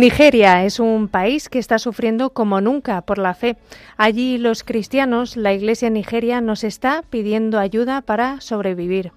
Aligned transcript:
Nigeria 0.00 0.64
es 0.64 0.80
un 0.80 1.08
país 1.08 1.50
que 1.50 1.58
está 1.58 1.78
sufriendo 1.78 2.30
como 2.30 2.62
nunca 2.62 3.02
por 3.02 3.18
la 3.18 3.34
fe. 3.34 3.58
Allí 3.98 4.38
los 4.38 4.64
cristianos, 4.64 5.36
la 5.36 5.52
Iglesia 5.52 5.90
Nigeria, 5.90 6.40
nos 6.40 6.64
está 6.64 7.04
pidiendo 7.10 7.58
ayuda 7.58 8.00
para 8.00 8.40
sobrevivir. 8.40 9.12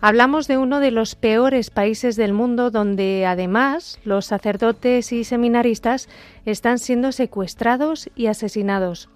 Hablamos 0.00 0.48
de 0.48 0.58
uno 0.58 0.80
de 0.80 0.90
los 0.90 1.14
peores 1.14 1.70
países 1.70 2.16
del 2.16 2.32
mundo 2.32 2.72
donde 2.72 3.24
además 3.26 4.00
los 4.02 4.26
sacerdotes 4.26 5.12
y 5.12 5.22
seminaristas 5.22 6.08
están 6.46 6.80
siendo 6.80 7.12
secuestrados 7.12 8.10
y 8.16 8.26
asesinados. 8.26 9.10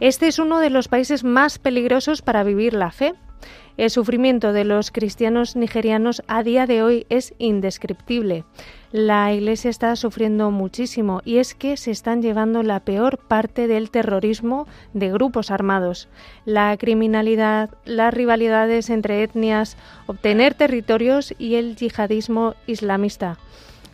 Este 0.00 0.26
es 0.26 0.40
uno 0.40 0.58
de 0.58 0.70
los 0.70 0.88
países 0.88 1.22
más 1.22 1.60
peligrosos 1.60 2.22
para 2.22 2.42
vivir 2.42 2.74
la 2.74 2.90
fe. 2.90 3.14
El 3.76 3.90
sufrimiento 3.90 4.52
de 4.52 4.64
los 4.64 4.90
cristianos 4.90 5.54
nigerianos 5.54 6.22
a 6.26 6.42
día 6.42 6.66
de 6.66 6.82
hoy 6.82 7.06
es 7.10 7.34
indescriptible. 7.38 8.44
La 8.98 9.30
Iglesia 9.30 9.68
está 9.68 9.94
sufriendo 9.94 10.50
muchísimo 10.50 11.20
y 11.22 11.36
es 11.36 11.54
que 11.54 11.76
se 11.76 11.90
están 11.90 12.22
llevando 12.22 12.62
la 12.62 12.80
peor 12.80 13.18
parte 13.18 13.66
del 13.66 13.90
terrorismo 13.90 14.66
de 14.94 15.12
grupos 15.12 15.50
armados. 15.50 16.08
La 16.46 16.74
criminalidad, 16.78 17.68
las 17.84 18.14
rivalidades 18.14 18.88
entre 18.88 19.22
etnias, 19.22 19.76
obtener 20.06 20.54
territorios 20.54 21.34
y 21.38 21.56
el 21.56 21.76
yihadismo 21.76 22.54
islamista 22.66 23.36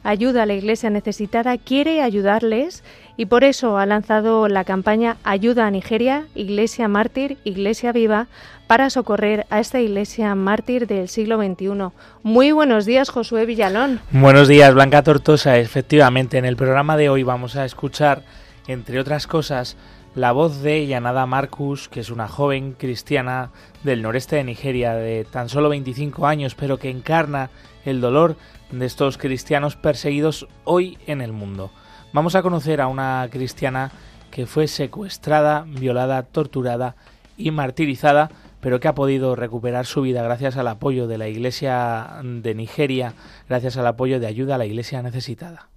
ayuda 0.04 0.42
a 0.42 0.46
la 0.46 0.54
Iglesia 0.54 0.90
necesitada, 0.90 1.56
quiere 1.58 2.02
ayudarles 2.02 2.82
y 3.16 3.26
por 3.26 3.44
eso 3.44 3.78
ha 3.78 3.86
lanzado 3.86 4.48
la 4.48 4.64
campaña 4.64 5.16
Ayuda 5.22 5.66
a 5.66 5.70
Nigeria, 5.70 6.26
Iglesia 6.34 6.88
Mártir, 6.88 7.38
Iglesia 7.44 7.92
Viva, 7.92 8.26
para 8.72 8.88
socorrer 8.88 9.46
a 9.50 9.60
esta 9.60 9.80
Iglesia 9.82 10.34
Mártir 10.34 10.86
del 10.86 11.10
siglo 11.10 11.36
XXI. 11.36 11.92
Muy 12.22 12.52
buenos 12.52 12.86
días, 12.86 13.10
Josué 13.10 13.44
Villalón. 13.44 14.00
Buenos 14.12 14.48
días, 14.48 14.72
Blanca 14.72 15.02
Tortosa. 15.02 15.58
Efectivamente, 15.58 16.38
en 16.38 16.46
el 16.46 16.56
programa 16.56 16.96
de 16.96 17.10
hoy 17.10 17.22
vamos 17.22 17.56
a 17.56 17.66
escuchar, 17.66 18.22
entre 18.66 18.98
otras 18.98 19.26
cosas, 19.26 19.76
la 20.14 20.32
voz 20.32 20.62
de 20.62 20.86
Yanada 20.86 21.26
Marcus, 21.26 21.90
que 21.90 22.00
es 22.00 22.08
una 22.08 22.28
joven 22.28 22.72
cristiana 22.72 23.50
del 23.84 24.00
noreste 24.00 24.36
de 24.36 24.44
Nigeria 24.44 24.94
de 24.94 25.26
tan 25.30 25.50
solo 25.50 25.68
25 25.68 26.26
años, 26.26 26.54
pero 26.54 26.78
que 26.78 26.88
encarna 26.88 27.50
el 27.84 28.00
dolor 28.00 28.36
de 28.70 28.86
estos 28.86 29.18
cristianos 29.18 29.76
perseguidos 29.76 30.48
hoy 30.64 30.96
en 31.06 31.20
el 31.20 31.32
mundo. 31.32 31.70
Vamos 32.14 32.34
a 32.36 32.42
conocer 32.42 32.80
a 32.80 32.86
una 32.86 33.28
cristiana 33.30 33.92
que 34.30 34.46
fue 34.46 34.66
secuestrada, 34.66 35.66
violada, 35.68 36.22
torturada 36.22 36.96
y 37.36 37.50
martirizada, 37.50 38.30
pero 38.62 38.80
que 38.80 38.88
ha 38.88 38.94
podido 38.94 39.36
recuperar 39.36 39.84
su 39.84 40.00
vida 40.00 40.22
gracias 40.22 40.56
al 40.56 40.68
apoyo 40.68 41.06
de 41.08 41.18
la 41.18 41.28
Iglesia 41.28 42.20
de 42.22 42.54
Nigeria, 42.54 43.12
gracias 43.48 43.76
al 43.76 43.86
apoyo 43.88 44.20
de 44.20 44.28
ayuda 44.28 44.54
a 44.54 44.58
la 44.58 44.66
Iglesia 44.66 45.02
necesitada. 45.02 45.68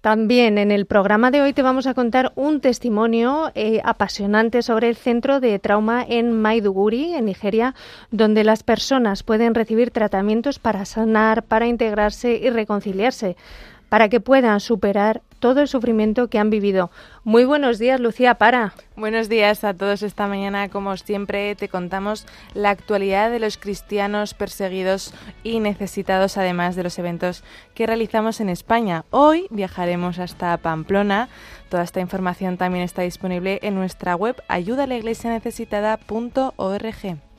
También 0.00 0.58
en 0.58 0.72
el 0.72 0.86
programa 0.86 1.30
de 1.30 1.42
hoy 1.42 1.52
te 1.52 1.62
vamos 1.62 1.86
a 1.86 1.94
contar 1.94 2.32
un 2.34 2.60
testimonio 2.60 3.52
eh, 3.54 3.80
apasionante 3.84 4.62
sobre 4.62 4.88
el 4.88 4.96
centro 4.96 5.38
de 5.38 5.60
trauma 5.60 6.04
en 6.08 6.32
Maiduguri, 6.32 7.14
en 7.14 7.26
Nigeria, 7.26 7.76
donde 8.10 8.42
las 8.42 8.64
personas 8.64 9.22
pueden 9.22 9.54
recibir 9.54 9.92
tratamientos 9.92 10.58
para 10.58 10.86
sanar, 10.86 11.44
para 11.44 11.68
integrarse 11.68 12.34
y 12.34 12.50
reconciliarse 12.50 13.36
para 13.92 14.08
que 14.08 14.20
puedan 14.20 14.60
superar 14.60 15.20
todo 15.38 15.60
el 15.60 15.68
sufrimiento 15.68 16.28
que 16.28 16.38
han 16.38 16.48
vivido. 16.48 16.90
Muy 17.24 17.44
buenos 17.44 17.78
días, 17.78 18.00
Lucía 18.00 18.36
Para. 18.36 18.72
Buenos 18.96 19.28
días 19.28 19.64
a 19.64 19.74
todos. 19.74 20.02
Esta 20.02 20.26
mañana, 20.26 20.70
como 20.70 20.96
siempre, 20.96 21.54
te 21.56 21.68
contamos 21.68 22.26
la 22.54 22.70
actualidad 22.70 23.30
de 23.30 23.38
los 23.38 23.58
cristianos 23.58 24.32
perseguidos 24.32 25.12
y 25.42 25.60
necesitados, 25.60 26.38
además 26.38 26.74
de 26.74 26.84
los 26.84 26.98
eventos 26.98 27.44
que 27.74 27.86
realizamos 27.86 28.40
en 28.40 28.48
España. 28.48 29.04
Hoy 29.10 29.46
viajaremos 29.50 30.18
hasta 30.18 30.56
Pamplona. 30.56 31.28
Toda 31.68 31.82
esta 31.82 32.00
información 32.00 32.56
también 32.56 32.84
está 32.84 33.02
disponible 33.02 33.58
en 33.60 33.74
nuestra 33.74 34.16
web 34.16 34.42
ayudalaiglesianecesitada.org. 34.48 37.31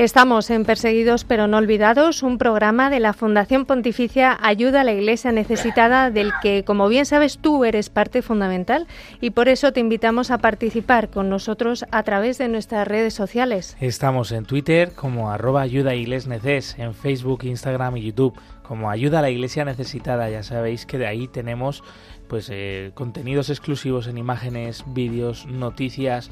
Estamos 0.00 0.48
en 0.48 0.64
Perseguidos 0.64 1.24
pero 1.24 1.46
no 1.46 1.58
olvidados, 1.58 2.22
un 2.22 2.38
programa 2.38 2.88
de 2.88 3.00
la 3.00 3.12
Fundación 3.12 3.66
Pontificia 3.66 4.38
Ayuda 4.40 4.80
a 4.80 4.84
la 4.84 4.94
Iglesia 4.94 5.30
Necesitada 5.30 6.10
del 6.10 6.32
que, 6.40 6.64
como 6.64 6.88
bien 6.88 7.04
sabes, 7.04 7.36
tú 7.36 7.66
eres 7.66 7.90
parte 7.90 8.22
fundamental 8.22 8.86
y 9.20 9.32
por 9.32 9.50
eso 9.50 9.74
te 9.74 9.80
invitamos 9.80 10.30
a 10.30 10.38
participar 10.38 11.10
con 11.10 11.28
nosotros 11.28 11.84
a 11.90 12.02
través 12.02 12.38
de 12.38 12.48
nuestras 12.48 12.88
redes 12.88 13.12
sociales. 13.12 13.76
Estamos 13.78 14.32
en 14.32 14.46
Twitter 14.46 14.92
como 14.94 15.30
arroba 15.30 15.60
ayuda 15.60 15.90
neces, 15.92 16.78
en 16.78 16.94
Facebook, 16.94 17.44
Instagram 17.44 17.98
y 17.98 18.04
YouTube 18.04 18.40
como 18.70 18.88
ayuda 18.88 19.18
a 19.18 19.22
la 19.22 19.30
Iglesia 19.30 19.64
Necesitada. 19.64 20.30
Ya 20.30 20.44
sabéis 20.44 20.86
que 20.86 20.96
de 20.96 21.08
ahí 21.08 21.26
tenemos 21.26 21.82
pues 22.30 22.48
eh, 22.48 22.92
contenidos 22.94 23.50
exclusivos 23.50 24.06
en 24.06 24.16
imágenes, 24.16 24.84
vídeos, 24.86 25.46
noticias. 25.46 26.30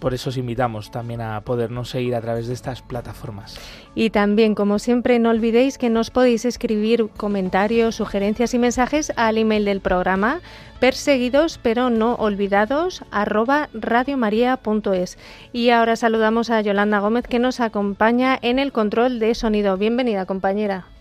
Por 0.00 0.14
eso 0.14 0.30
os 0.30 0.38
invitamos 0.38 0.90
también 0.90 1.20
a 1.20 1.42
podernos 1.42 1.90
seguir 1.90 2.14
a 2.14 2.22
través 2.22 2.46
de 2.46 2.54
estas 2.54 2.80
plataformas. 2.80 3.60
Y 3.94 4.08
también, 4.08 4.54
como 4.54 4.78
siempre, 4.78 5.18
no 5.18 5.28
olvidéis 5.28 5.76
que 5.76 5.90
nos 5.90 6.10
podéis 6.10 6.46
escribir 6.46 7.08
comentarios, 7.18 7.96
sugerencias 7.96 8.54
y 8.54 8.58
mensajes 8.58 9.12
al 9.16 9.36
email 9.36 9.66
del 9.66 9.82
programa 9.82 10.40
perseguidos 10.80 11.58
pero 11.62 11.90
no 11.90 12.14
olvidados 12.14 13.04
arroba 13.10 13.68
radiomaria.es. 13.74 15.18
Y 15.52 15.68
ahora 15.68 15.96
saludamos 15.96 16.48
a 16.48 16.62
Yolanda 16.62 16.98
Gómez 17.00 17.26
que 17.28 17.38
nos 17.38 17.60
acompaña 17.60 18.38
en 18.40 18.58
el 18.58 18.72
control 18.72 19.18
de 19.18 19.34
sonido. 19.34 19.76
Bienvenida, 19.76 20.24
compañera. 20.24 20.95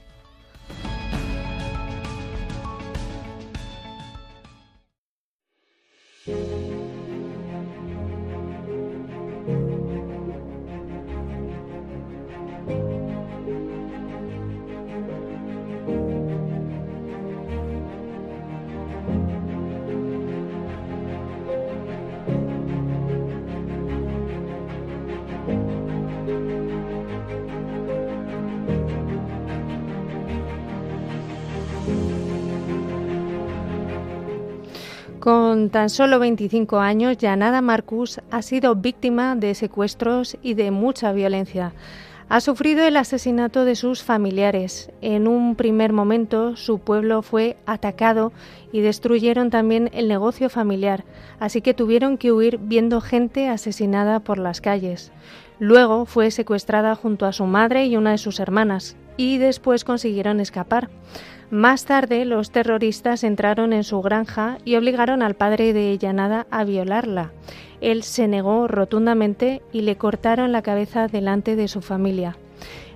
Con 35.66 35.72
tan 35.72 35.90
solo 35.90 36.20
25 36.20 36.78
años, 36.78 37.18
Yanada 37.18 37.60
Marcus 37.60 38.22
ha 38.30 38.44
sido 38.44 38.76
víctima 38.76 39.36
de 39.36 39.56
secuestros 39.56 40.38
y 40.44 40.54
de 40.54 40.70
mucha 40.70 41.12
violencia. 41.12 41.74
Ha 42.30 42.40
sufrido 42.40 42.86
el 42.86 42.96
asesinato 42.98 43.66
de 43.66 43.74
sus 43.74 44.04
familiares. 44.04 44.92
En 45.02 45.28
un 45.28 45.56
primer 45.56 45.92
momento 45.92 46.56
su 46.56 46.78
pueblo 46.78 47.24
fue 47.24 47.58
atacado 47.66 48.32
y 48.72 48.82
destruyeron 48.82 49.50
también 49.50 49.90
el 49.92 50.08
negocio 50.08 50.52
familiar, 50.52 51.04
así 51.40 51.62
que 51.62 51.74
tuvieron 51.74 52.20
que 52.20 52.32
huir 52.32 52.60
viendo 52.60 53.02
gente 53.02 53.50
asesinada 53.50 54.20
por 54.20 54.38
las 54.38 54.62
calles. 54.62 55.12
Luego 55.58 56.06
fue 56.06 56.30
secuestrada 56.30 56.94
junto 56.94 57.26
a 57.26 57.34
su 57.34 57.46
madre 57.46 57.88
y 57.88 57.98
una 57.98 58.12
de 58.12 58.20
sus 58.20 58.40
hermanas, 58.40 58.98
y 59.18 59.40
después 59.40 59.84
consiguieron 59.84 60.40
escapar. 60.40 60.90
Más 61.52 61.86
tarde, 61.86 62.26
los 62.26 62.52
terroristas 62.52 63.24
entraron 63.24 63.72
en 63.72 63.84
su 63.84 64.02
granja 64.02 64.58
y 64.66 64.76
obligaron 64.76 65.22
al 65.22 65.36
padre 65.36 65.74
de 65.74 65.98
Yanada 65.98 66.48
a 66.50 66.64
violarla. 66.64 67.32
Él 67.82 68.04
se 68.04 68.28
negó 68.28 68.68
rotundamente 68.68 69.62
y 69.72 69.82
le 69.82 69.96
cortaron 69.96 70.52
la 70.52 70.64
cabeza 70.64 71.08
delante 71.08 71.56
de 71.56 71.68
su 71.68 71.82
familia. 71.82 72.36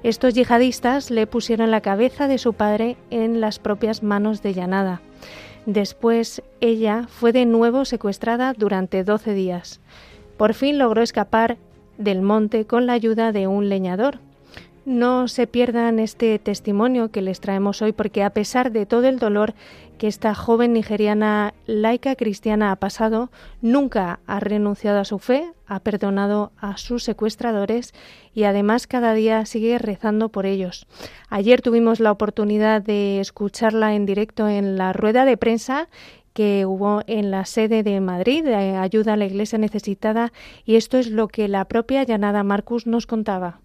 Estos 0.02 0.34
yihadistas 0.34 1.12
le 1.12 1.28
pusieron 1.28 1.72
la 1.72 1.82
cabeza 1.82 2.28
de 2.28 2.38
su 2.38 2.54
padre 2.54 2.98
en 3.12 3.42
las 3.42 3.60
propias 3.60 4.02
manos 4.02 4.42
de 4.42 4.54
Yanada. 4.54 5.02
Después 5.66 6.42
ella 6.62 7.06
fue 7.08 7.34
de 7.34 7.46
nuevo 7.46 7.86
secuestrada 7.86 8.54
durante 8.54 9.04
12 9.04 9.34
días. 9.34 9.82
Por 10.38 10.54
fin 10.54 10.80
logró 10.80 11.02
escapar 11.04 11.58
del 11.98 12.22
monte 12.22 12.66
con 12.66 12.88
la 12.88 12.94
ayuda 12.94 13.32
de 13.32 13.48
un 13.48 13.70
leñador. 13.70 14.20
No 14.90 15.28
se 15.28 15.46
pierdan 15.46 16.00
este 16.00 16.40
testimonio 16.40 17.12
que 17.12 17.22
les 17.22 17.40
traemos 17.40 17.84
hoy 17.84 17.92
porque 17.92 18.24
a 18.24 18.32
pesar 18.32 18.72
de 18.72 18.88
todo 18.88 19.08
el 19.08 19.20
dolor 19.20 19.54
que 20.00 20.08
esta 20.08 20.34
joven 20.34 20.74
nigeriana 20.74 21.54
laica 21.68 22.16
cristiana 22.16 22.72
ha 22.72 22.76
pasado, 22.78 23.30
nunca 23.62 24.20
ha 24.26 24.40
renunciado 24.40 25.00
a 25.00 25.06
su 25.06 25.20
fe, 25.20 25.46
ha 25.68 25.80
perdonado 25.82 26.54
a 26.58 26.78
sus 26.78 27.04
secuestradores 27.04 27.94
y 28.34 28.46
además 28.46 28.88
cada 28.88 29.14
día 29.14 29.46
sigue 29.46 29.78
rezando 29.78 30.30
por 30.30 30.48
ellos. 30.48 30.88
Ayer 31.30 31.62
tuvimos 31.62 32.00
la 32.00 32.12
oportunidad 32.12 32.82
de 32.82 33.20
escucharla 33.20 33.94
en 33.94 34.08
directo 34.08 34.50
en 34.50 34.76
la 34.76 34.92
rueda 34.92 35.24
de 35.26 35.38
prensa 35.38 35.88
que 36.34 36.66
hubo 36.66 37.04
en 37.06 37.30
la 37.30 37.46
sede 37.46 37.84
de 37.84 38.02
Madrid 38.02 38.44
de 38.44 38.56
ayuda 38.56 39.14
a 39.14 39.18
la 39.18 39.26
iglesia 39.26 39.60
necesitada 39.60 40.34
y 40.66 40.78
esto 40.78 40.98
es 40.98 41.12
lo 41.12 41.28
que 41.28 41.48
la 41.48 41.66
propia 41.66 42.02
Yanada 42.02 42.42
Marcus 42.42 42.88
nos 42.88 43.06
contaba. 43.06 43.60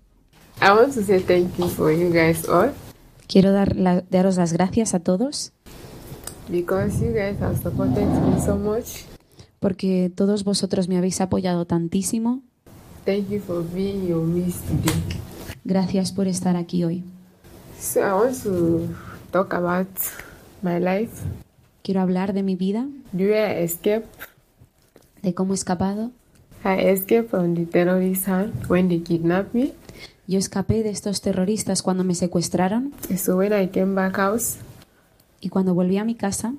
Quiero 3.27 3.53
dar 3.53 3.75
daros 4.11 4.37
las 4.37 4.53
gracias 4.53 4.95
a 4.95 5.01
todos 5.01 5.53
porque 9.65 10.13
todos 10.15 10.45
vosotros 10.45 10.89
me 10.89 10.99
habéis 10.99 11.23
apoyado 11.23 11.65
tantísimo. 11.65 12.43
Gracias 15.65 16.13
por 16.13 16.29
estar 16.29 16.57
aquí 16.57 16.85
hoy. 16.85 17.03
Quiero 21.83 22.03
hablar 22.03 22.35
de 22.35 22.43
mi 22.43 22.57
vida. 22.57 22.87
De 25.23 25.33
cómo 25.33 25.55
he 25.55 25.57
escapado. 25.57 26.11
Yo 30.27 30.39
escapé 30.39 30.83
de 30.83 30.91
estos 30.91 31.21
terroristas 31.21 31.83
cuando 31.83 32.05
me 32.05 32.15
secuestraron. 32.15 32.93
Y 35.41 35.51
cuando 35.51 35.75
volví 35.75 35.99
a 35.99 36.05
mi 36.05 36.15
casa, 36.15 36.55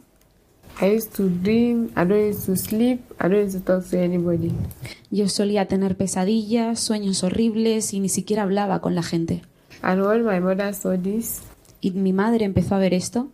Yo 5.09 5.29
solía 5.29 5.67
tener 5.67 5.95
pesadillas, 5.95 6.79
sueños 6.79 7.23
horribles 7.23 7.94
y 7.94 8.00
ni 8.00 8.09
siquiera 8.09 8.44
hablaba 8.44 8.81
con 8.81 8.94
la 8.94 9.01
gente. 9.03 9.41
y 11.81 11.91
mi 11.91 12.13
madre 12.13 12.45
empezó 12.45 12.75
a 12.75 12.79
ver 12.79 12.94
esto. 12.94 13.29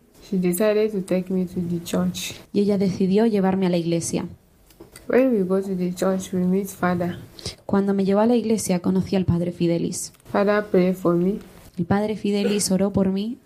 Y 2.53 2.59
ella 2.61 2.77
decidió 2.77 3.25
llevarme 3.25 3.65
a 3.65 3.69
la 3.69 3.77
iglesia. 3.77 4.25
Cuando 7.65 7.93
me 7.93 8.05
llevó 8.05 8.19
a 8.21 8.25
la 8.25 8.35
iglesia 8.35 8.79
conocí 8.79 9.15
al 9.15 9.25
padre 9.25 9.51
Fidelis. 9.51 10.13
El 10.33 11.85
padre 11.85 12.15
Fidelis 12.15 12.71
oró 12.71 12.91
por 12.91 13.09
mí 13.09 13.37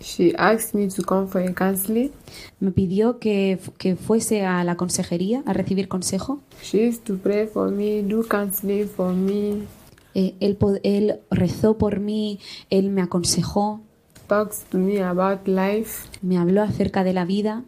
She 0.00 0.34
asked 0.36 0.74
me 0.74 0.88
to 0.88 1.02
come 1.02 1.26
for 1.26 1.40
a 1.40 1.54
counseling. 1.54 2.10
Me 2.60 2.70
pidió 2.70 3.18
que, 3.18 3.58
que 3.78 3.96
fuese 3.96 4.44
a 4.44 4.62
la 4.62 4.76
consejería 4.76 5.42
a 5.46 5.52
recibir 5.52 5.88
consejo. 5.88 6.40
She 6.62 6.86
used 6.88 7.04
to 7.04 7.16
pray 7.16 7.46
for 7.46 7.70
me, 7.70 8.02
do 8.02 8.26
counseling 8.28 8.88
for 8.88 9.14
me. 9.14 9.62
Eh, 10.14 10.34
él, 10.40 10.58
él 10.82 11.20
rezó 11.30 11.78
por 11.78 12.00
mí, 12.00 12.40
él 12.68 12.90
me 12.90 13.02
aconsejó. 13.02 13.80
Talks 14.26 14.64
to 14.70 14.78
me 14.78 15.02
about 15.02 15.46
life. 15.46 16.08
Me 16.20 16.36
habló 16.36 16.62
acerca 16.62 17.04
de 17.04 17.12
la 17.12 17.24
vida. 17.24 17.64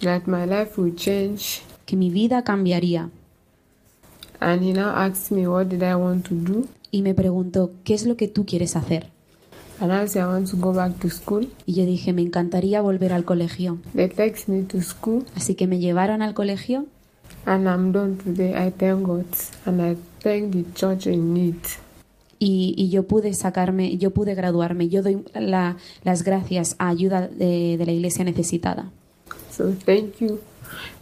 That 0.00 0.22
my 0.26 0.46
life 0.46 0.80
would 0.80 0.96
change. 0.96 1.62
Que 1.88 1.96
mi 1.96 2.10
vida 2.10 2.44
cambiaría. 2.44 3.08
And 4.40 4.62
he 4.62 4.74
now 4.74 4.90
asked 4.94 5.34
me 5.34 5.48
what 5.48 5.68
did 5.68 5.82
I 5.82 5.94
want 5.94 6.28
to 6.28 6.34
do. 6.34 6.66
Y 6.90 7.00
me 7.00 7.14
preguntó, 7.14 7.70
¿qué 7.82 7.94
es 7.94 8.04
lo 8.04 8.18
que 8.18 8.28
tú 8.28 8.44
quieres 8.44 8.76
hacer? 8.76 9.08
And 9.80 9.90
I 9.90 10.06
said, 10.06 10.24
I 10.24 10.26
want 10.26 10.50
to 10.50 10.58
go 10.58 10.74
back 10.74 10.98
to 10.98 11.08
school. 11.08 11.48
Y 11.64 11.72
yo 11.72 11.86
dije, 11.86 12.12
me 12.12 12.20
encantaría 12.20 12.82
volver 12.82 13.14
al 13.14 13.24
colegio. 13.24 13.78
They 13.94 14.08
text 14.08 14.48
me 14.48 14.64
to 14.64 14.82
school. 14.82 15.24
Así 15.34 15.54
que 15.54 15.66
me 15.66 15.78
llevaron 15.78 16.20
al 16.20 16.34
colegio. 16.34 16.84
And 17.46 17.66
I'm 17.66 17.92
done 17.92 18.18
today. 18.18 18.50
I 18.50 18.70
thank 18.70 19.06
God. 19.06 19.24
And 19.64 19.80
I 19.80 19.96
thank 20.20 20.52
the 20.52 20.64
church 20.74 21.06
in 21.06 21.32
need. 21.32 21.56
Y, 22.38 22.74
y, 22.76 22.90
yo 22.90 23.04
pude 23.04 23.32
sacarme, 23.32 23.96
yo 23.96 24.10
pude 24.10 24.34
graduarme. 24.34 24.90
Yo 24.90 25.02
doy 25.02 25.24
la, 25.34 25.78
las 26.04 26.22
gracias 26.22 26.76
a 26.78 26.88
ayuda 26.88 27.28
de, 27.28 27.76
de, 27.78 27.86
la 27.86 27.92
iglesia 27.92 28.24
necesitada. 28.24 28.90
So 29.50 29.72
thank 29.84 30.18
you, 30.20 30.38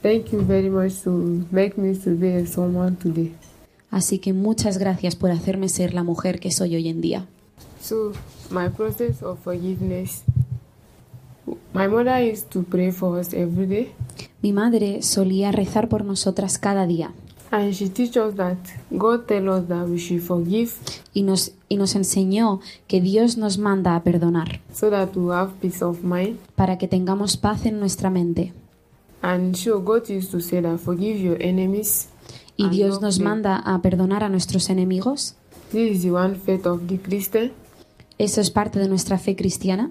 thank 0.02 0.32
you 0.32 0.40
very 0.40 0.70
much 0.70 1.02
to 1.04 1.46
make 1.50 1.76
me 1.76 1.96
to 1.98 2.10
be 2.10 2.46
someone 2.46 2.96
today. 2.96 3.34
Así 3.90 4.18
que 4.18 4.32
muchas 4.32 4.78
gracias 4.78 5.16
por 5.16 5.30
hacerme 5.30 5.68
ser 5.68 5.94
la 5.94 6.02
mujer 6.02 6.40
que 6.40 6.50
soy 6.50 6.74
hoy 6.76 6.88
en 6.88 7.00
día. 7.00 7.26
So 7.80 8.12
my 8.50 8.68
process 8.68 9.22
of 9.22 9.38
forgiveness. 9.42 10.22
My 11.72 11.88
mother 11.88 12.20
used 12.20 12.50
to 12.50 12.62
pray 12.64 12.90
for 12.90 13.20
us 13.20 13.32
every 13.32 13.66
day. 13.66 13.92
Mi 14.42 14.52
madre 14.52 15.02
solía 15.02 15.52
rezar 15.52 15.88
por 15.88 16.04
nosotras 16.04 16.58
cada 16.58 16.86
día. 16.86 17.12
And 17.50 17.72
she 17.72 17.84
us 17.86 18.34
that 18.36 18.58
God 18.90 19.26
tell 19.26 19.48
us 19.50 19.68
that 19.68 19.86
we 19.86 19.98
should 19.98 20.20
forgive. 20.20 20.72
Y 21.14 21.22
nos, 21.22 21.52
y 21.68 21.76
nos 21.76 21.94
enseñó 21.94 22.60
que 22.88 23.00
Dios 23.00 23.36
nos 23.36 23.58
manda 23.58 23.94
a 23.94 24.02
perdonar. 24.02 24.60
So 24.74 24.90
that 24.90 25.16
we 25.16 25.32
have 25.32 25.52
peace 25.60 25.84
of 25.84 26.02
mind. 26.02 26.38
Para 26.56 26.76
que 26.76 26.88
tengamos 26.88 27.36
paz 27.36 27.66
en 27.66 27.78
nuestra 27.78 28.10
mente. 28.10 28.52
Y 32.56 32.68
Dios 32.70 33.00
nos 33.00 33.20
manda 33.20 33.56
a 33.56 33.82
perdonar 33.82 34.24
a 34.24 34.28
nuestros 34.28 34.70
enemigos. 34.70 35.36
This 35.70 35.96
is 35.96 36.02
the 36.02 36.12
one 36.12 36.36
faith 36.36 36.66
of 36.66 36.82
the 36.86 36.98
Christian. 36.98 37.52
Eso 38.18 38.40
es 38.40 38.50
parte 38.50 38.78
de 38.78 38.88
nuestra 38.88 39.18
fe 39.18 39.36
cristiana. 39.36 39.90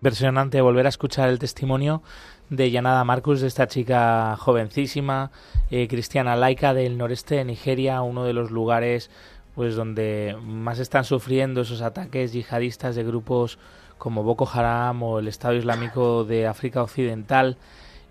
Impresionante 0.00 0.60
volver 0.60 0.86
a 0.86 0.88
escuchar 0.88 1.28
el 1.28 1.38
testimonio 1.38 2.02
de 2.48 2.70
Yanada 2.70 3.04
Marcus, 3.04 3.40
de 3.40 3.46
esta 3.46 3.68
chica 3.68 4.36
jovencísima, 4.36 5.30
eh, 5.70 5.86
cristiana 5.88 6.34
laica 6.34 6.74
del 6.74 6.98
noreste 6.98 7.36
de 7.36 7.44
Nigeria, 7.44 8.02
uno 8.02 8.24
de 8.24 8.32
los 8.32 8.50
lugares 8.50 9.10
pues 9.54 9.76
donde 9.76 10.36
más 10.42 10.78
están 10.78 11.04
sufriendo 11.04 11.60
esos 11.60 11.82
ataques 11.82 12.32
yihadistas 12.32 12.96
de 12.96 13.04
grupos 13.04 13.58
como 13.98 14.22
Boko 14.22 14.48
Haram 14.50 15.02
o 15.02 15.18
el 15.18 15.28
Estado 15.28 15.54
Islámico 15.54 16.24
de 16.24 16.46
África 16.46 16.82
Occidental 16.82 17.58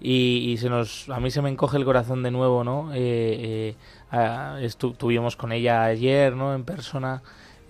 y, 0.02 0.52
y 0.52 0.58
se 0.58 0.70
nos 0.70 1.10
a 1.10 1.20
mí 1.20 1.32
se 1.32 1.42
me 1.42 1.50
encoge 1.50 1.78
el 1.78 1.86
corazón 1.86 2.24
de 2.24 2.32
nuevo 2.32 2.64
no 2.64 2.92
eh, 2.94 3.76
eh, 4.12 4.60
estuvimos 4.62 5.36
con 5.36 5.52
ella 5.52 5.84
ayer 5.84 6.36
no 6.36 6.54
en 6.54 6.64
persona 6.64 7.22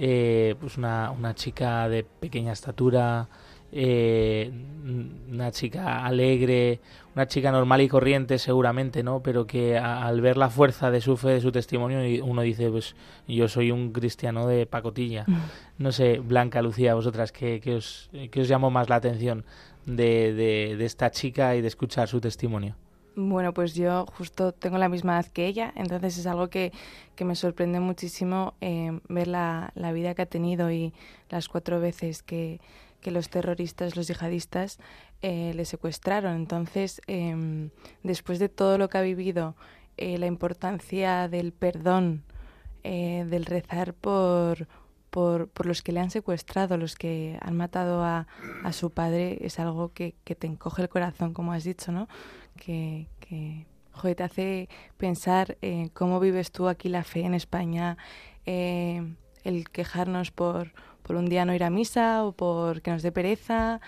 eh, 0.02 0.56
pues 0.62 0.78
una, 0.78 1.12
una, 1.12 1.36
chica 1.36 1.90
de 1.90 2.06
pequeña 2.06 2.54
estatura, 2.54 3.28
eh, 3.70 4.50
una 5.30 5.52
chica 5.52 6.06
alegre, 6.06 6.80
una 7.16 7.28
chica 7.28 7.52
normal 7.52 7.82
y 7.82 7.90
corriente 7.90 8.40
seguramente, 8.40 9.04
¿no? 9.04 9.22
Pero 9.22 9.46
que 9.46 9.78
al 9.78 10.22
ver 10.22 10.38
la 10.38 10.50
fuerza 10.50 10.90
de 10.90 11.02
su 11.02 11.18
fe, 11.18 11.32
de 11.32 11.42
su 11.42 11.52
testimonio, 11.52 12.24
uno 12.24 12.42
dice, 12.44 12.70
pues 12.70 12.96
yo 13.28 13.50
soy 13.50 13.72
un 13.72 13.92
cristiano 13.92 14.48
de 14.48 14.66
pacotilla. 14.66 15.26
Mm. 15.28 15.38
No 15.80 15.92
sé, 15.92 16.20
Blanca, 16.20 16.62
Lucía, 16.62 16.96
vosotras, 16.96 17.34
¿qué, 17.34 17.60
qué 17.60 17.76
os, 17.76 18.10
qué 18.32 18.40
os 18.40 18.48
llamó 18.48 18.72
más 18.72 18.88
la 18.88 18.96
atención 18.96 19.44
de, 19.96 20.34
de, 20.78 20.86
esta 20.86 21.12
chica 21.12 21.56
y 21.56 21.62
de 21.62 21.68
escuchar 21.68 22.08
su 22.08 22.20
testimonio? 22.22 22.76
Bueno, 23.16 23.54
pues 23.54 23.74
yo 23.74 24.06
justo 24.18 24.54
tengo 24.54 24.78
la 24.78 24.88
misma 24.88 25.20
edad 25.20 25.26
que 25.32 25.48
ella, 25.48 25.74
entonces 25.76 26.18
es 26.18 26.28
algo 26.28 26.50
que, 26.50 26.72
que 27.16 27.26
me 27.26 27.36
sorprende 27.36 27.80
muchísimo 27.80 28.54
eh, 28.62 29.00
ver 29.10 29.28
la, 29.28 29.72
la, 29.76 29.92
vida 29.92 30.14
que 30.14 30.22
ha 30.22 30.26
tenido 30.26 30.72
y 30.72 30.94
las 31.30 31.50
cuatro 31.50 31.82
veces 31.82 32.24
que, 32.24 32.62
que 33.02 33.12
los 33.12 33.30
terroristas, 33.30 33.96
los 33.96 34.08
yihadistas, 34.08 34.80
eh, 35.22 35.54
le 35.56 35.66
secuestraron. 35.66 36.36
Entonces, 36.36 37.02
eh, 37.08 37.70
después 38.04 38.40
de 38.40 38.50
todo 38.50 38.78
lo 38.78 38.90
que 38.90 38.98
ha 38.98 39.02
vivido, 39.02 39.56
eh, 39.98 40.18
la 40.18 40.28
importancia 40.28 41.28
del 41.28 41.52
perdón, 41.52 42.24
del 42.82 43.46
rezar 43.46 43.94
por, 43.94 44.68
por, 45.10 45.50
por, 45.50 45.66
los 45.66 45.82
que 45.82 45.92
le 45.92 46.00
han 46.00 46.12
secuestrado, 46.12 46.78
los 46.78 46.96
que 46.96 47.38
han 47.42 47.58
matado 47.58 48.04
a, 48.04 48.28
a 48.64 48.74
su 48.74 48.92
padre, 48.92 49.40
es 49.42 49.60
algo 49.60 49.92
que, 49.94 50.16
que, 50.24 50.36
te 50.36 50.48
encoge 50.48 50.82
el 50.82 50.90
corazón, 50.90 51.34
como 51.34 51.54
has 51.54 51.64
dicho, 51.64 51.92
¿no? 51.92 52.08
que, 52.56 53.08
que 53.20 53.66
joder, 53.92 54.16
te 54.16 54.24
hace 54.24 54.70
pensar 54.98 55.58
eh, 55.62 55.90
cómo 55.94 56.20
vives 56.20 56.52
tú 56.52 56.68
aquí 56.68 56.90
la 56.90 57.04
fe 57.04 57.22
en 57.22 57.34
España, 57.34 57.98
eh, 58.46 59.16
el 59.44 59.70
quejarnos 59.70 60.32
por, 60.32 60.74
por 61.04 61.16
un 61.16 61.28
día 61.28 61.46
no 61.46 61.54
ir 61.54 61.64
a 61.64 61.70
misa 61.70 62.26
o 62.26 62.32
por 62.32 62.82
que 62.82 62.92
nos 62.92 63.02
dé 63.02 63.12
pereza, 63.12 63.80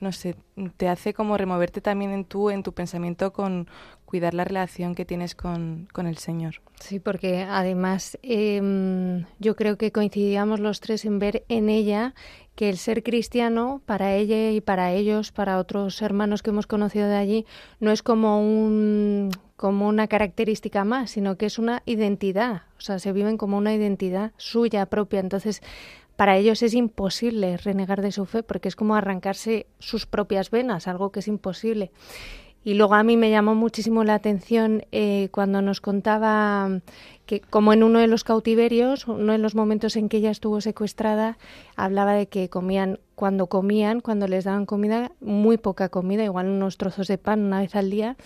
no 0.00 0.12
sé, 0.12 0.34
te 0.78 0.88
hace 0.88 1.12
como 1.12 1.36
removerte 1.36 1.80
también 1.80 2.10
en 2.12 2.24
tú, 2.24 2.50
en 2.50 2.62
tu 2.62 2.72
pensamiento 2.72 3.32
con, 3.32 3.68
cuidar 4.10 4.34
la 4.34 4.44
relación 4.44 4.96
que 4.96 5.04
tienes 5.04 5.36
con, 5.36 5.88
con 5.92 6.08
el 6.08 6.18
Señor. 6.18 6.56
Sí, 6.80 6.98
porque 6.98 7.46
además 7.48 8.18
em, 8.22 9.24
yo 9.38 9.54
creo 9.54 9.78
que 9.78 9.92
coincidíamos 9.92 10.58
los 10.58 10.80
tres 10.80 11.04
en 11.04 11.20
ver 11.20 11.44
en 11.48 11.68
ella 11.68 12.14
que 12.56 12.68
el 12.68 12.76
ser 12.76 13.04
cristiano 13.04 13.80
para 13.86 14.14
ella 14.14 14.50
y 14.50 14.60
para 14.60 14.92
ellos, 14.92 15.30
para 15.30 15.58
otros 15.58 16.02
hermanos 16.02 16.42
que 16.42 16.50
hemos 16.50 16.66
conocido 16.66 17.08
de 17.08 17.16
allí, 17.16 17.46
no 17.78 17.92
es 17.92 18.02
como 18.02 18.40
un 18.40 19.30
como 19.56 19.88
una 19.88 20.08
característica 20.08 20.84
más, 20.84 21.10
sino 21.10 21.36
que 21.36 21.44
es 21.44 21.58
una 21.58 21.82
identidad, 21.84 22.62
o 22.78 22.80
sea, 22.80 22.98
se 22.98 23.12
viven 23.12 23.36
como 23.36 23.58
una 23.58 23.74
identidad 23.74 24.32
suya 24.38 24.86
propia. 24.86 25.20
Entonces, 25.20 25.62
para 26.16 26.36
ellos 26.36 26.62
es 26.62 26.74
imposible 26.74 27.56
renegar 27.58 28.02
de 28.02 28.12
su 28.12 28.26
fe 28.26 28.42
porque 28.42 28.68
es 28.68 28.76
como 28.76 28.94
arrancarse 28.94 29.66
sus 29.78 30.04
propias 30.06 30.50
venas, 30.50 30.88
algo 30.88 31.12
que 31.12 31.20
es 31.20 31.28
imposible. 31.28 31.92
Y 32.62 32.74
luego 32.74 32.94
a 32.94 33.02
mí 33.02 33.16
me 33.16 33.30
llamó 33.30 33.54
muchísimo 33.54 34.04
la 34.04 34.14
atención 34.14 34.82
eh, 34.92 35.28
cuando 35.32 35.62
nos 35.62 35.80
contaba 35.80 36.80
que 37.24 37.40
como 37.40 37.72
en 37.72 37.82
uno 37.82 38.00
de 38.00 38.06
los 38.06 38.24
cautiverios, 38.24 39.06
uno 39.06 39.32
de 39.32 39.38
los 39.38 39.54
momentos 39.54 39.96
en 39.96 40.08
que 40.08 40.18
ella 40.18 40.30
estuvo 40.30 40.60
secuestrada, 40.60 41.38
hablaba 41.76 42.12
de 42.12 42.26
que 42.26 42.50
comían, 42.50 42.98
cuando 43.14 43.46
comían, 43.46 44.00
cuando 44.00 44.26
les 44.26 44.44
daban 44.44 44.66
comida, 44.66 45.12
muy 45.20 45.56
poca 45.56 45.88
comida, 45.88 46.24
igual 46.24 46.48
unos 46.48 46.76
trozos 46.76 47.06
de 47.08 47.18
pan 47.18 47.40
una 47.44 47.60
vez 47.60 47.76
al 47.76 47.88
día, 47.88 48.16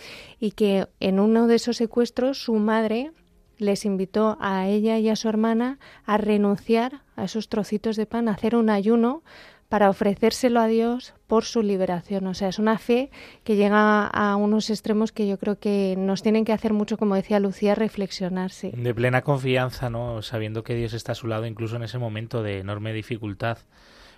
y 0.41 0.53
que 0.53 0.89
en 1.01 1.21
uno 1.21 1.47
de 1.47 1.57
esos 1.57 1.77
secuestros 1.77 2.43
su 2.43 2.55
madre 2.55 3.13
les 3.59 3.85
invitó 3.85 4.37
a 4.41 4.67
ella 4.67 4.99
y 4.99 5.11
a 5.11 5.17
su 5.17 5.29
hermana 5.29 5.79
a 6.07 6.17
renunciar 6.17 7.03
a 7.15 7.25
esos 7.25 7.49
trocitos 7.49 7.97
de 7.97 8.07
pan, 8.07 8.29
a 8.29 8.33
hacer 8.33 8.57
un 8.57 8.71
ayuno 8.71 9.23
para 9.69 9.91
ofrecérselo 9.91 10.61
a 10.61 10.67
Dios 10.67 11.15
por 11.35 11.45
su 11.45 11.65
liberación. 11.65 12.29
O 12.29 12.35
sea, 12.35 12.47
es 12.47 12.61
una 12.61 12.79
fe 12.79 13.11
que 13.43 13.57
llega 13.57 14.07
a 14.07 14.37
unos 14.37 14.71
extremos 14.71 15.11
que 15.11 15.27
yo 15.27 15.37
creo 15.37 15.59
que 15.59 15.97
nos 15.99 16.23
tienen 16.23 16.45
que 16.45 16.53
hacer 16.53 16.73
mucho, 16.73 16.97
como 16.97 17.17
decía 17.17 17.41
Lucía, 17.41 17.75
reflexionarse. 17.75 18.71
De 18.71 18.95
plena 18.95 19.23
confianza, 19.23 19.91
¿no? 19.91 20.23
Sabiendo 20.23 20.63
que 20.63 20.77
Dios 20.77 20.93
está 20.95 21.11
a 21.11 21.17
su 21.17 21.27
lado, 21.27 21.45
incluso 21.45 21.75
en 21.75 21.83
ese 21.83 21.99
momento 21.99 22.45
de 22.45 22.61
enorme 22.61 22.93
dificultad. 22.93 23.59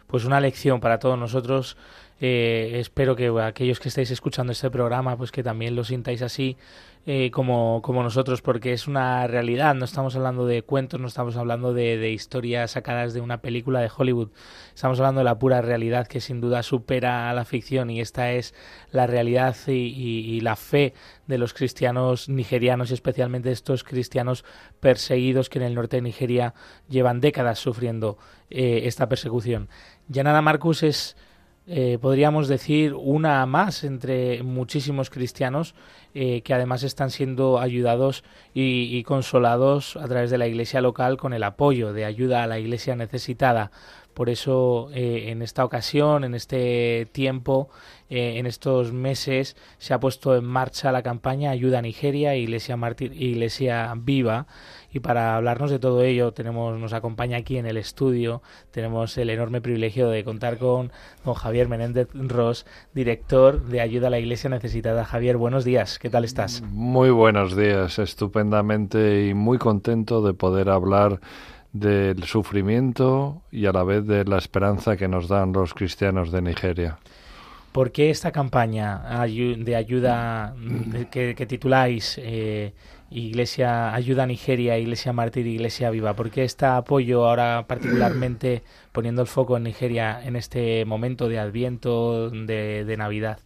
Pues 0.06 0.26
una 0.26 0.42
lección 0.42 0.78
para 0.80 0.99
todos 0.99 1.18
nosotros 1.18 1.78
eh, 2.20 2.78
espero 2.80 3.14
que 3.14 3.28
aquellos 3.42 3.78
que 3.78 3.88
estáis 3.88 4.11
escuchando 4.11 4.52
este 4.52 4.70
programa, 4.70 5.16
pues 5.16 5.30
que 5.32 5.42
también 5.42 5.76
lo 5.76 5.85
sintáis 5.85 6.23
así 6.23 6.56
eh, 7.08 7.30
como, 7.30 7.82
como 7.82 8.02
nosotros, 8.02 8.42
porque 8.42 8.73
es 8.73 8.88
una 8.88 9.26
realidad. 9.26 9.75
No 9.75 9.85
estamos 9.85 10.16
hablando 10.16 10.46
de 10.46 10.62
cuentos, 10.62 10.99
no 10.99 11.08
estamos 11.08 11.37
hablando 11.37 11.73
de, 11.73 12.11
historias 12.11 12.73
sacadas 12.73 13.14
de 13.14 13.20
una 13.20 13.42
película 13.42 13.80
de 13.80 13.90
Hollywood. 13.94 14.30
Estamos 14.75 14.99
hablando 14.99 15.20
de 15.20 15.25
la 15.25 15.38
pura 15.38 15.61
realidad 15.61 16.06
que 16.06 16.20
sin 16.20 16.40
duda 16.40 16.62
supera 16.62 17.30
a 17.30 17.35
la 17.35 17.44
ficción 17.44 17.90
y 17.90 18.00
esta 18.00 18.32
es 18.32 18.54
la 18.90 19.06
realidad 19.06 19.54
y, 19.66 19.73
y, 19.73 20.35
y 20.35 20.40
la 20.40 20.56
fe 20.56 20.94
de 21.26 21.38
los 21.38 21.54
cristianos 21.54 22.28
nigerianos 22.28 22.90
y 22.90 22.94
especialmente 22.94 23.52
estos 23.52 23.85
cristianos 23.85 24.44
perseguidos 24.80 25.49
que 25.49 25.58
en 25.58 25.64
el 25.64 25.75
norte 25.75 25.96
de 25.96 26.02
Nigeria 26.02 26.54
llevan 26.88 27.20
décadas 27.20 27.58
sufriendo 27.58 28.18
eh, 28.49 28.82
esta 28.85 29.08
persecución. 29.08 29.68
Yanada 30.08 30.40
Marcus 30.40 30.85
es 30.85 31.16
eh, 31.68 31.99
podríamos 32.00 32.46
decir, 32.46 32.94
una 32.94 33.44
más 33.44 33.82
entre 33.82 34.44
muchísimos 34.44 35.11
cristianos 35.11 35.75
eh, 36.14 36.42
que 36.42 36.54
además 36.54 36.85
están 36.85 37.11
siendo 37.11 37.58
ayudados 37.58 38.23
y, 38.54 39.02
consolados 39.02 39.96
a 39.96 40.06
través 40.06 40.30
de 40.30 40.38
la 40.38 40.46
iglesia 40.46 40.80
local 40.80 41.16
con 41.16 41.32
el 41.32 41.42
apoyo 41.42 41.92
de 41.92 42.04
ayuda 42.04 42.44
a 42.44 42.46
la 42.46 42.61
iglesia 42.61 42.94
necesitada. 42.94 43.73
Por 44.14 44.30
eso, 44.30 44.90
eh, 44.94 45.30
en 45.30 45.42
esta 45.42 45.64
ocasión, 45.64 46.23
en 46.23 46.35
este 46.35 47.08
tiempo, 47.12 47.68
en 48.08 48.46
estos 48.46 48.92
meses, 48.92 49.56
se 49.78 49.92
ha 49.92 50.00
puesto 50.00 50.37
en 50.37 50.44
marcha 50.44 50.92
la 50.92 51.02
campaña 51.02 51.50
Ayuda 51.50 51.80
a 51.80 51.82
Nigeria, 51.82 52.37
Iglesia 52.37 52.76
Mártir, 52.76 53.12
Iglesia 53.12 53.92
Viva. 53.96 54.46
Y 54.97 55.00
para 55.00 55.37
hablarnos 55.37 55.71
de 55.71 55.79
todo 55.79 56.03
ello, 56.03 56.33
tenemos, 56.33 56.79
nos 56.79 56.95
acompaña 56.95 57.37
aquí 57.37 57.59
en 57.59 57.67
el 57.67 57.76
estudio, 57.76 58.41
tenemos 58.71 59.19
el 59.19 59.29
enorme 59.29 59.61
privilegio 59.61 60.09
de 60.09 60.25
contar 60.25 60.57
con, 60.57 60.91
con 61.23 61.35
Javier 61.35 61.69
Menéndez 61.69 62.09
Ross, 62.15 62.65
director 62.95 63.62
de 63.67 63.83
Ayuda 63.83 64.07
a 64.07 64.11
la 64.11 64.19
Iglesia 64.19 64.49
Necesitada. 64.49 65.05
Javier, 65.05 65.37
buenos 65.37 65.67
días, 65.67 65.99
¿qué 65.99 66.09
tal 66.09 66.25
estás? 66.25 66.62
Muy 66.62 67.11
buenos 67.11 67.55
días, 67.55 67.99
estupendamente 67.99 69.29
y 69.29 69.35
muy 69.35 69.59
contento 69.59 70.23
de 70.23 70.33
poder 70.33 70.71
hablar 70.71 71.21
del 71.75 72.25
sufrimiento 72.25 73.43
y 73.53 73.67
a 73.67 73.73
la 73.73 73.85
vez 73.85 74.07
de 74.07 74.25
la 74.25 74.38
esperanza 74.38 74.97
que 74.97 75.09
nos 75.09 75.29
dan 75.29 75.53
los 75.53 75.75
cristianos 75.75 76.33
de 76.33 76.41
Nigeria. 76.41 76.97
¿Por 77.73 77.93
qué 77.93 78.09
esta 78.09 78.33
campaña 78.33 79.03
de 79.26 79.76
ayuda 79.76 80.55
que, 81.11 81.35
que 81.35 81.45
tituláis 81.45 82.19
eh, 82.23 82.73
Iglesia 83.10 83.94
Ayuda 83.94 84.25
a 84.25 84.26
Nigeria, 84.26 84.78
Iglesia 84.78 85.12
Mártir, 85.12 85.46
Iglesia 85.46 85.90
Viva? 85.90 86.14
¿Por 86.14 86.30
qué 86.30 86.44
este 86.44 86.66
apoyo 86.66 87.26
ahora 87.26 87.64
particularmente 87.66 88.62
poniendo 88.92 89.22
el 89.22 89.28
foco 89.28 89.56
en 89.56 89.64
Nigeria 89.64 90.20
en 90.25 90.36
este 90.36 90.84
momento 90.84 91.28
de 91.28 91.38
Adviento, 91.38 92.30
de, 92.30 92.84
de 92.84 92.96
Navidad? 92.96 93.38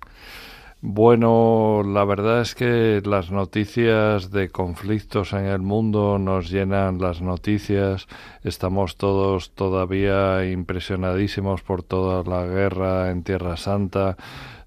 Bueno, 0.82 1.82
la 1.84 2.06
verdad 2.06 2.40
es 2.40 2.54
que 2.54 3.02
las 3.04 3.30
noticias 3.30 4.30
de 4.30 4.48
conflictos 4.48 5.34
en 5.34 5.44
el 5.44 5.60
mundo 5.60 6.18
nos 6.18 6.48
llenan 6.48 6.98
las 6.98 7.20
noticias. 7.20 8.06
Estamos 8.44 8.96
todos 8.96 9.50
todavía 9.50 10.50
impresionadísimos 10.50 11.60
por 11.60 11.82
toda 11.82 12.24
la 12.24 12.46
guerra 12.46 13.10
en 13.10 13.24
Tierra 13.24 13.58
Santa, 13.58 14.16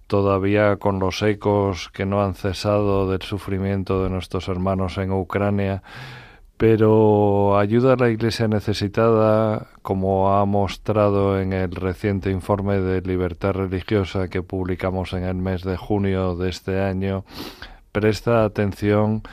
todavía 0.07 0.77
con 0.77 1.00
los 1.00 1.22
ecos 1.22 1.89
que 1.89 2.05
no 2.05 2.24
han 2.24 2.36
cesado 2.36 3.10
del 3.10 3.22
sufrimiento 3.22 4.03
de 4.03 4.10
nuestros 4.10 4.48
hermanos 4.48 4.98
en 4.98 5.12
Ucrania 5.12 5.83
pero 6.57 7.57
ayuda 7.57 7.91
a 7.91 7.98
la 7.98 8.10
Iglesia 8.10 8.48
necesitada, 8.48 9.67
como 9.81 10.33
ha 10.33 10.45
mostrado 10.45 11.41
en 11.41 11.51
el 11.51 11.72
reciente 11.72 12.29
informe 12.31 12.79
de 12.79 13.01
libertad 13.01 13.51
religiosa 13.51 14.29
que 14.29 14.43
publicamos 14.43 15.12
en 15.12 15.24
el 15.24 15.36
mes 15.36 15.63
de 15.63 15.75
junio 15.75 16.36
de 16.36 16.50
este 16.50 16.79
año, 16.79 17.25
presta 17.91 18.45
atención 18.45 19.24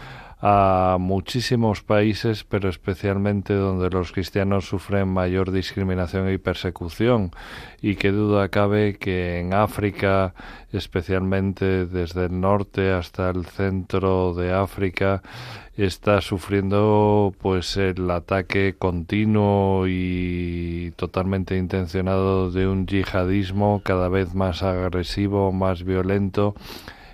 a 0.42 0.96
muchísimos 0.98 1.82
países, 1.82 2.44
pero 2.44 2.70
especialmente 2.70 3.52
donde 3.52 3.90
los 3.90 4.12
cristianos 4.12 4.66
sufren 4.66 5.08
mayor 5.08 5.50
discriminación 5.50 6.32
y 6.32 6.38
persecución. 6.38 7.30
Y 7.82 7.96
qué 7.96 8.10
duda 8.10 8.48
cabe 8.48 8.96
que 8.96 9.40
en 9.40 9.52
África, 9.52 10.34
especialmente 10.72 11.86
desde 11.86 12.26
el 12.26 12.40
norte 12.40 12.90
hasta 12.90 13.28
el 13.30 13.44
centro 13.44 14.32
de 14.32 14.52
África, 14.52 15.22
está 15.76 16.20
sufriendo 16.20 17.34
pues 17.38 17.76
el 17.76 18.10
ataque 18.10 18.74
continuo 18.78 19.86
y 19.88 20.92
totalmente 20.96 21.56
intencionado 21.56 22.50
de 22.50 22.66
un 22.66 22.86
yihadismo 22.86 23.82
cada 23.84 24.08
vez 24.08 24.34
más 24.34 24.62
agresivo, 24.62 25.52
más 25.52 25.84
violento 25.84 26.54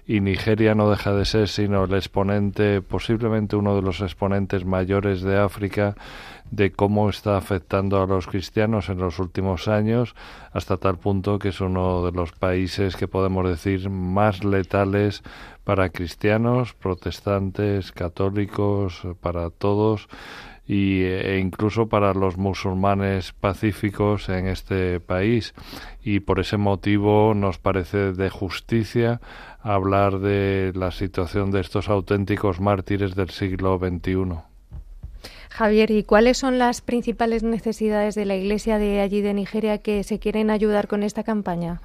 y 0.06 0.20
Nigeria 0.20 0.74
no 0.74 0.88
deja 0.88 1.12
de 1.12 1.24
ser 1.24 1.48
sino 1.48 1.84
el 1.84 1.94
exponente, 1.94 2.80
posiblemente 2.80 3.56
uno 3.56 3.74
de 3.74 3.82
los 3.82 4.00
exponentes 4.00 4.64
mayores 4.64 5.22
de 5.22 5.38
África 5.38 5.96
de 6.50 6.70
cómo 6.70 7.10
está 7.10 7.36
afectando 7.36 8.00
a 8.00 8.06
los 8.06 8.28
cristianos 8.28 8.88
en 8.88 8.98
los 8.98 9.18
últimos 9.18 9.66
años, 9.66 10.14
hasta 10.52 10.76
tal 10.76 10.98
punto 10.98 11.40
que 11.40 11.48
es 11.48 11.60
uno 11.60 12.04
de 12.06 12.12
los 12.12 12.32
países 12.32 12.94
que 12.94 13.08
podemos 13.08 13.48
decir 13.48 13.90
más 13.90 14.44
letales 14.44 15.22
para 15.64 15.88
cristianos, 15.88 16.74
protestantes, 16.74 17.90
católicos, 17.90 19.02
para 19.20 19.50
todos 19.50 20.08
y, 20.68 21.02
e 21.02 21.38
incluso 21.38 21.88
para 21.88 22.12
los 22.14 22.36
musulmanes 22.36 23.32
pacíficos 23.32 24.28
en 24.28 24.46
este 24.46 25.00
país. 25.00 25.54
Y 26.02 26.20
por 26.20 26.40
ese 26.40 26.56
motivo 26.56 27.34
nos 27.34 27.58
parece 27.58 28.12
de 28.12 28.30
justicia 28.30 29.20
hablar 29.66 30.20
de 30.20 30.72
la 30.74 30.92
situación 30.92 31.50
de 31.50 31.60
estos 31.60 31.88
auténticos 31.88 32.60
mártires 32.60 33.16
del 33.16 33.30
siglo 33.30 33.78
XXI. 33.78 34.38
Javier, 35.50 35.90
¿y 35.90 36.04
cuáles 36.04 36.38
son 36.38 36.58
las 36.58 36.80
principales 36.80 37.42
necesidades 37.42 38.14
de 38.14 38.26
la 38.26 38.36
Iglesia 38.36 38.78
de 38.78 39.00
allí 39.00 39.22
de 39.22 39.34
Nigeria 39.34 39.78
que 39.78 40.04
se 40.04 40.18
quieren 40.18 40.50
ayudar 40.50 40.86
con 40.86 41.02
esta 41.02 41.24
campaña? 41.24 41.80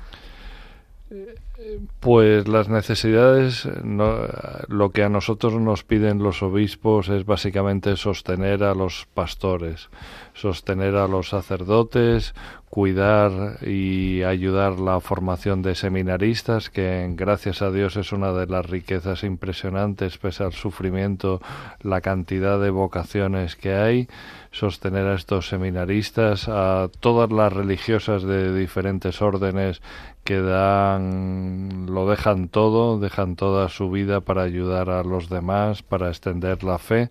Pues 2.00 2.48
las 2.48 2.70
necesidades, 2.70 3.68
no, 3.84 4.28
lo 4.68 4.92
que 4.92 5.04
a 5.04 5.10
nosotros 5.10 5.54
nos 5.54 5.84
piden 5.84 6.24
los 6.24 6.42
obispos 6.42 7.10
es 7.10 7.26
básicamente 7.26 7.96
sostener 7.96 8.64
a 8.64 8.74
los 8.74 9.08
pastores, 9.14 9.90
sostener 10.34 10.96
a 10.96 11.08
los 11.08 11.30
sacerdotes, 11.30 12.34
cuidar 12.72 13.58
y 13.68 14.24
ayudar 14.24 14.80
la 14.80 15.02
formación 15.02 15.62
de 15.62 15.76
seminaristas, 15.76 16.70
que 16.70 17.06
gracias 17.16 17.62
a 17.62 17.70
Dios 17.70 17.98
es 17.98 18.14
una 18.14 18.32
de 18.32 18.48
las 18.48 18.66
riquezas 18.66 19.24
impresionantes, 19.26 20.18
pese 20.18 20.46
al 20.46 20.54
sufrimiento, 20.54 21.42
la 21.82 22.00
cantidad 22.00 22.62
de 22.62 22.70
vocaciones 22.70 23.58
que 23.58 23.76
hay, 23.76 24.08
sostener 24.52 25.06
a 25.08 25.16
estos 25.16 25.50
seminaristas, 25.50 26.48
a 26.48 26.88
todas 27.02 27.30
las 27.32 27.52
religiosas 27.52 28.24
de 28.24 28.58
diferentes 28.58 29.22
órdenes 29.22 29.82
que 30.24 30.42
dan, 30.42 31.88
lo 31.88 32.08
dejan 32.10 32.48
todo, 32.48 33.00
dejan 33.00 33.36
toda 33.36 33.70
su 33.70 33.90
vida 33.90 34.22
para 34.22 34.44
ayudar 34.44 34.90
a 34.90 35.04
los 35.04 35.30
demás, 35.30 35.82
para 35.84 36.10
extender 36.10 36.64
la 36.64 36.78
fe. 36.78 37.10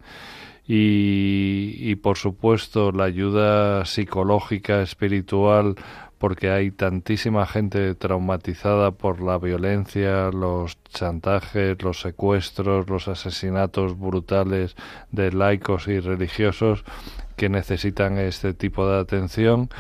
Y, 0.72 1.96
por 1.96 2.16
supuesto 2.16 2.92
la 2.92 3.04
ayuda 3.04 3.84
psicológica, 3.86 4.82
espiritual, 4.82 5.74
porque 6.18 6.50
hay 6.50 6.70
tantísima 6.70 7.44
gente 7.46 7.94
traumatizada 7.96 8.92
por 8.92 9.20
la 9.20 9.38
violencia, 9.38 10.30
los 10.30 10.78
chantajes, 10.90 11.82
los 11.82 12.00
secuestros, 12.00 12.88
los 12.88 13.08
asesinatos 13.08 13.98
brutales 13.98 14.76
de 15.10 15.32
laicos 15.32 15.88
y 15.88 15.98
religiosos 15.98 16.84
que 17.36 17.48
necesitan 17.48 18.18
este 18.18 18.54
tipo 18.54 18.86
de 18.86 19.00
atención 19.00 19.70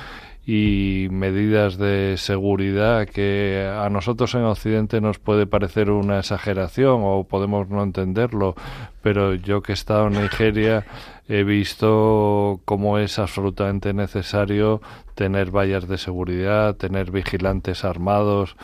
y 0.46 1.08
medidas 1.10 1.76
de 1.76 2.16
seguridad 2.16 3.06
que 3.06 3.70
a 3.72 3.88
nosotros 3.90 4.34
en 4.34 4.42
Occidente 4.42 5.00
nos 5.00 5.18
puede 5.18 5.46
parecer 5.46 5.90
una 5.90 6.18
exageración 6.18 7.02
o 7.04 7.24
podemos 7.24 7.68
no 7.68 7.82
entenderlo, 7.82 8.54
pero 9.02 9.34
yo 9.34 9.62
que 9.62 9.72
he 9.72 9.74
estado 9.74 10.06
en 10.08 10.14
Nigeria 10.14 10.86
he 11.28 11.44
visto 11.44 12.60
cómo 12.64 12.98
es 12.98 13.18
absolutamente 13.18 13.92
necesario 13.92 14.80
tener 15.14 15.50
vallas 15.50 15.86
de 15.86 15.98
seguridad, 15.98 16.76
tener 16.76 17.10
vigilantes 17.10 17.84
armados, 17.84 18.56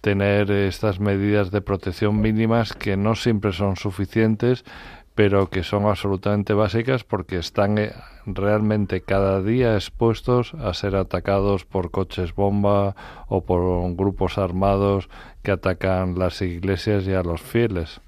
tener 0.00 0.50
estas 0.50 1.00
medidas 1.00 1.50
de 1.50 1.62
protección 1.62 2.20
mínimas 2.20 2.74
que 2.74 2.96
no 2.98 3.14
siempre 3.14 3.52
son 3.52 3.76
suficientes, 3.76 4.64
pero 5.14 5.48
que 5.48 5.62
son 5.62 5.86
absolutamente 5.86 6.54
básicas 6.54 7.04
porque 7.04 7.38
están 7.38 7.78
eh, 7.78 7.92
realmente 8.26 9.02
cada 9.02 9.42
día 9.42 9.74
expuestos 9.74 10.54
a 10.54 10.74
ser 10.74 10.96
atacados 10.96 11.64
por 11.64 11.90
coches 11.90 12.34
bomba 12.34 12.96
o 13.28 13.44
por 13.44 13.94
grupos 13.94 14.38
armados 14.38 15.08
que 15.42 15.52
atacan 15.52 16.18
las 16.18 16.42
iglesias 16.42 17.06
y 17.06 17.12
a 17.12 17.22
los 17.22 17.40
fieles. 17.40 18.00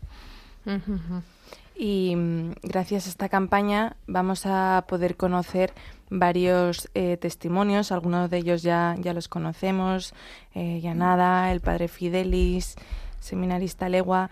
Y 1.77 2.15
mm, 2.17 2.53
gracias 2.63 3.07
a 3.07 3.11
esta 3.11 3.29
campaña 3.29 3.97
vamos 4.07 4.47
a 4.47 4.85
poder 4.89 5.17
conocer 5.17 5.73
varios 6.11 6.89
eh, 6.95 7.17
testimonios, 7.17 7.93
algunos 7.93 8.31
de 8.31 8.39
ellos 8.39 8.63
ya, 8.63 8.97
ya 8.99 9.13
los 9.13 9.29
conocemos, 9.29 10.15
eh, 10.55 10.81
Yanada, 10.81 11.53
el 11.53 11.61
padre 11.61 11.89
Fidelis, 11.89 12.77
seminarista 13.21 13.89
Legua, 13.89 14.29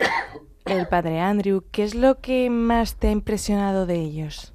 el 0.64 0.88
padre 0.88 1.20
Andrew. 1.20 1.62
¿Qué 1.70 1.84
es 1.84 1.94
lo 1.94 2.20
que 2.20 2.48
más 2.50 2.96
te 2.96 3.08
ha 3.08 3.10
impresionado 3.10 3.86
de 3.86 3.96
ellos? 3.96 4.52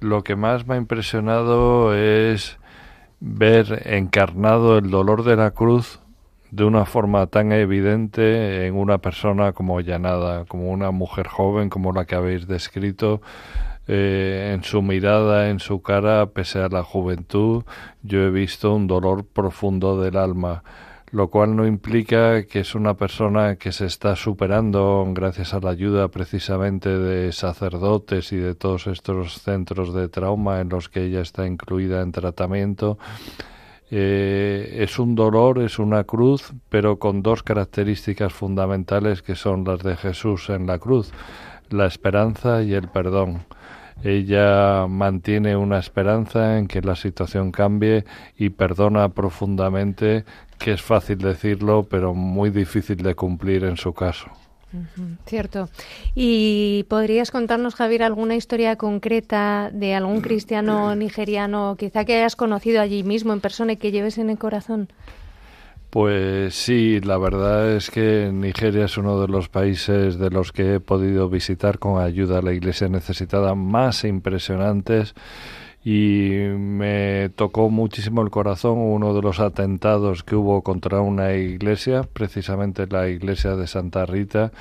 Lo 0.00 0.24
que 0.24 0.36
más 0.36 0.66
me 0.66 0.74
ha 0.74 0.78
impresionado 0.78 1.94
es 1.94 2.58
ver 3.20 3.82
encarnado 3.86 4.78
el 4.78 4.90
dolor 4.90 5.24
de 5.24 5.36
la 5.36 5.52
cruz 5.52 6.00
de 6.50 6.64
una 6.64 6.84
forma 6.84 7.26
tan 7.28 7.52
evidente 7.52 8.66
en 8.66 8.74
una 8.74 8.98
persona 8.98 9.52
como 9.52 9.80
Llanada, 9.80 10.46
como 10.46 10.70
una 10.70 10.90
mujer 10.90 11.28
joven 11.28 11.68
como 11.68 11.92
la 11.92 12.06
que 12.06 12.16
habéis 12.16 12.48
descrito, 12.48 13.20
eh, 13.86 14.52
en 14.54 14.64
su 14.64 14.82
mirada, 14.82 15.50
en 15.50 15.60
su 15.60 15.82
cara, 15.82 16.26
pese 16.26 16.58
a 16.58 16.68
la 16.68 16.82
juventud, 16.82 17.64
yo 18.02 18.20
he 18.20 18.30
visto 18.30 18.74
un 18.74 18.88
dolor 18.88 19.24
profundo 19.24 20.00
del 20.00 20.16
alma 20.16 20.64
lo 21.12 21.28
cual 21.28 21.56
no 21.56 21.66
implica 21.66 22.44
que 22.44 22.60
es 22.60 22.74
una 22.74 22.94
persona 22.94 23.56
que 23.56 23.72
se 23.72 23.86
está 23.86 24.14
superando 24.14 25.04
gracias 25.12 25.54
a 25.54 25.60
la 25.60 25.70
ayuda 25.70 26.08
precisamente 26.08 26.88
de 26.88 27.32
sacerdotes 27.32 28.32
y 28.32 28.36
de 28.36 28.54
todos 28.54 28.86
estos 28.86 29.42
centros 29.42 29.92
de 29.92 30.08
trauma 30.08 30.60
en 30.60 30.68
los 30.68 30.88
que 30.88 31.04
ella 31.04 31.20
está 31.20 31.46
incluida 31.46 32.02
en 32.02 32.12
tratamiento. 32.12 32.98
Eh, 33.90 34.76
es 34.82 35.00
un 35.00 35.16
dolor, 35.16 35.58
es 35.58 35.80
una 35.80 36.04
cruz, 36.04 36.52
pero 36.68 37.00
con 37.00 37.22
dos 37.22 37.42
características 37.42 38.32
fundamentales 38.32 39.22
que 39.22 39.34
son 39.34 39.64
las 39.64 39.82
de 39.82 39.96
Jesús 39.96 40.48
en 40.48 40.68
la 40.68 40.78
cruz, 40.78 41.10
la 41.70 41.86
esperanza 41.86 42.62
y 42.62 42.74
el 42.74 42.88
perdón. 42.88 43.42
Ella 44.02 44.86
mantiene 44.88 45.56
una 45.56 45.78
esperanza 45.78 46.58
en 46.58 46.68
que 46.68 46.80
la 46.80 46.96
situación 46.96 47.52
cambie 47.52 48.04
y 48.36 48.50
perdona 48.50 49.10
profundamente, 49.10 50.24
que 50.58 50.72
es 50.72 50.82
fácil 50.82 51.18
decirlo, 51.18 51.86
pero 51.88 52.14
muy 52.14 52.50
difícil 52.50 52.96
de 52.98 53.14
cumplir 53.14 53.64
en 53.64 53.76
su 53.76 53.92
caso. 53.92 54.30
cierto. 55.26 55.68
¿Y 56.14 56.86
podrías 56.88 57.30
contarnos, 57.30 57.74
Javier, 57.74 58.02
alguna 58.02 58.36
historia 58.36 58.76
concreta 58.76 59.70
de 59.72 59.94
algún 59.94 60.22
cristiano 60.22 60.94
nigeriano, 60.96 61.76
quizá 61.78 62.04
que 62.04 62.16
hayas 62.16 62.36
conocido 62.36 62.80
allí 62.80 63.02
mismo 63.02 63.32
en 63.32 63.40
persona 63.40 63.72
y 63.72 63.76
que 63.76 63.90
lleves 63.90 64.16
en 64.16 64.30
el 64.30 64.38
corazón? 64.38 64.88
Pues 65.90 66.54
sí, 66.54 67.00
la 67.00 67.18
verdad 67.18 67.72
es 67.72 67.90
que 67.90 68.30
Nigeria 68.32 68.84
es 68.84 68.96
uno 68.96 69.20
de 69.20 69.26
los 69.26 69.48
países 69.48 70.18
de 70.20 70.30
los 70.30 70.52
que 70.52 70.76
he 70.76 70.80
podido 70.80 71.28
visitar 71.28 71.80
con 71.80 72.00
ayuda 72.00 72.38
a 72.38 72.42
la 72.42 72.52
Iglesia 72.52 72.88
necesitada 72.88 73.56
más 73.56 74.04
impresionantes 74.04 75.14
y 75.84 76.30
me 76.58 77.30
tocó 77.34 77.70
muchísimo 77.70 78.22
el 78.22 78.30
corazón 78.30 78.78
uno 78.78 79.14
de 79.14 79.22
los 79.22 79.40
atentados 79.40 80.22
que 80.22 80.36
hubo 80.36 80.62
contra 80.62 81.00
una 81.00 81.32
iglesia, 81.34 82.02
precisamente 82.04 82.86
la 82.86 83.08
iglesia 83.08 83.56
de 83.56 83.66
Santa 83.66 84.06
Rita, 84.06 84.52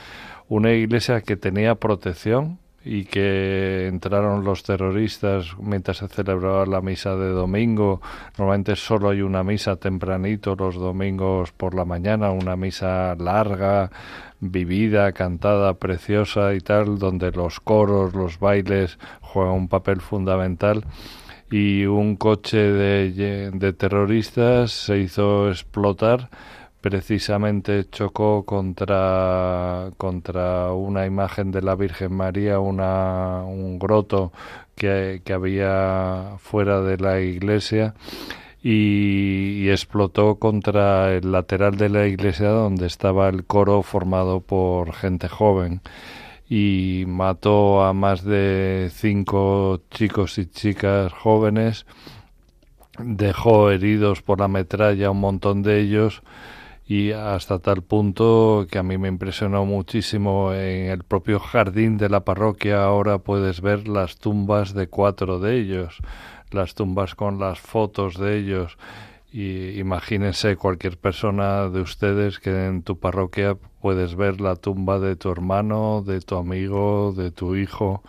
una 0.47 0.73
iglesia 0.73 1.21
que 1.21 1.35
tenía 1.35 1.75
protección, 1.75 2.57
y 2.83 3.05
que 3.05 3.87
entraron 3.87 4.43
los 4.43 4.63
terroristas 4.63 5.55
mientras 5.59 5.97
se 5.97 6.07
celebraba 6.07 6.65
la 6.65 6.81
misa 6.81 7.15
de 7.15 7.29
domingo. 7.29 8.01
Normalmente 8.37 8.75
solo 8.75 9.09
hay 9.09 9.21
una 9.21 9.43
misa 9.43 9.75
tempranito 9.75 10.55
los 10.55 10.75
domingos 10.75 11.51
por 11.51 11.75
la 11.75 11.85
mañana, 11.85 12.31
una 12.31 12.55
misa 12.55 13.15
larga, 13.15 13.91
vivida, 14.39 15.11
cantada, 15.11 15.73
preciosa 15.73 16.53
y 16.53 16.61
tal, 16.61 16.99
donde 16.99 17.31
los 17.31 17.59
coros, 17.59 18.13
los 18.13 18.39
bailes 18.39 18.97
juegan 19.21 19.53
un 19.53 19.67
papel 19.67 20.01
fundamental. 20.01 20.85
Y 21.51 21.85
un 21.85 22.15
coche 22.15 22.57
de, 22.59 23.51
de 23.51 23.73
terroristas 23.73 24.71
se 24.71 24.99
hizo 24.99 25.49
explotar 25.49 26.29
precisamente 26.81 27.89
chocó 27.89 28.43
contra, 28.45 29.91
contra 29.97 30.71
una 30.73 31.05
imagen 31.05 31.51
de 31.51 31.61
la 31.61 31.75
Virgen 31.75 32.13
María, 32.13 32.59
una, 32.59 33.43
un 33.43 33.79
groto 33.79 34.31
que, 34.75 35.21
había 35.33 36.37
fuera 36.39 36.81
de 36.81 36.97
la 36.97 37.19
iglesia 37.19 37.95
y, 38.63 39.63
y, 39.63 39.69
explotó 39.69 40.35
contra 40.35 41.13
el 41.13 41.31
lateral 41.31 41.77
de 41.77 41.89
la 41.89 42.07
iglesia 42.07 42.49
donde 42.49 42.87
estaba 42.87 43.29
el 43.29 43.45
coro 43.45 43.83
formado 43.83 44.41
por 44.41 44.93
gente 44.93 45.27
joven 45.27 45.81
y 46.49 47.03
mató 47.07 47.83
a 47.83 47.93
más 47.93 48.23
de 48.23 48.89
cinco 48.91 49.81
chicos 49.91 50.37
y 50.39 50.47
chicas 50.47 51.13
jóvenes, 51.13 51.85
dejó 52.97 53.69
heridos 53.71 54.21
por 54.21 54.39
la 54.39 54.47
metralla 54.47 55.11
un 55.11 55.19
montón 55.19 55.61
de 55.61 55.79
ellos 55.81 56.23
y 56.89 57.11
hasta 57.11 57.59
tal 57.59 57.83
punto 57.83 58.65
que 58.67 58.79
a 58.79 58.83
mí 58.83 58.97
me 58.97 59.09
impresionó 59.09 59.63
muchísimo 59.63 60.55
en 60.55 60.87
el 60.89 61.03
propio 61.03 61.39
jardín 61.39 61.99
de 61.99 62.09
la 62.09 62.25
parroquia. 62.25 62.83
Ahora 62.83 63.19
puedes 63.19 63.61
ver 63.61 63.87
las 63.87 64.17
tumbas 64.17 64.73
de 64.73 64.87
cuatro 64.87 65.39
de 65.39 65.59
ellos, 65.59 65.99
las 66.49 66.73
tumbas 66.73 67.13
con 67.13 67.39
las 67.39 67.59
fotos 67.59 68.17
de 68.17 68.39
ellos. 68.39 68.79
Y 69.31 69.79
imagínense 69.79 70.55
cualquier 70.55 70.97
persona 70.97 71.69
de 71.69 71.81
ustedes 71.81 72.39
que 72.39 72.65
en 72.65 72.81
tu 72.81 72.97
parroquia 72.97 73.55
puedes 73.81 74.15
ver 74.15 74.41
la 74.41 74.55
tumba 74.55 74.97
de 74.97 75.15
tu 75.15 75.29
hermano, 75.29 76.03
de 76.03 76.21
tu 76.21 76.37
amigo, 76.37 77.13
de 77.15 77.29
tu 77.29 77.55
hijo 77.55 78.01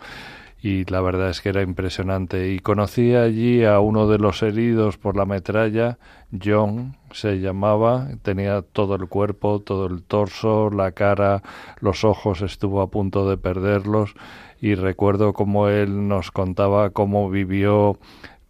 y 0.61 0.85
la 0.85 1.01
verdad 1.01 1.29
es 1.29 1.41
que 1.41 1.49
era 1.49 1.61
impresionante. 1.61 2.51
Y 2.51 2.59
conocí 2.59 3.15
allí 3.15 3.63
a 3.65 3.79
uno 3.79 4.07
de 4.07 4.19
los 4.19 4.43
heridos 4.43 4.97
por 4.97 5.17
la 5.17 5.25
metralla, 5.25 5.97
John 6.31 6.95
se 7.11 7.39
llamaba, 7.39 8.07
tenía 8.21 8.61
todo 8.61 8.95
el 8.95 9.07
cuerpo, 9.07 9.59
todo 9.59 9.87
el 9.87 10.03
torso, 10.03 10.69
la 10.69 10.91
cara, 10.91 11.41
los 11.79 12.03
ojos, 12.03 12.41
estuvo 12.41 12.81
a 12.81 12.89
punto 12.89 13.29
de 13.29 13.37
perderlos 13.37 14.13
y 14.61 14.75
recuerdo 14.75 15.33
cómo 15.33 15.67
él 15.67 16.07
nos 16.07 16.31
contaba 16.31 16.91
cómo 16.91 17.29
vivió 17.29 17.97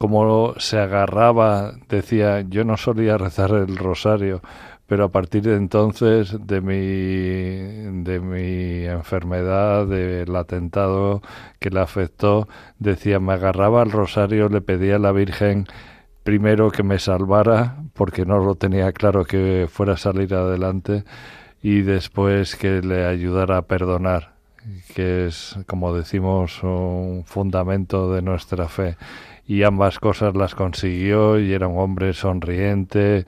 cómo 0.01 0.55
se 0.57 0.79
agarraba, 0.79 1.73
decía, 1.87 2.41
yo 2.41 2.63
no 2.65 2.75
solía 2.75 3.19
rezar 3.19 3.51
el 3.51 3.77
rosario, 3.77 4.41
pero 4.91 5.05
a 5.05 5.09
partir 5.09 5.43
de 5.43 5.55
entonces 5.55 6.35
de 6.45 6.59
mi 6.59 8.03
de 8.03 8.19
mi 8.19 8.83
enfermedad 8.87 9.87
del 9.87 10.35
atentado 10.35 11.21
que 11.59 11.69
le 11.69 11.79
afectó 11.79 12.49
decía 12.77 13.21
me 13.21 13.31
agarraba 13.31 13.83
al 13.83 13.91
rosario 13.91 14.49
le 14.49 14.59
pedía 14.59 14.97
a 14.97 14.99
la 14.99 15.13
Virgen 15.13 15.65
primero 16.23 16.71
que 16.71 16.83
me 16.83 16.99
salvara, 16.99 17.77
porque 17.93 18.25
no 18.25 18.39
lo 18.39 18.55
tenía 18.55 18.91
claro 18.91 19.23
que 19.23 19.69
fuera 19.71 19.93
a 19.93 19.97
salir 19.97 20.33
adelante, 20.33 21.05
y 21.63 21.83
después 21.83 22.57
que 22.57 22.81
le 22.81 23.05
ayudara 23.05 23.59
a 23.59 23.61
perdonar, 23.61 24.33
que 24.93 25.27
es, 25.27 25.57
como 25.67 25.95
decimos, 25.95 26.61
un 26.63 27.23
fundamento 27.25 28.13
de 28.13 28.21
nuestra 28.21 28.67
fe. 28.67 28.97
Y 29.51 29.63
ambas 29.63 29.99
cosas 29.99 30.33
las 30.33 30.55
consiguió 30.55 31.37
y 31.37 31.51
era 31.51 31.67
un 31.67 31.77
hombre 31.77 32.13
sonriente, 32.13 33.25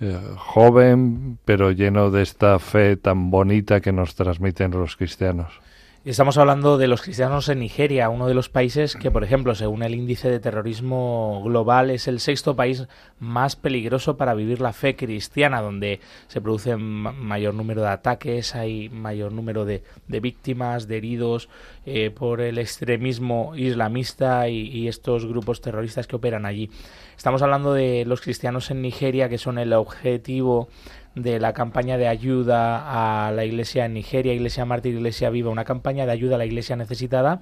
eh, 0.00 0.20
joven, 0.38 1.38
pero 1.44 1.70
lleno 1.70 2.10
de 2.10 2.22
esta 2.22 2.58
fe 2.58 2.96
tan 2.96 3.30
bonita 3.30 3.82
que 3.82 3.92
nos 3.92 4.14
transmiten 4.14 4.70
los 4.70 4.96
cristianos. 4.96 5.60
Estamos 6.06 6.38
hablando 6.38 6.78
de 6.78 6.86
los 6.86 7.02
cristianos 7.02 7.48
en 7.48 7.58
Nigeria, 7.58 8.08
uno 8.10 8.28
de 8.28 8.34
los 8.34 8.48
países 8.48 8.94
que, 8.94 9.10
por 9.10 9.24
ejemplo, 9.24 9.56
según 9.56 9.82
el 9.82 9.92
índice 9.92 10.30
de 10.30 10.38
terrorismo 10.38 11.42
global, 11.44 11.90
es 11.90 12.06
el 12.06 12.20
sexto 12.20 12.54
país 12.54 12.86
más 13.18 13.56
peligroso 13.56 14.16
para 14.16 14.34
vivir 14.34 14.60
la 14.60 14.72
fe 14.72 14.94
cristiana, 14.94 15.60
donde 15.60 15.98
se 16.28 16.40
produce 16.40 16.76
mayor 16.76 17.54
número 17.54 17.82
de 17.82 17.88
ataques, 17.88 18.54
hay 18.54 18.88
mayor 18.88 19.32
número 19.32 19.64
de, 19.64 19.82
víctimas, 20.06 20.86
de 20.86 20.98
heridos 20.98 21.48
eh, 21.86 22.12
por 22.12 22.40
el 22.40 22.58
extremismo 22.58 23.56
islamista 23.56 24.48
y 24.48 24.86
estos 24.86 25.26
grupos 25.26 25.60
terroristas 25.60 26.06
que 26.06 26.14
operan 26.14 26.46
allí. 26.46 26.70
Estamos 27.16 27.42
hablando 27.42 27.74
de 27.74 28.04
los 28.06 28.20
cristianos 28.20 28.70
en 28.70 28.80
Nigeria, 28.80 29.28
que 29.28 29.38
son 29.38 29.58
el 29.58 29.72
objetivo 29.72 30.68
de 31.16 31.40
la 31.40 31.52
campaña 31.54 31.96
de 31.96 32.06
ayuda 32.08 33.26
a 33.26 33.32
la 33.32 33.44
iglesia 33.46 33.86
en 33.86 33.94
Nigeria, 33.94 34.34
Iglesia 34.34 34.66
Mártir, 34.66 34.94
Iglesia 34.94 35.30
Viva, 35.30 35.50
una 35.50 35.64
campaña 35.64 36.04
de 36.04 36.12
ayuda 36.12 36.34
a 36.36 36.38
la 36.38 36.44
iglesia 36.44 36.76
necesitada 36.76 37.40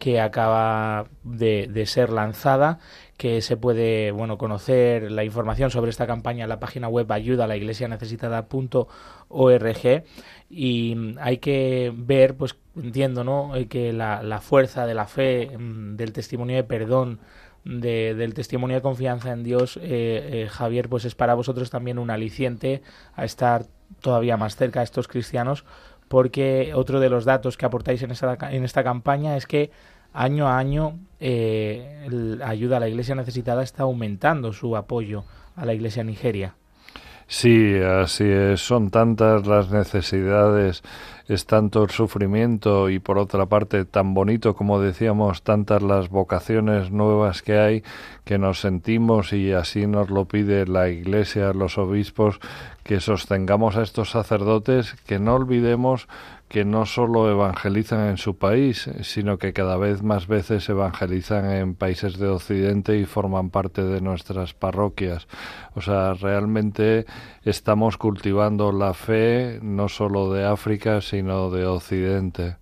que 0.00 0.20
acaba 0.20 1.06
de, 1.22 1.84
ser 1.86 2.10
lanzada, 2.10 2.80
que 3.16 3.40
se 3.40 3.56
puede 3.56 4.10
bueno 4.10 4.36
conocer 4.36 5.12
la 5.12 5.22
información 5.22 5.70
sobre 5.70 5.90
esta 5.90 6.08
campaña 6.08 6.42
en 6.42 6.48
la 6.48 6.58
página 6.58 6.88
web 6.88 7.10
ayuda 7.12 7.44
a 7.44 7.46
la 7.46 7.56
iglesia 7.56 7.86
necesitada.org 7.86 8.88
y 10.50 11.14
hay 11.20 11.38
que 11.38 11.92
ver, 11.96 12.36
pues 12.36 12.56
entiendo, 12.76 13.22
¿no? 13.22 13.52
que 13.68 13.92
la, 13.92 14.24
la 14.24 14.40
fuerza 14.40 14.86
de 14.86 14.94
la 14.94 15.06
fe, 15.06 15.56
mm, 15.56 15.94
del 15.94 16.12
testimonio 16.12 16.56
de 16.56 16.64
perdón, 16.64 17.20
de, 17.64 18.14
del 18.14 18.34
testimonio 18.34 18.76
de 18.76 18.82
confianza 18.82 19.32
en 19.32 19.42
Dios, 19.42 19.78
eh, 19.78 19.82
eh, 19.82 20.48
Javier, 20.50 20.88
pues 20.88 21.04
es 21.04 21.14
para 21.14 21.34
vosotros 21.34 21.70
también 21.70 21.98
un 21.98 22.10
aliciente 22.10 22.82
a 23.14 23.24
estar 23.24 23.66
todavía 24.00 24.36
más 24.36 24.56
cerca 24.56 24.80
de 24.80 24.84
estos 24.84 25.08
cristianos, 25.08 25.64
porque 26.08 26.72
otro 26.74 27.00
de 27.00 27.08
los 27.08 27.24
datos 27.24 27.56
que 27.56 27.66
aportáis 27.66 28.02
en 28.02 28.10
esta, 28.10 28.36
en 28.50 28.64
esta 28.64 28.84
campaña 28.84 29.36
es 29.36 29.46
que 29.46 29.70
año 30.12 30.46
a 30.46 30.58
año 30.58 30.98
eh, 31.20 32.38
ayuda 32.44 32.76
a 32.76 32.80
la 32.80 32.88
iglesia 32.88 33.14
necesitada 33.14 33.62
está 33.62 33.84
aumentando 33.84 34.52
su 34.52 34.76
apoyo 34.76 35.24
a 35.56 35.64
la 35.64 35.74
iglesia 35.74 36.04
Nigeria. 36.04 36.54
Sí, 37.26 37.76
así 37.78 38.24
es. 38.24 38.60
Son 38.60 38.90
tantas 38.90 39.46
las 39.46 39.70
necesidades, 39.70 40.82
es 41.26 41.46
tanto 41.46 41.82
el 41.82 41.90
sufrimiento 41.90 42.90
y 42.90 42.98
por 42.98 43.18
otra 43.18 43.46
parte 43.46 43.84
tan 43.84 44.14
bonito 44.14 44.54
como 44.54 44.80
decíamos, 44.80 45.42
tantas 45.42 45.82
las 45.82 46.08
vocaciones 46.08 46.90
nuevas 46.90 47.42
que 47.42 47.58
hay 47.58 47.82
que 48.24 48.38
nos 48.38 48.60
sentimos 48.60 49.32
y 49.32 49.52
así 49.52 49.86
nos 49.86 50.10
lo 50.10 50.26
pide 50.26 50.66
la 50.66 50.88
Iglesia, 50.88 51.52
los 51.52 51.78
obispos, 51.78 52.40
que 52.82 53.00
sostengamos 53.00 53.76
a 53.76 53.82
estos 53.82 54.10
sacerdotes, 54.10 54.94
que 55.06 55.18
no 55.18 55.34
olvidemos 55.34 56.08
que 56.48 56.64
no 56.64 56.86
solo 56.86 57.28
evangelizan 57.30 58.10
en 58.10 58.16
su 58.16 58.36
país, 58.36 58.88
sino 59.02 59.38
que 59.38 59.52
cada 59.52 59.76
vez 59.76 60.02
más 60.02 60.28
veces 60.28 60.68
evangelizan 60.68 61.50
en 61.50 61.74
países 61.74 62.16
de 62.18 62.28
Occidente 62.28 62.96
y 62.96 63.06
forman 63.06 63.50
parte 63.50 63.82
de 63.82 64.00
nuestras 64.00 64.54
parroquias. 64.54 65.26
O 65.74 65.80
sea, 65.80 66.14
realmente 66.14 67.06
estamos 67.42 67.96
cultivando 67.96 68.70
la 68.70 68.94
fe 68.94 69.58
no 69.62 69.88
solo 69.88 70.32
de 70.32 70.44
África, 70.44 71.00
sino 71.14 71.50
de 71.50 71.64
Occidente. 71.64 72.56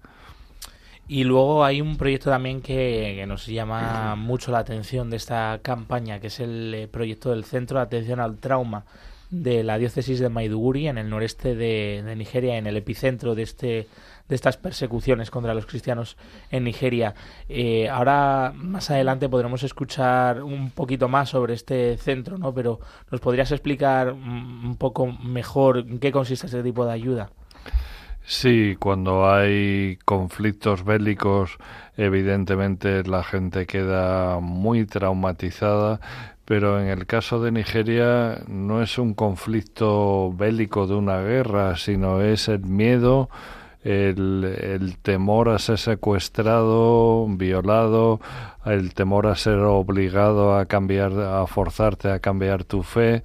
Y 1.08 1.24
luego 1.24 1.64
hay 1.64 1.80
un 1.80 1.96
proyecto 1.96 2.30
también 2.30 2.60
que, 2.60 3.24
nos 3.26 3.46
llama 3.46 4.14
mucho 4.16 4.52
la 4.52 4.58
atención 4.58 5.10
de 5.10 5.16
esta 5.16 5.60
campaña, 5.62 6.20
que 6.20 6.26
es 6.26 6.40
el 6.40 6.74
eh, 6.74 6.88
proyecto 6.88 7.30
del 7.30 7.44
Centro 7.44 7.78
de 7.78 7.84
Atención 7.84 8.20
al 8.20 8.38
Trauma 8.38 8.84
de 9.30 9.62
la 9.64 9.78
diócesis 9.78 10.20
de 10.20 10.28
Maiduguri, 10.28 10.88
en 10.88 10.98
el 10.98 11.08
noreste 11.08 11.54
de, 11.54 12.02
Nigeria, 12.14 12.58
en 12.58 12.66
el 12.66 12.76
epicentro 12.76 13.34
de 13.34 13.42
este 13.42 13.88
de 14.28 14.36
estas 14.36 14.56
persecuciones 14.56 15.30
contra 15.30 15.52
los 15.52 15.66
cristianos 15.66 16.16
en 16.50 16.64
Nigeria. 16.64 17.14
Eh, 17.48 17.88
ahora, 17.88 18.52
más 18.54 18.90
adelante, 18.90 19.28
podremos 19.28 19.62
escuchar 19.62 20.42
un 20.42 20.70
poquito 20.70 21.08
más 21.08 21.30
sobre 21.30 21.54
este 21.54 21.96
centro, 21.96 22.38
¿no? 22.38 22.54
Pero 22.54 22.80
¿nos 23.10 23.20
podrías 23.20 23.50
explicar 23.50 24.12
un 24.12 24.76
poco 24.78 25.06
mejor 25.06 25.78
en 25.78 25.98
qué 25.98 26.12
consiste 26.12 26.46
este 26.46 26.62
tipo 26.62 26.86
de 26.86 26.92
ayuda? 26.92 27.30
Sí, 28.24 28.76
cuando 28.78 29.30
hay 29.30 29.98
conflictos 30.04 30.84
bélicos, 30.84 31.58
evidentemente 31.96 33.02
la 33.04 33.24
gente 33.24 33.66
queda 33.66 34.38
muy 34.40 34.86
traumatizada, 34.86 36.00
pero 36.44 36.80
en 36.80 36.86
el 36.86 37.06
caso 37.06 37.42
de 37.42 37.50
Nigeria 37.50 38.42
no 38.46 38.82
es 38.82 38.98
un 38.98 39.14
conflicto 39.14 40.32
bélico 40.32 40.86
de 40.86 40.94
una 40.94 41.20
guerra, 41.20 41.76
sino 41.76 42.20
es 42.20 42.48
el 42.48 42.60
miedo, 42.60 43.28
el, 43.84 44.96
temor 45.02 45.48
a 45.48 45.58
ser 45.58 45.78
secuestrado, 45.78 47.26
violado, 47.28 48.20
el 48.64 48.94
temor 48.94 49.26
a 49.26 49.34
ser 49.34 49.58
obligado 49.58 50.56
a 50.56 50.66
cambiar, 50.66 51.12
a 51.12 51.46
forzarte 51.46 52.10
a 52.10 52.20
cambiar 52.20 52.64
tu 52.64 52.82
fe, 52.82 53.22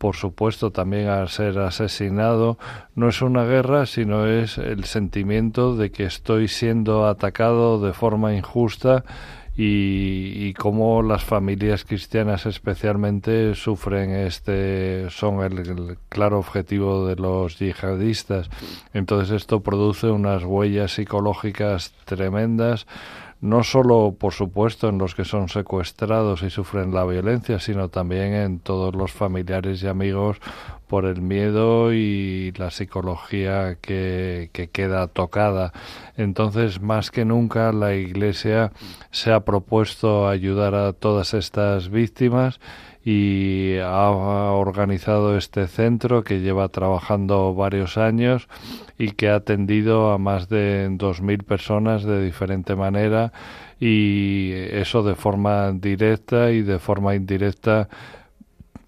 por 0.00 0.16
supuesto 0.16 0.70
también 0.70 1.08
a 1.08 1.28
ser 1.28 1.58
asesinado, 1.58 2.56
no 2.94 3.10
es 3.10 3.20
una 3.20 3.44
guerra, 3.44 3.84
sino 3.84 4.26
es 4.26 4.56
el 4.56 4.84
sentimiento 4.84 5.76
de 5.76 5.92
que 5.92 6.04
estoy 6.04 6.48
siendo 6.48 7.06
atacado 7.06 7.78
de 7.78 7.92
forma 7.92 8.34
injusta 8.34 9.04
y, 9.54 10.54
cómo 10.54 11.02
las 11.02 11.22
familias 11.22 11.84
cristianas 11.84 12.46
especialmente 12.46 13.54
sufren 13.54 14.12
este 14.12 15.10
son 15.10 15.42
el, 15.42 15.98
claro 16.08 16.38
objetivo 16.38 17.06
de 17.06 17.16
los 17.16 17.58
yihadistas. 17.58 18.48
Entonces 18.94 19.30
esto 19.32 19.60
produce 19.60 20.06
unas 20.06 20.44
huellas 20.44 20.92
psicológicas 20.92 21.92
tremendas 22.06 22.86
no 23.40 23.64
solo, 23.64 24.14
por 24.18 24.32
supuesto, 24.32 24.88
en 24.88 24.98
los 24.98 25.14
que 25.14 25.24
son 25.24 25.48
secuestrados 25.48 26.42
y 26.42 26.50
sufren 26.50 26.92
la 26.92 27.04
violencia, 27.04 27.58
sino 27.58 27.88
también 27.88 28.34
en 28.34 28.58
todos 28.58 28.94
los 28.94 29.12
familiares 29.12 29.82
y 29.82 29.86
amigos 29.86 30.38
por 30.86 31.06
el 31.06 31.22
miedo 31.22 31.92
y 31.92 32.52
la 32.56 32.70
psicología 32.70 33.76
que, 33.80 34.50
que 34.52 34.68
queda 34.68 35.06
tocada. 35.06 35.72
Entonces, 36.16 36.80
más 36.82 37.10
que 37.10 37.24
nunca, 37.24 37.72
la 37.72 37.94
Iglesia 37.94 38.72
se 39.10 39.32
ha 39.32 39.40
propuesto 39.40 40.28
ayudar 40.28 40.74
a 40.74 40.92
todas 40.92 41.32
estas 41.32 41.88
víctimas 41.90 42.60
y 43.04 43.78
ha 43.82 44.10
organizado 44.10 45.36
este 45.38 45.66
centro 45.66 46.22
que 46.22 46.40
lleva 46.40 46.68
trabajando 46.68 47.54
varios 47.54 47.96
años 47.96 48.48
y 48.98 49.12
que 49.12 49.30
ha 49.30 49.36
atendido 49.36 50.12
a 50.12 50.18
más 50.18 50.48
de 50.48 50.88
2.000 50.90 51.44
personas 51.44 52.04
de 52.04 52.22
diferente 52.22 52.76
manera 52.76 53.32
y 53.80 54.52
eso 54.52 55.02
de 55.02 55.14
forma 55.14 55.72
directa 55.72 56.50
y 56.50 56.60
de 56.60 56.78
forma 56.78 57.14
indirecta 57.14 57.88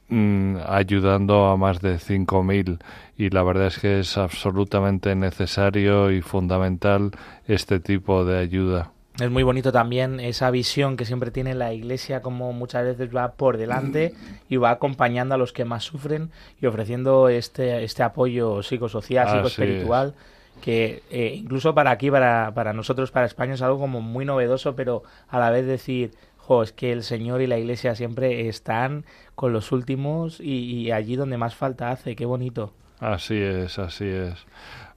mm, 0.09 0.57
ayudando 0.69 1.47
a 1.47 1.57
más 1.57 1.81
de 1.81 1.97
5.000 1.97 2.81
y 3.17 3.31
la 3.31 3.43
verdad 3.43 3.69
es 3.69 3.79
que 3.79 4.01
es 4.01 4.19
absolutamente 4.19 5.15
necesario 5.15 6.11
y 6.11 6.21
fundamental 6.21 7.13
este 7.47 7.81
tipo 7.81 8.25
de 8.27 8.39
ayuda. 8.39 8.91
Es 9.21 9.31
muy 9.31 9.43
bonito 9.43 9.73
también 9.73 10.21
esa 10.21 10.51
visión 10.51 10.97
que 10.97 11.05
siempre 11.05 11.31
tiene 11.31 11.55
la 11.55 11.75
iglesia, 11.75 12.23
como 12.23 12.53
muchas 12.55 12.85
veces 12.85 13.15
va 13.15 13.33
por 13.33 13.59
delante 13.59 14.15
y 14.49 14.57
va 14.57 14.71
acompañando 14.71 15.35
a 15.35 15.39
los 15.39 15.53
que 15.53 15.67
más 15.67 15.85
sufren 15.85 16.31
y 16.61 16.67
ofreciendo 16.67 17.29
este, 17.29 17.85
este 17.85 18.03
apoyo 18.03 18.63
psicosocial, 18.63 19.29
psicoespiritual, 19.29 20.15
que 20.63 21.03
eh, 21.11 21.35
incluso 21.37 21.75
para 21.75 21.91
aquí, 21.91 22.11
para, 22.11 22.53
para 22.55 22.73
nosotros, 22.73 23.11
para 23.11 23.27
España, 23.27 23.53
es 23.53 23.63
algo 23.63 23.79
como 23.79 24.01
muy 24.01 24.25
novedoso, 24.25 24.75
pero 24.75 25.03
a 25.29 25.39
la 25.39 25.51
vez 25.51 25.67
decir, 25.67 26.13
jo, 26.39 26.63
es 26.63 26.73
que 26.73 26.91
el 26.91 27.03
Señor 27.03 27.43
y 27.43 27.47
la 27.47 27.59
iglesia 27.59 27.95
siempre 27.95 28.49
están 28.49 29.05
con 29.35 29.53
los 29.53 29.73
últimos 29.73 30.41
y, 30.41 30.65
y 30.73 30.91
allí 30.91 31.17
donde 31.17 31.37
más 31.37 31.55
falta 31.55 31.91
hace, 31.91 32.17
qué 32.17 32.25
bonito. 32.25 32.73
Así 32.99 33.37
es, 33.37 33.79
así 33.79 34.07
es. 34.07 34.47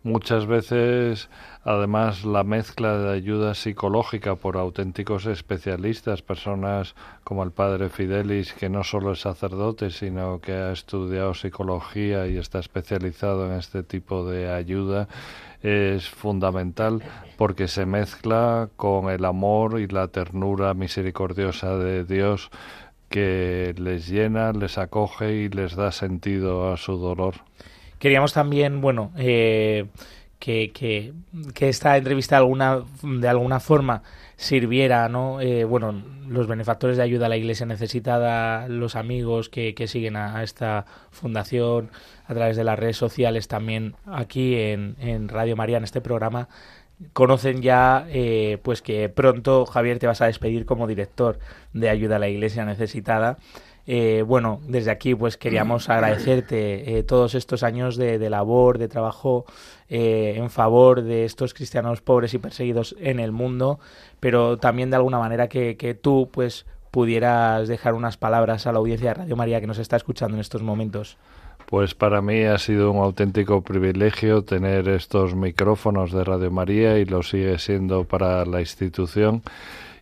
Muchas 0.03 0.45
veces, 0.45 1.27
además, 1.65 2.23
la 2.23 2.43
mezcla 2.43 2.97
de 2.97 3.13
ayuda 3.13 3.55
psicológica 3.55 4.35
por 4.35 4.55
auténticos 4.55 5.25
especialistas, 5.25 6.21
personas 6.21 6.95
como 7.23 7.43
el 7.43 7.51
padre 7.51 7.89
Fidelis, 7.89 8.53
que 8.53 8.69
no 8.69 8.83
solo 8.83 9.11
es 9.11 9.21
sacerdote, 9.21 9.89
sino 9.89 10.39
que 10.39 10.53
ha 10.53 10.71
estudiado 10.71 11.33
psicología 11.33 12.27
y 12.27 12.37
está 12.37 12.59
especializado 12.59 13.47
en 13.47 13.57
este 13.57 13.83
tipo 13.83 14.29
de 14.29 14.53
ayuda, 14.53 15.07
es 15.63 16.07
fundamental 16.07 17.01
porque 17.37 17.67
se 17.67 17.87
mezcla 17.87 18.69
con 18.77 19.09
el 19.09 19.25
amor 19.25 19.79
y 19.79 19.87
la 19.87 20.07
ternura 20.07 20.75
misericordiosa 20.75 21.75
de 21.77 22.05
Dios 22.05 22.51
que 23.09 23.73
les 23.77 24.07
llena, 24.07 24.51
les 24.51 24.77
acoge 24.77 25.33
y 25.33 25.49
les 25.49 25.75
da 25.75 25.91
sentido 25.91 26.71
a 26.71 26.77
su 26.77 26.97
dolor. 26.97 27.35
Queríamos 27.97 28.33
también, 28.33 28.81
bueno, 28.81 29.11
eh, 29.17 29.87
que, 30.45 31.13
que, 31.55 31.69
esta 31.69 31.97
entrevista 31.97 32.35
de 32.35 32.41
alguna, 32.41 32.83
de 33.01 33.27
alguna 33.27 33.59
forma 33.59 34.03
sirviera, 34.35 35.09
¿no? 35.09 35.41
Eh, 35.41 35.63
bueno, 35.63 36.03
los 36.27 36.45
benefactores 36.45 36.97
de 36.97 37.03
ayuda 37.03 37.25
a 37.25 37.29
la 37.29 37.37
iglesia 37.37 37.65
necesitada, 37.65 38.67
los 38.67 38.95
amigos 38.95 39.49
que, 39.49 39.73
que 39.73 39.87
siguen 39.87 40.15
a, 40.15 40.43
esta 40.43 40.85
fundación 41.09 41.89
a 42.27 42.35
través 42.35 42.57
de 42.57 42.63
las 42.63 42.77
redes 42.77 42.95
sociales, 42.95 43.47
también 43.47 43.95
aquí 44.05 44.55
en, 44.55 44.95
en 44.99 45.29
Radio 45.29 45.55
María, 45.55 45.77
en 45.77 45.83
este 45.83 45.99
programa, 45.99 46.47
conocen 47.13 47.63
ya 47.63 48.05
eh, 48.09 48.59
pues 48.61 48.83
que 48.83 49.09
pronto 49.09 49.65
Javier 49.65 49.97
te 49.97 50.05
vas 50.05 50.21
a 50.21 50.27
despedir 50.27 50.67
como 50.67 50.85
director 50.85 51.39
de 51.73 51.89
ayuda 51.89 52.17
a 52.17 52.19
la 52.19 52.29
iglesia 52.29 52.65
necesitada 52.65 53.39
eh, 53.87 54.23
bueno, 54.25 54.61
desde 54.67 54.89
aquí 54.89 55.13
pues 55.13 55.37
queríamos 55.37 55.89
agradecerte 55.89 56.97
eh, 56.97 57.03
todos 57.03 57.35
estos 57.35 57.61
años 57.61 57.97
de, 57.97 58.17
labor, 58.29 58.79
de 58.79 58.87
trabajo 58.87 59.45
eh, 59.89 60.33
en 60.37 60.49
favor 60.49 61.03
de 61.03 61.25
estos 61.25 61.53
cristianos 61.53 62.01
pobres 62.01 62.33
y 62.33 62.39
perseguidos 62.39 62.95
en 62.99 63.19
el 63.19 63.31
mundo, 63.31 63.79
pero 64.19 64.57
también 64.57 64.89
de 64.89 64.95
alguna 64.95 65.19
manera 65.19 65.47
que, 65.47 65.77
que 65.77 65.93
tú 65.93 66.29
pues 66.31 66.65
pudieras 66.89 67.67
dejar 67.67 67.93
unas 67.93 68.17
palabras 68.17 68.65
a 68.65 68.71
la 68.71 68.79
audiencia 68.79 69.09
de 69.09 69.13
Radio 69.15 69.35
María 69.35 69.61
que 69.61 69.67
nos 69.67 69.77
está 69.77 69.97
escuchando 69.97 70.35
en 70.35 70.41
estos 70.41 70.63
momentos. 70.63 71.17
Pues 71.67 71.95
para 71.95 72.21
mí 72.21 72.43
ha 72.43 72.57
sido 72.57 72.91
un 72.91 73.03
auténtico 73.03 73.61
privilegio 73.61 74.43
tener 74.43 74.87
estos 74.87 75.35
micrófonos 75.35 76.11
de 76.11 76.23
Radio 76.23 76.51
María 76.51 76.97
y 76.99 77.05
lo 77.05 77.23
sigue 77.23 77.57
siendo 77.59 78.03
para 78.03 78.45
la 78.45 78.61
institución 78.61 79.41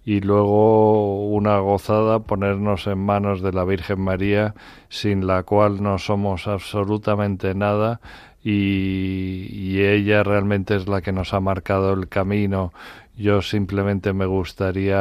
y 0.05 0.19
luego 0.21 1.27
una 1.29 1.59
gozada 1.59 2.19
ponernos 2.19 2.87
en 2.87 2.99
manos 2.99 3.41
de 3.41 3.53
la 3.53 3.63
Virgen 3.63 4.01
María, 4.01 4.53
sin 4.89 5.27
la 5.27 5.43
cual 5.43 5.81
no 5.81 5.97
somos 5.97 6.47
absolutamente 6.47 7.55
nada 7.55 8.01
y, 8.43 9.79
ella 9.81 10.23
realmente 10.23 10.75
es 10.75 10.87
la 10.87 11.01
que 11.01 11.11
nos 11.11 11.33
ha 11.33 11.39
marcado 11.39 11.93
el 11.93 12.09
camino. 12.09 12.73
Yo 13.15 13.41
simplemente 13.41 14.11
me 14.11 14.25
gustaría 14.25 14.99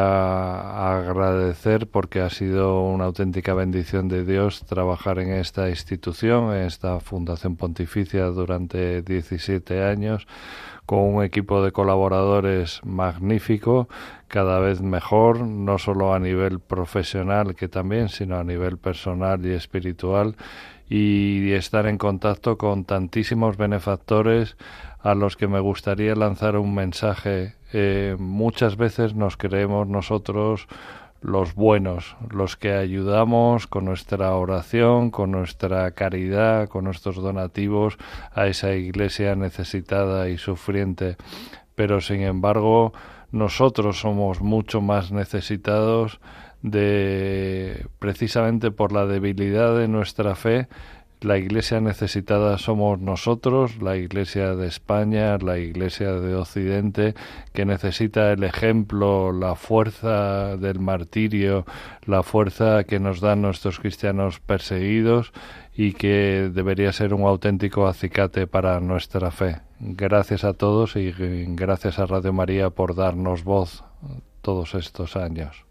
agradecer 0.99 1.89
porque 1.89 2.21
ha 2.21 2.31
sido 2.31 2.83
una 2.83 3.07
auténtica 3.07 3.55
bendición 3.55 4.09
de 4.09 4.25
Dios 4.25 4.65
trabajar 4.67 5.19
en 5.19 5.33
esta 5.33 5.71
institución, 5.71 6.55
en 6.55 6.67
esta 6.67 7.01
Fundación 7.01 7.57
Pontificia 7.57 8.27
durante 8.27 9.03
17 9.03 9.83
años 9.83 10.27
con 10.87 11.01
un 11.01 11.25
equipo 11.25 11.63
de 11.63 11.73
colaboradores 11.73 12.81
magnífico, 12.85 13.89
cada 14.29 14.59
vez 14.59 14.81
mejor, 14.81 15.41
no 15.41 15.79
solo 15.79 16.15
a 16.15 16.19
nivel 16.19 16.61
profesional 16.61 17.55
que 17.55 17.69
también, 17.69 18.09
sino 18.09 18.37
a 18.37 18.45
nivel 18.45 18.79
personal 18.79 19.45
y 19.47 19.51
espiritual, 19.53 20.37
y 20.89 21.53
estar 21.53 21.87
en 21.87 21.99
contacto 21.99 22.59
con 22.59 22.85
tantísimos 22.85 23.57
benefactores 23.57 24.57
a 25.01 25.15
los 25.15 25.37
que 25.37 25.49
me 25.49 25.61
gustaría 25.61 26.15
lanzar 26.15 26.57
un 26.57 26.75
mensaje. 26.75 27.55
Eh, 27.73 28.17
muchas 28.19 28.77
veces 28.77 29.15
nos 29.15 29.37
creemos 29.37 29.89
nosotros 29.89 30.67
los 31.23 31.55
buenos, 31.55 32.17
los 32.31 32.57
que 32.57 32.73
ayudamos 32.73 33.67
con 33.67 33.85
nuestra 33.85 34.35
oración, 34.35 35.11
con 35.11 35.31
nuestra 35.31 35.91
caridad, 35.93 36.69
con 36.69 36.85
nuestros 36.85 37.17
donativos 37.17 37.97
a 38.33 38.49
esa 38.49 38.75
iglesia 38.75 39.37
necesitada 39.37 40.29
y 40.29 40.39
sufriente. 40.39 41.17
Pero 41.75 42.01
sin 42.01 42.23
embargo, 42.23 42.93
nosotros 43.31 44.01
somos 44.01 44.41
mucho 44.41 44.81
más 44.81 45.13
necesitados 45.13 46.21
de 46.61 47.87
precisamente 47.99 48.71
por 48.71 48.93
la 48.93 49.07
debilidad 49.07 49.77
de 49.77 49.89
nuestra 49.89 50.35
fe 50.35 50.69
la 51.23 51.39
iglesia 51.39 51.81
necesitada 51.81 52.59
somos 52.59 52.99
nosotros, 53.01 53.81
la 53.81 53.97
iglesia 53.97 54.55
de 54.55 54.67
España, 54.67 55.39
la 55.39 55.59
iglesia 55.59 56.13
de 56.13 56.35
Occidente, 56.35 57.15
que 57.53 57.65
necesita 57.65 58.33
el 58.33 58.45
ejemplo, 58.45 59.33
la 59.33 59.55
fuerza 59.55 60.57
del 60.57 60.81
martirio, 60.81 61.65
la 62.07 62.23
fuerza 62.23 62.85
que 62.85 63.01
nos 63.01 63.21
dan 63.21 63.43
nuestros 63.43 63.79
cristianos 63.79 64.41
perseguidos 64.41 65.33
y 65.75 65.93
que 65.93 66.51
debería 66.53 66.93
ser 66.93 67.15
un 67.15 67.23
auténtico 67.23 67.87
acicate 67.87 68.47
para 68.47 68.81
nuestra 68.81 69.31
fe. 69.31 69.61
Gracias 69.81 70.45
a 70.45 70.53
todos 70.53 70.97
y 70.97 71.13
gracias 71.57 71.99
a 71.99 72.07
Radio 72.07 72.33
María 72.33 72.71
por 72.71 72.95
darnos 72.95 73.45
voz 73.45 73.85
todos 74.43 74.75
estos 74.75 75.17
años. 75.17 75.65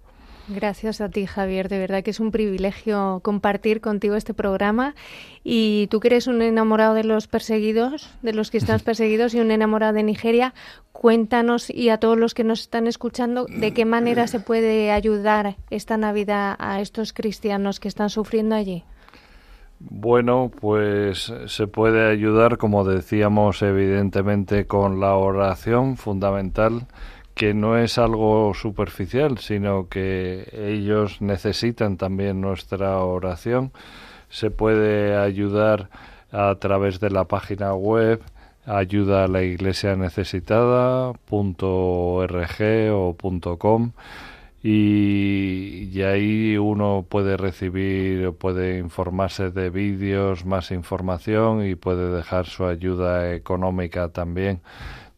Gracias 0.54 1.00
a 1.00 1.08
ti, 1.08 1.26
Javier. 1.26 1.70
De 1.70 1.80
verdad 1.80 2.04
que 2.04 2.12
es 2.12 2.20
un 2.20 2.32
privilegio 2.32 3.22
compartir 3.24 3.80
contigo 3.80 4.16
este 4.16 4.34
programa. 4.34 4.96
Y 5.44 5.88
tú 5.88 6.00
que 6.00 6.10
eres 6.10 6.28
un 6.28 6.42
enamorado 6.42 6.94
de 6.94 7.06
los 7.06 7.28
perseguidos, 7.28 8.10
de 8.22 8.34
los 8.34 8.54
están 8.54 8.80
perseguidos 8.86 9.34
y 9.34 9.40
un 9.40 9.52
enamorado 9.52 9.94
de 9.94 10.04
Nigeria, 10.04 10.54
cuéntanos 10.92 11.70
y 11.70 11.90
a 11.90 12.00
todos 12.00 12.18
los 12.18 12.34
que 12.34 12.44
nos 12.44 12.62
están 12.62 12.88
escuchando 12.88 13.46
de 13.46 13.74
qué 13.74 13.86
manera 13.86 14.28
se 14.28 14.40
puede 14.40 14.92
ayudar 14.92 15.56
esta 15.70 15.96
Navidad 15.96 16.56
a 16.60 16.82
estos 16.82 17.14
cristianos 17.14 17.80
que 17.80 17.88
están 17.88 18.10
sufriendo 18.10 18.56
allí. 18.56 18.84
Bueno, 19.80 20.52
pues 20.60 21.34
se 21.48 21.68
puede 21.68 22.12
ayudar, 22.12 22.58
como 22.58 22.84
decíamos, 22.84 23.64
evidentemente 23.64 24.68
con 24.68 25.00
la 25.00 25.16
oración 25.16 25.98
fundamental 25.98 26.88
que 27.42 27.56
no 27.56 27.76
es 27.76 27.98
algo 27.98 28.54
superficial, 28.54 29.40
sino 29.40 29.90
que 29.90 30.48
ellos 30.54 31.24
necesitan 31.24 31.98
también 31.98 32.40
nuestra 32.40 33.00
oración. 33.00 33.72
Se 34.30 34.52
puede 34.52 35.18
ayudar 35.18 35.90
a 36.32 36.54
través 36.60 37.00
de 37.00 37.10
la 37.10 37.24
página 37.24 37.74
web 37.74 38.22
ayuda 38.68 39.24
a 39.24 39.28
la 39.28 39.42
iglesia 39.42 39.96
necesitada 39.96 41.14
o 41.32 43.16
.com 43.58 43.92
y, 44.62 45.90
y, 45.92 46.02
ahí 46.04 46.58
uno 46.58 47.08
puede 47.10 47.38
recibir 47.38 48.34
puede 48.34 48.78
informarse 48.78 49.50
de 49.50 49.72
vídeos 49.72 50.46
más 50.46 50.70
información 50.70 51.66
y 51.66 51.74
puede 51.74 52.16
dejar 52.16 52.46
su 52.46 52.66
ayuda 52.66 53.34
económica 53.34 54.10
también 54.10 54.62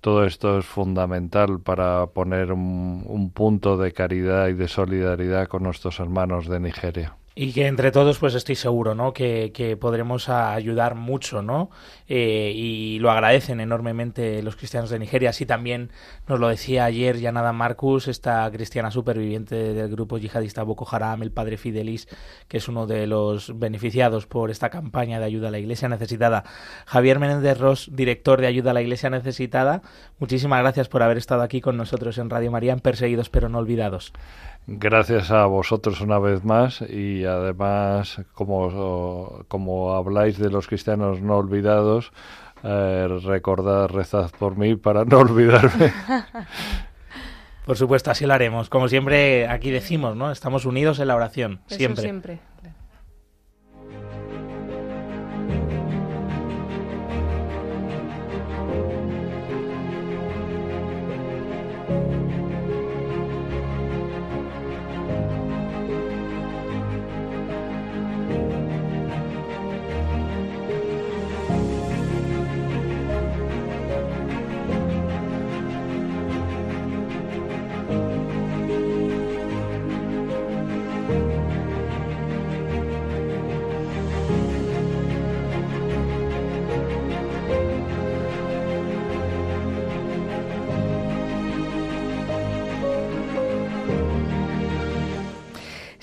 todo 0.04 0.26
esto 0.26 0.60
es 0.60 0.66
fundamental 0.66 1.62
para 1.62 2.08
poner 2.08 2.52
un, 2.52 3.06
un 3.08 3.32
punto 3.32 3.78
de 3.78 3.94
caridad 3.94 4.50
y 4.50 4.54
de 4.54 4.68
solidaridad 4.68 5.48
con 5.48 5.64
nuestros 5.64 5.98
hermanos 6.02 6.50
de 6.50 6.60
Nigeria. 6.60 7.16
Y 7.36 7.52
que 7.52 7.66
entre 7.66 7.92
todos, 7.92 8.20
pues 8.20 8.36
estoy 8.36 8.56
seguro, 8.56 8.94
¿no? 8.94 9.12
Que, 9.12 9.52
que 9.54 9.76
podremos 9.76 10.30
ayudar 10.30 10.94
mucho, 10.94 11.42
¿no? 11.42 11.72
Eh, 12.08 12.52
y 12.56 13.00
lo 13.00 13.10
agradecen 13.10 13.60
enormemente 13.60 14.44
los 14.44 14.56
cristianos 14.56 14.92
de 14.92 15.00
Nigeria. 15.00 15.32
Así 15.32 15.48
también 15.48 15.90
nos 16.28 16.40
lo 16.40 16.48
decía 16.48 16.86
ayer 16.86 17.18
Yanada 17.18 17.52
Marcus, 17.52 18.08
esta 18.08 18.50
cristiana 18.52 18.92
superviviente 18.92 19.74
del 19.74 19.90
grupo 19.90 20.20
yihadista 20.20 20.62
Boko 20.62 20.88
Haram, 20.90 21.24
el 21.24 21.32
padre 21.32 21.58
Fidelis, 21.58 22.08
que 22.48 22.58
es 22.58 22.68
uno 22.68 22.86
de 22.86 23.08
los 23.08 23.58
beneficiados 23.58 24.28
por 24.28 24.52
esta 24.52 24.70
campaña 24.70 25.20
de 25.20 25.26
ayuda 25.26 25.48
a 25.48 25.52
la 25.52 25.60
Iglesia 25.60 25.90
necesitada. 25.90 26.44
Javier 26.86 27.18
Menéndez 27.18 27.58
Ross, 27.58 27.90
director 27.92 28.42
de 28.42 28.48
ayuda 28.48 28.72
a 28.72 28.74
la 28.76 28.82
Iglesia 28.84 29.10
necesitada, 29.10 29.82
muchísimas 30.20 30.60
gracias 30.60 30.88
por 30.88 31.02
haber 31.02 31.18
estado 31.18 31.42
aquí 31.42 31.62
con 31.62 31.78
nosotros 31.78 32.20
en 32.20 32.30
Radio 32.30 32.52
María, 32.52 32.74
en 32.74 32.80
Perseguidos 32.80 33.30
pero 33.30 33.50
no 33.50 33.58
olvidados. 33.58 34.14
Gracias 34.66 35.30
a 35.30 35.46
vosotros 35.46 36.00
una 36.00 36.20
vez 36.20 36.46
más 36.46 36.82
y 36.82 37.26
además, 37.26 38.22
como, 38.34 39.44
como 39.48 39.94
habláis 39.94 40.38
de 40.38 40.50
los 40.50 40.68
cristianos 40.68 41.22
no 41.22 41.38
olvidados, 41.38 42.14
eh, 42.64 43.08
recordad, 43.24 43.90
rezad 43.90 44.32
por 44.40 44.58
mí 44.58 44.76
para 44.76 45.04
no 45.04 45.20
olvidarme. 45.20 45.92
Por 47.66 47.78
supuesto, 47.78 48.12
así 48.12 48.26
lo 48.26 48.34
haremos. 48.34 48.70
Como 48.70 48.90
siempre 48.90 49.48
aquí 49.48 49.72
decimos, 49.72 50.18
¿no? 50.18 50.32
Estamos 50.32 50.66
unidos 50.66 51.00
en 51.00 51.08
la 51.08 51.16
oración. 51.16 51.62
siempre. 51.68 52.04
siempre. 52.04 52.40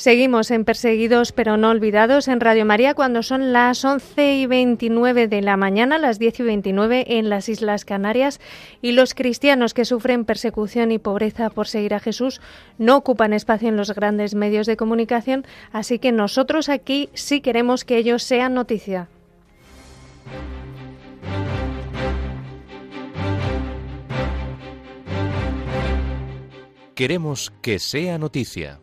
Seguimos 0.00 0.50
en 0.50 0.64
Perseguidos 0.64 1.30
pero 1.32 1.58
no 1.58 1.68
olvidados 1.68 2.26
en 2.28 2.40
Radio 2.40 2.64
María 2.64 2.94
cuando 2.94 3.22
son 3.22 3.52
las 3.52 3.84
11 3.84 4.36
y 4.36 4.46
29 4.46 5.28
de 5.28 5.42
la 5.42 5.58
mañana, 5.58 5.98
las 5.98 6.18
10 6.18 6.40
y 6.40 6.42
29 6.42 7.04
en 7.18 7.28
las 7.28 7.50
Islas 7.50 7.84
Canarias 7.84 8.40
y 8.80 8.92
los 8.92 9.12
cristianos 9.12 9.74
que 9.74 9.84
sufren 9.84 10.24
persecución 10.24 10.90
y 10.90 10.98
pobreza 10.98 11.50
por 11.50 11.68
seguir 11.68 11.92
a 11.92 12.00
Jesús 12.00 12.40
no 12.78 12.96
ocupan 12.96 13.34
espacio 13.34 13.68
en 13.68 13.76
los 13.76 13.94
grandes 13.94 14.34
medios 14.34 14.66
de 14.66 14.78
comunicación, 14.78 15.44
así 15.70 15.98
que 15.98 16.12
nosotros 16.12 16.70
aquí 16.70 17.10
sí 17.12 17.42
queremos 17.42 17.84
que 17.84 17.98
ellos 17.98 18.22
sean 18.22 18.54
noticia. 18.54 19.10
Queremos 26.94 27.52
que 27.60 27.78
sea 27.78 28.16
noticia. 28.16 28.80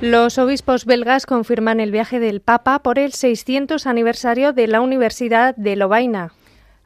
Los 0.00 0.38
obispos 0.38 0.84
belgas 0.84 1.26
confirman 1.26 1.80
el 1.80 1.90
viaje 1.90 2.20
del 2.20 2.40
Papa 2.40 2.78
por 2.84 3.00
el 3.00 3.12
600 3.12 3.84
aniversario 3.84 4.52
de 4.52 4.68
la 4.68 4.80
Universidad 4.80 5.56
de 5.56 5.74
Lovaina. 5.74 6.30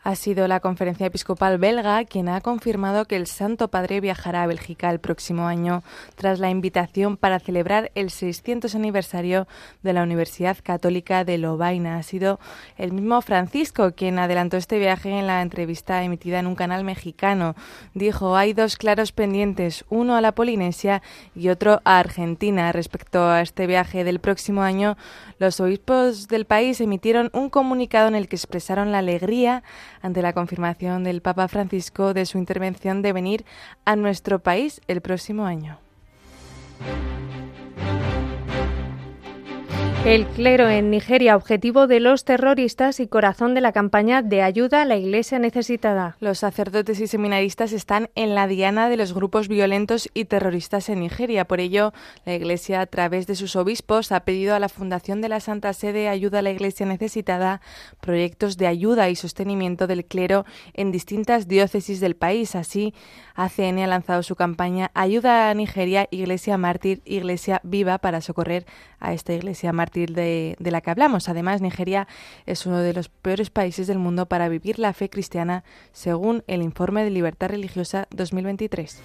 Ha 0.05 0.17
sido 0.17 0.49
la 0.49 0.59
Conferencia 0.59 1.07
Episcopal 1.07 1.59
belga 1.59 2.05
quien 2.07 2.29
ha 2.29 2.41
confirmado 2.41 3.05
que 3.05 3.15
el 3.15 3.29
Santo 3.29 3.69
Padre 3.69 4.01
viajará 4.01 4.43
a 4.43 4.47
Bélgica 4.49 4.91
el 4.91 4.99
próximo 4.99 5.47
año 5.47 5.85
tras 6.17 6.41
la 6.41 6.51
invitación 6.51 7.17
para 7.17 7.39
celebrar 7.39 7.93
el 7.95 8.11
600 8.11 8.75
aniversario 8.75 9.47
de 9.85 9.93
la 9.93 10.03
Universidad 10.03 10.57
Católica 10.61 11.23
de 11.25 11.39
Lovaina. 11.39 11.99
Ha 11.99 12.03
sido 12.03 12.41
el 12.79 12.91
mismo 12.91 13.23
Francisco 13.23 13.93
quien 13.93 14.19
adelantó 14.19 14.57
este 14.57 14.81
viaje 14.81 15.09
en 15.09 15.29
la 15.29 15.41
entrevista 15.41 16.03
emitida 16.03 16.41
en 16.41 16.49
un 16.49 16.57
canal 16.57 16.83
mexicano. 16.83 17.55
Dijo, 17.95 18.35
hay 18.35 18.55
dos 18.55 18.77
claros 18.77 19.13
pendientes, 19.13 19.85
uno 19.89 20.17
a 20.17 20.21
la 20.21 20.33
Polinesia 20.33 21.01
y 21.37 21.49
otro 21.49 21.81
a 21.85 22.01
Argentina. 22.01 22.73
Respecto 22.73 23.23
a 23.31 23.41
este 23.41 23.69
viaje 23.69 24.03
del 24.03 24.19
próximo 24.19 24.63
año, 24.63 24.97
los 25.39 25.61
obispos 25.61 26.27
del 26.27 26.45
país 26.45 26.81
emitieron 26.81 27.31
un 27.33 27.51
comunicado 27.51 28.09
en 28.09 28.17
el 28.17 28.27
que 28.27 28.35
expresaron 28.35 28.91
la 28.91 28.99
alegría 28.99 29.63
ante 30.03 30.21
la 30.23 30.33
confirmación 30.33 31.05
del 31.05 31.23
Papa 31.23 31.49
Francisco 31.49 32.13
de 32.13 32.27
su 32.27 32.39
intervención 32.39 33.01
de 33.03 33.13
venir 33.13 33.45
a 33.85 33.97
nuestro 33.97 34.41
país 34.41 34.81
el 34.89 35.01
próximo 35.01 35.47
año. 35.47 35.79
El 40.05 40.27
clero 40.27 40.69
en 40.69 40.91
Nigeria, 40.91 41.37
objetivo 41.37 41.87
de 41.87 42.01
los 42.01 42.25
terroristas 42.25 42.99
y 42.99 43.07
corazón 43.07 43.55
de 43.55 43.61
la 43.61 43.71
campaña 43.71 44.21
de 44.21 44.43
ayuda 44.43 44.83
a 44.83 44.85
la 44.85 44.97
Iglesia 44.97 45.39
necesitada. 45.39 46.17
Los 46.19 46.41
sacerdotes 46.41 46.99
y 46.99 47.07
seminaristas 47.07 47.73
están 47.73 48.11
en 48.17 48.35
la 48.35 48.49
diana 48.49 48.89
de 48.89 48.97
los 48.97 49.15
grupos 49.15 49.47
violentos 49.47 50.11
y 50.13 50.25
terroristas 50.25 50.89
en 50.89 50.99
Nigeria. 50.99 51.45
Por 51.45 51.61
ello, 51.61 51.93
la 52.27 52.35
Iglesia, 52.35 52.81
a 52.81 52.87
través 52.87 53.29
de 53.29 53.37
sus 53.37 53.55
obispos, 53.55 54.11
ha 54.11 54.25
pedido 54.25 54.57
a 54.57 54.59
la 54.59 54.69
Fundación 54.69 55.21
de 55.21 55.29
la 55.29 55.39
Santa 55.39 55.73
Sede 55.73 56.09
Ayuda 56.09 56.41
a 56.41 56.43
la 56.43 56.51
Iglesia 56.51 56.85
Necesitada 56.85 57.61
proyectos 58.01 58.57
de 58.57 58.67
ayuda 58.67 59.09
y 59.09 59.15
sostenimiento 59.15 59.87
del 59.87 60.05
clero 60.05 60.45
en 60.75 60.91
distintas 60.91 61.47
diócesis 61.47 62.01
del 62.01 62.17
país. 62.17 62.57
Así, 62.57 62.93
ACN 63.37 63.79
ha 63.79 63.87
lanzado 63.87 64.25
su 64.25 64.35
campaña 64.35 64.91
Ayuda 64.95 65.49
a 65.49 65.55
Nigeria, 65.55 66.09
Iglesia 66.11 66.59
Mártir, 66.59 67.03
Iglesia 67.05 67.61
Viva 67.63 67.99
para 67.99 68.21
socorrer 68.21 68.67
a 68.99 69.13
esta 69.13 69.33
Iglesia 69.33 69.73
Mártir 69.73 69.92
de, 69.93 70.57
de 70.59 70.71
la 70.71 70.81
que 70.81 70.91
hablamos. 70.91 71.29
Además, 71.29 71.61
Nigeria 71.61 72.09
es 72.47 72.67
uno 72.67 72.79
de 72.79 72.93
los 72.93 73.09
peores 73.09 73.51
países 73.51 73.87
del 73.87 73.99
mundo 73.99 74.27
para 74.27 74.49
vivir 74.49 74.79
la 74.79 74.93
fe 74.93 75.09
cristiana, 75.09 75.65
según 75.93 76.43
el 76.47 76.63
informe 76.63 77.05
de 77.05 77.11
Libertad 77.11 77.51
Religiosa 77.51 78.09
2023. 78.11 79.01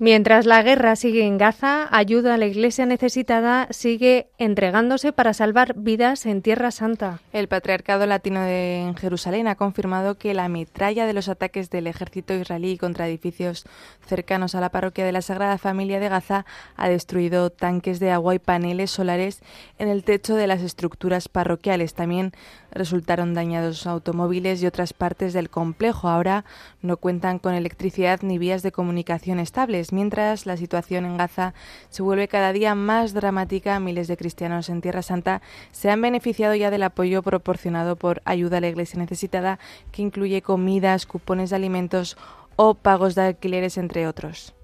Mientras 0.00 0.46
la 0.46 0.62
guerra 0.62 0.94
sigue 0.94 1.24
en 1.26 1.38
Gaza, 1.38 1.88
ayuda 1.90 2.34
a 2.34 2.38
la 2.38 2.46
Iglesia 2.46 2.86
necesitada 2.86 3.66
sigue 3.70 4.28
entregándose 4.38 5.12
para 5.12 5.34
salvar 5.34 5.74
vidas 5.74 6.24
en 6.24 6.40
Tierra 6.40 6.70
Santa. 6.70 7.18
El 7.32 7.48
Patriarcado 7.48 8.06
Latino 8.06 8.40
de 8.40 8.94
Jerusalén 9.00 9.48
ha 9.48 9.56
confirmado 9.56 10.14
que 10.14 10.34
la 10.34 10.48
metralla 10.48 11.04
de 11.04 11.14
los 11.14 11.28
ataques 11.28 11.68
del 11.70 11.88
ejército 11.88 12.32
israelí 12.32 12.78
contra 12.78 13.08
edificios 13.08 13.64
cercanos 14.06 14.54
a 14.54 14.60
la 14.60 14.68
parroquia 14.68 15.04
de 15.04 15.10
la 15.10 15.20
Sagrada 15.20 15.58
Familia 15.58 15.98
de 15.98 16.08
Gaza 16.08 16.46
ha 16.76 16.88
destruido 16.88 17.50
tanques 17.50 17.98
de 17.98 18.12
agua 18.12 18.36
y 18.36 18.38
paneles 18.38 18.92
solares 18.92 19.40
en 19.80 19.88
el 19.88 20.04
techo 20.04 20.36
de 20.36 20.46
las 20.46 20.62
estructuras 20.62 21.28
parroquiales. 21.28 21.94
También 21.94 22.30
resultaron 22.70 23.34
dañados 23.34 23.86
automóviles 23.86 24.62
y 24.62 24.66
otras 24.66 24.92
partes 24.92 25.32
del 25.32 25.50
complejo. 25.50 26.08
Ahora 26.08 26.44
no 26.82 26.96
cuentan 26.96 27.38
con 27.38 27.54
electricidad 27.54 28.20
ni 28.22 28.38
vías 28.38 28.62
de 28.62 28.72
comunicación 28.72 29.38
estables 29.38 29.92
mientras 29.92 30.46
la 30.46 30.56
situación 30.56 31.04
en 31.04 31.16
Gaza 31.16 31.54
se 31.90 32.02
vuelve 32.02 32.28
cada 32.28 32.52
día 32.52 32.74
más 32.74 33.14
dramática, 33.14 33.80
miles 33.80 34.08
de 34.08 34.16
cristianos 34.16 34.68
en 34.68 34.80
Tierra 34.80 35.02
Santa 35.02 35.42
se 35.72 35.90
han 35.90 36.00
beneficiado 36.00 36.54
ya 36.54 36.70
del 36.70 36.82
apoyo 36.82 37.22
proporcionado 37.22 37.96
por 37.96 38.22
Ayuda 38.24 38.58
a 38.58 38.60
la 38.60 38.68
Iglesia 38.68 38.98
Necesitada, 38.98 39.58
que 39.92 40.02
incluye 40.02 40.42
comidas, 40.42 41.06
cupones 41.06 41.50
de 41.50 41.56
alimentos 41.56 42.16
o 42.56 42.74
pagos 42.74 43.14
de 43.14 43.22
alquileres, 43.22 43.78
entre 43.78 44.06
otros. 44.06 44.54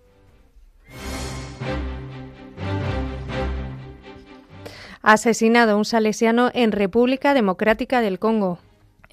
Asesinado 5.06 5.76
un 5.76 5.84
salesiano 5.84 6.50
en 6.54 6.72
República 6.72 7.34
Democrática 7.34 8.00
del 8.00 8.18
Congo. 8.18 8.58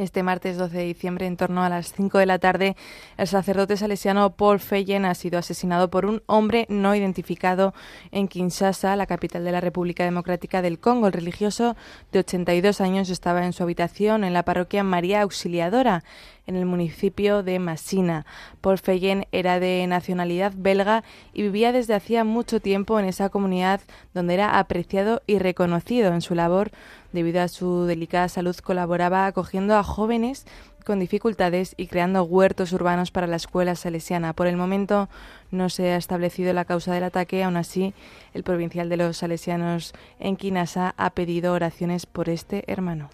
Este 0.01 0.23
martes 0.23 0.57
12 0.57 0.75
de 0.75 0.83
diciembre, 0.83 1.27
en 1.27 1.37
torno 1.37 1.63
a 1.63 1.69
las 1.69 1.93
5 1.93 2.17
de 2.17 2.25
la 2.25 2.39
tarde, 2.39 2.75
el 3.17 3.27
sacerdote 3.27 3.77
salesiano 3.77 4.31
Paul 4.31 4.59
Feyen 4.59 5.05
ha 5.05 5.13
sido 5.13 5.37
asesinado 5.37 5.91
por 5.91 6.07
un 6.07 6.23
hombre 6.25 6.65
no 6.69 6.95
identificado 6.95 7.75
en 8.09 8.27
Kinshasa, 8.27 8.95
la 8.95 9.05
capital 9.05 9.43
de 9.43 9.51
la 9.51 9.61
República 9.61 10.03
Democrática 10.03 10.63
del 10.63 10.79
Congo. 10.79 11.05
El 11.05 11.13
religioso 11.13 11.75
de 12.11 12.17
82 12.17 12.81
años 12.81 13.11
estaba 13.11 13.45
en 13.45 13.53
su 13.53 13.61
habitación 13.61 14.23
en 14.23 14.33
la 14.33 14.41
parroquia 14.41 14.83
María 14.83 15.21
Auxiliadora 15.21 16.03
en 16.47 16.55
el 16.55 16.65
municipio 16.65 17.43
de 17.43 17.59
Masina. 17.59 18.25
Paul 18.61 18.77
Feyen 18.77 19.27
era 19.31 19.59
de 19.59 19.85
nacionalidad 19.87 20.53
belga 20.55 21.03
y 21.33 21.43
vivía 21.43 21.71
desde 21.71 21.93
hacía 21.93 22.23
mucho 22.23 22.59
tiempo 22.59 22.99
en 22.99 23.05
esa 23.05 23.29
comunidad 23.29 23.81
donde 24.13 24.33
era 24.33 24.57
apreciado 24.57 25.21
y 25.27 25.39
reconocido 25.39 26.13
en 26.13 26.21
su 26.21 26.35
labor. 26.35 26.71
Debido 27.11 27.41
a 27.41 27.47
su 27.47 27.85
delicada 27.85 28.29
salud 28.29 28.55
colaboraba 28.57 29.25
acogiendo 29.25 29.75
a 29.75 29.83
jóvenes 29.83 30.45
con 30.85 30.99
dificultades 30.99 31.73
y 31.77 31.87
creando 31.87 32.23
huertos 32.23 32.73
urbanos 32.73 33.11
para 33.11 33.27
la 33.27 33.35
escuela 33.35 33.75
salesiana. 33.75 34.33
Por 34.33 34.47
el 34.47 34.57
momento 34.57 35.09
no 35.51 35.69
se 35.69 35.91
ha 35.91 35.97
establecido 35.97 36.53
la 36.53 36.65
causa 36.65 36.93
del 36.93 37.03
ataque, 37.03 37.43
aún 37.43 37.57
así 37.57 37.93
el 38.33 38.43
provincial 38.43 38.89
de 38.89 38.97
los 38.97 39.17
salesianos 39.17 39.93
en 40.19 40.35
Kinasa 40.37 40.93
ha 40.97 41.09
pedido 41.11 41.53
oraciones 41.53 42.05
por 42.05 42.29
este 42.29 42.63
hermano. 42.67 43.09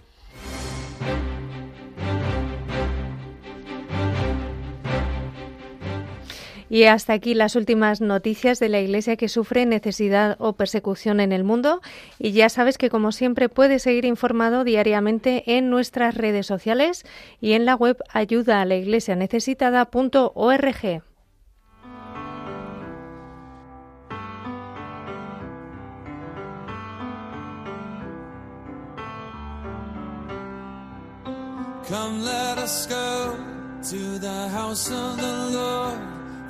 Y 6.70 6.84
hasta 6.84 7.14
aquí 7.14 7.34
las 7.34 7.56
últimas 7.56 8.02
noticias 8.02 8.60
de 8.60 8.70
la 8.70 8.80
Iglesia 8.80 9.16
que 9.16 9.30
sufre 9.30 9.66
necesidad 9.66 10.36
o 10.40 10.54
persecución 10.54 11.20
en 11.20 11.32
el 11.32 11.44
mundo. 11.44 11.82
Y 12.20 12.32
ya 12.32 12.50
sabes 12.50 12.78
que, 12.78 12.90
como 12.90 13.12
siempre, 13.12 13.50
puedes 13.50 13.84
seguir 13.84 14.06
informado 14.06 14.64
diariamente 14.64 15.58
en 15.58 15.70
nuestras 15.70 16.16
redes 16.16 16.46
sociales 16.46 17.06
y 17.40 17.54
en 17.54 17.66
la 17.66 17.76
web 17.76 17.98
ayuda 18.14 18.62
a 18.62 18.66
la 18.66 18.76
iglesia 18.76 19.16
necesitada.org. 19.16 21.04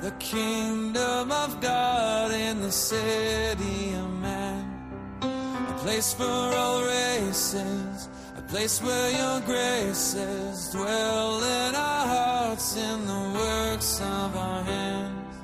the 0.00 0.10
kingdom 0.12 1.32
of 1.32 1.60
God 1.60 2.30
in 2.32 2.60
the 2.60 2.70
city 2.70 3.94
of 3.94 4.10
man. 4.20 4.64
A 5.22 5.78
place 5.78 6.14
for 6.14 6.24
all 6.24 6.84
races, 6.84 8.08
a 8.36 8.42
place 8.42 8.80
where 8.80 9.10
your 9.10 9.40
graces 9.40 10.70
dwell 10.70 11.42
in 11.42 11.74
our 11.74 12.06
hearts 12.06 12.76
in 12.76 13.06
the 13.06 13.38
works 13.38 14.00
of 14.00 14.36
our 14.36 14.62
hands. 14.62 15.36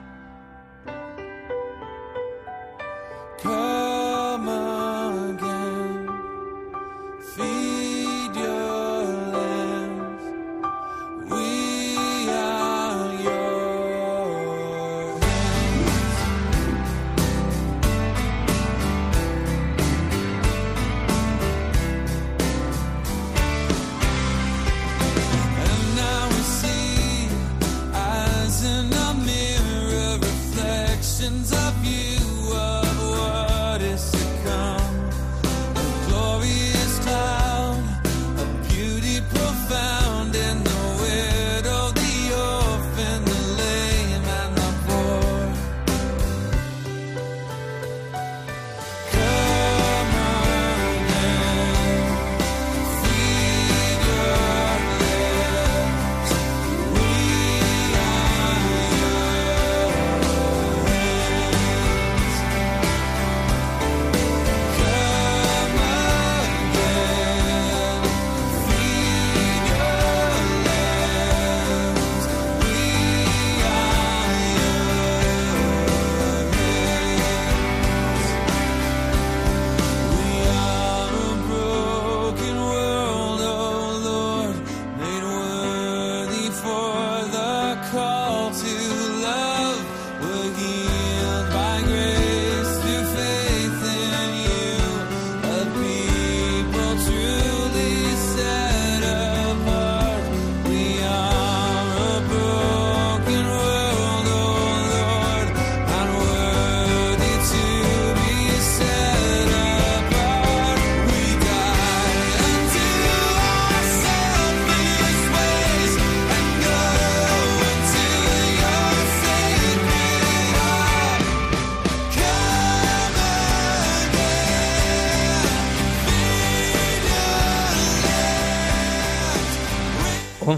Come 3.39 4.04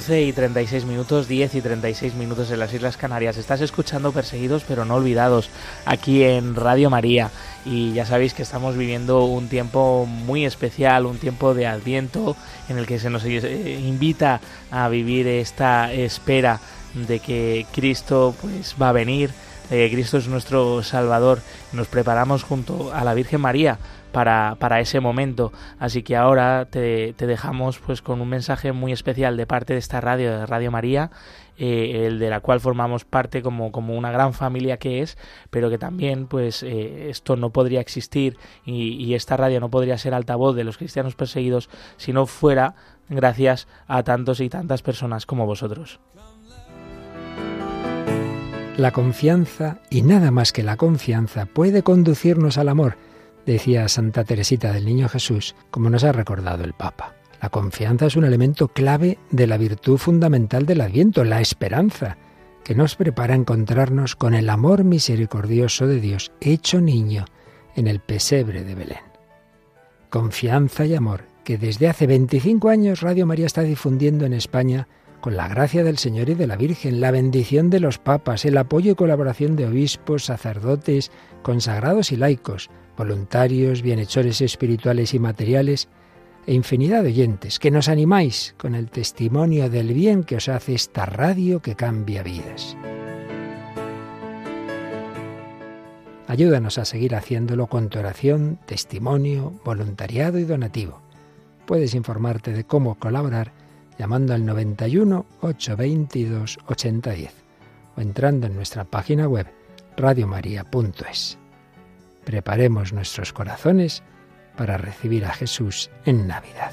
11 0.06 0.22
y 0.22 0.32
36 0.32 0.84
minutos, 0.84 1.26
10 1.26 1.56
y 1.56 1.60
36 1.60 2.14
minutos 2.14 2.52
en 2.52 2.60
las 2.60 2.72
Islas 2.72 2.96
Canarias. 2.96 3.38
Estás 3.38 3.60
escuchando 3.60 4.12
Perseguidos 4.12 4.62
pero 4.62 4.84
no 4.84 4.94
olvidados 4.94 5.50
aquí 5.84 6.22
en 6.22 6.54
Radio 6.54 6.90
María. 6.90 7.32
Y 7.64 7.92
ya 7.92 8.06
sabéis 8.06 8.32
que 8.32 8.44
estamos 8.44 8.76
viviendo 8.76 9.24
un 9.24 9.48
tiempo 9.48 10.06
muy 10.06 10.44
especial, 10.44 11.06
un 11.06 11.18
tiempo 11.18 11.54
de 11.54 11.66
adviento 11.66 12.36
en 12.68 12.78
el 12.78 12.86
que 12.86 13.00
se 13.00 13.10
nos 13.10 13.24
eh, 13.24 13.80
invita 13.82 14.40
a 14.70 14.88
vivir 14.88 15.26
esta 15.26 15.92
espera 15.92 16.60
de 16.94 17.18
que 17.18 17.66
Cristo 17.72 18.32
pues 18.40 18.76
va 18.80 18.90
a 18.90 18.92
venir, 18.92 19.32
que 19.68 19.90
Cristo 19.90 20.18
es 20.18 20.28
nuestro 20.28 20.82
Salvador. 20.82 21.40
Nos 21.72 21.88
preparamos 21.88 22.42
junto 22.42 22.92
a 22.92 23.04
la 23.04 23.14
Virgen 23.14 23.40
María 23.40 23.78
para, 24.12 24.80
ese 24.80 25.00
momento. 25.00 25.52
Así 25.78 26.02
que 26.02 26.16
ahora 26.16 26.66
te, 26.70 27.14
dejamos 27.18 27.78
pues 27.78 28.00
con 28.00 28.20
un 28.20 28.28
mensaje 28.28 28.72
muy 28.72 28.92
especial 28.92 29.36
de 29.36 29.46
parte 29.46 29.74
de 29.74 29.78
esta 29.78 30.00
radio, 30.00 30.38
de 30.38 30.46
Radio 30.46 30.70
María, 30.70 31.10
eh, 31.58 32.06
el 32.06 32.18
de 32.18 32.30
la 32.30 32.40
cual 32.40 32.60
formamos 32.60 33.04
parte 33.04 33.42
como, 33.42 33.72
como 33.72 33.94
una 33.94 34.10
gran 34.10 34.32
familia 34.32 34.78
que 34.78 35.02
es, 35.02 35.18
pero 35.50 35.68
que 35.68 35.78
también 35.78 36.26
pues 36.26 36.62
eh, 36.62 37.10
esto 37.10 37.36
no 37.36 37.50
podría 37.50 37.80
existir 37.80 38.38
y, 38.64 38.94
y 38.94 39.14
esta 39.14 39.36
radio 39.36 39.60
no 39.60 39.70
podría 39.70 39.98
ser 39.98 40.14
altavoz 40.14 40.56
de 40.56 40.64
los 40.64 40.78
cristianos 40.78 41.14
perseguidos 41.14 41.68
si 41.96 42.12
no 42.12 42.26
fuera 42.26 42.74
gracias 43.08 43.68
a 43.86 44.02
tantos 44.02 44.40
y 44.40 44.48
tantas 44.48 44.82
personas 44.82 45.26
como 45.26 45.46
vosotros. 45.46 46.00
La 48.76 48.92
confianza, 48.92 49.80
y 49.88 50.02
nada 50.02 50.30
más 50.30 50.52
que 50.52 50.62
la 50.62 50.76
confianza, 50.76 51.46
puede 51.46 51.82
conducirnos 51.82 52.58
al 52.58 52.68
amor 52.68 52.98
decía 53.46 53.88
Santa 53.88 54.24
Teresita 54.24 54.72
del 54.72 54.84
Niño 54.84 55.08
Jesús, 55.08 55.54
como 55.70 55.88
nos 55.88 56.04
ha 56.04 56.12
recordado 56.12 56.64
el 56.64 56.74
Papa. 56.74 57.14
La 57.40 57.48
confianza 57.48 58.06
es 58.06 58.16
un 58.16 58.24
elemento 58.24 58.68
clave 58.68 59.18
de 59.30 59.46
la 59.46 59.56
virtud 59.56 59.96
fundamental 59.96 60.66
del 60.66 60.80
Adviento, 60.80 61.24
la 61.24 61.40
esperanza, 61.40 62.18
que 62.64 62.74
nos 62.74 62.96
prepara 62.96 63.34
a 63.34 63.36
encontrarnos 63.36 64.16
con 64.16 64.34
el 64.34 64.50
amor 64.50 64.84
misericordioso 64.84 65.86
de 65.86 66.00
Dios 66.00 66.32
hecho 66.40 66.80
niño 66.80 67.24
en 67.76 67.86
el 67.86 68.00
pesebre 68.00 68.64
de 68.64 68.74
Belén. 68.74 68.98
Confianza 70.10 70.84
y 70.84 70.94
amor 70.94 71.24
que 71.44 71.56
desde 71.56 71.88
hace 71.88 72.06
25 72.06 72.68
años 72.68 73.00
Radio 73.02 73.24
María 73.26 73.46
está 73.46 73.62
difundiendo 73.62 74.26
en 74.26 74.32
España 74.32 74.88
con 75.20 75.36
la 75.36 75.48
gracia 75.48 75.84
del 75.84 75.98
Señor 75.98 76.28
y 76.28 76.34
de 76.34 76.46
la 76.46 76.56
Virgen, 76.56 77.00
la 77.00 77.10
bendición 77.10 77.70
de 77.70 77.80
los 77.80 77.98
papas, 77.98 78.44
el 78.44 78.56
apoyo 78.58 78.92
y 78.92 78.94
colaboración 78.94 79.56
de 79.56 79.66
obispos, 79.66 80.24
sacerdotes, 80.24 81.10
consagrados 81.42 82.12
y 82.12 82.16
laicos, 82.16 82.70
voluntarios, 82.96 83.82
bienhechores 83.82 84.40
espirituales 84.40 85.14
y 85.14 85.18
materiales, 85.18 85.88
e 86.46 86.54
infinidad 86.54 87.02
de 87.02 87.08
oyentes, 87.08 87.58
que 87.58 87.72
nos 87.72 87.88
animáis 87.88 88.54
con 88.56 88.74
el 88.74 88.88
testimonio 88.88 89.68
del 89.68 89.92
bien 89.92 90.22
que 90.22 90.36
os 90.36 90.48
hace 90.48 90.74
esta 90.74 91.04
radio 91.04 91.60
que 91.60 91.74
cambia 91.74 92.22
vidas. 92.22 92.76
Ayúdanos 96.28 96.78
a 96.78 96.84
seguir 96.84 97.14
haciéndolo 97.14 97.66
con 97.66 97.88
tu 97.88 97.98
oración, 97.98 98.58
testimonio, 98.66 99.60
voluntariado 99.64 100.38
y 100.38 100.44
donativo. 100.44 101.00
Puedes 101.66 101.94
informarte 101.94 102.52
de 102.52 102.64
cómo 102.64 102.96
colaborar 102.96 103.52
llamando 103.98 104.34
al 104.34 104.44
91 104.44 105.26
822 105.40 106.58
8010 106.66 107.32
o 107.96 108.00
entrando 108.00 108.46
en 108.46 108.56
nuestra 108.56 108.84
página 108.84 109.26
web 109.26 109.46
radiomaria.es 109.96 111.38
preparemos 112.26 112.92
nuestros 112.92 113.32
corazones 113.32 114.02
para 114.56 114.76
recibir 114.76 115.24
a 115.24 115.32
Jesús 115.32 115.90
en 116.04 116.26
Navidad. 116.26 116.72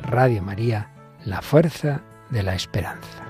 Radio 0.00 0.42
María, 0.42 0.90
la 1.24 1.40
fuerza 1.40 2.02
de 2.30 2.42
la 2.42 2.54
esperanza. 2.54 3.29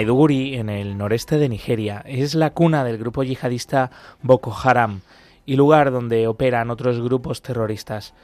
Maiduguri, 0.00 0.54
en 0.54 0.70
el 0.70 0.96
noreste 0.96 1.36
de 1.36 1.50
Nigeria, 1.50 2.02
es 2.06 2.34
la 2.34 2.54
cuna 2.54 2.84
del 2.84 2.96
grupo 2.96 3.22
yihadista 3.22 3.90
Boko 4.22 4.56
Haram 4.64 5.02
y 5.44 5.56
lugar 5.56 5.90
donde 5.90 6.26
operan 6.26 6.70
otros 6.70 7.02
grupos 7.02 7.42
terroristas. 7.42 8.14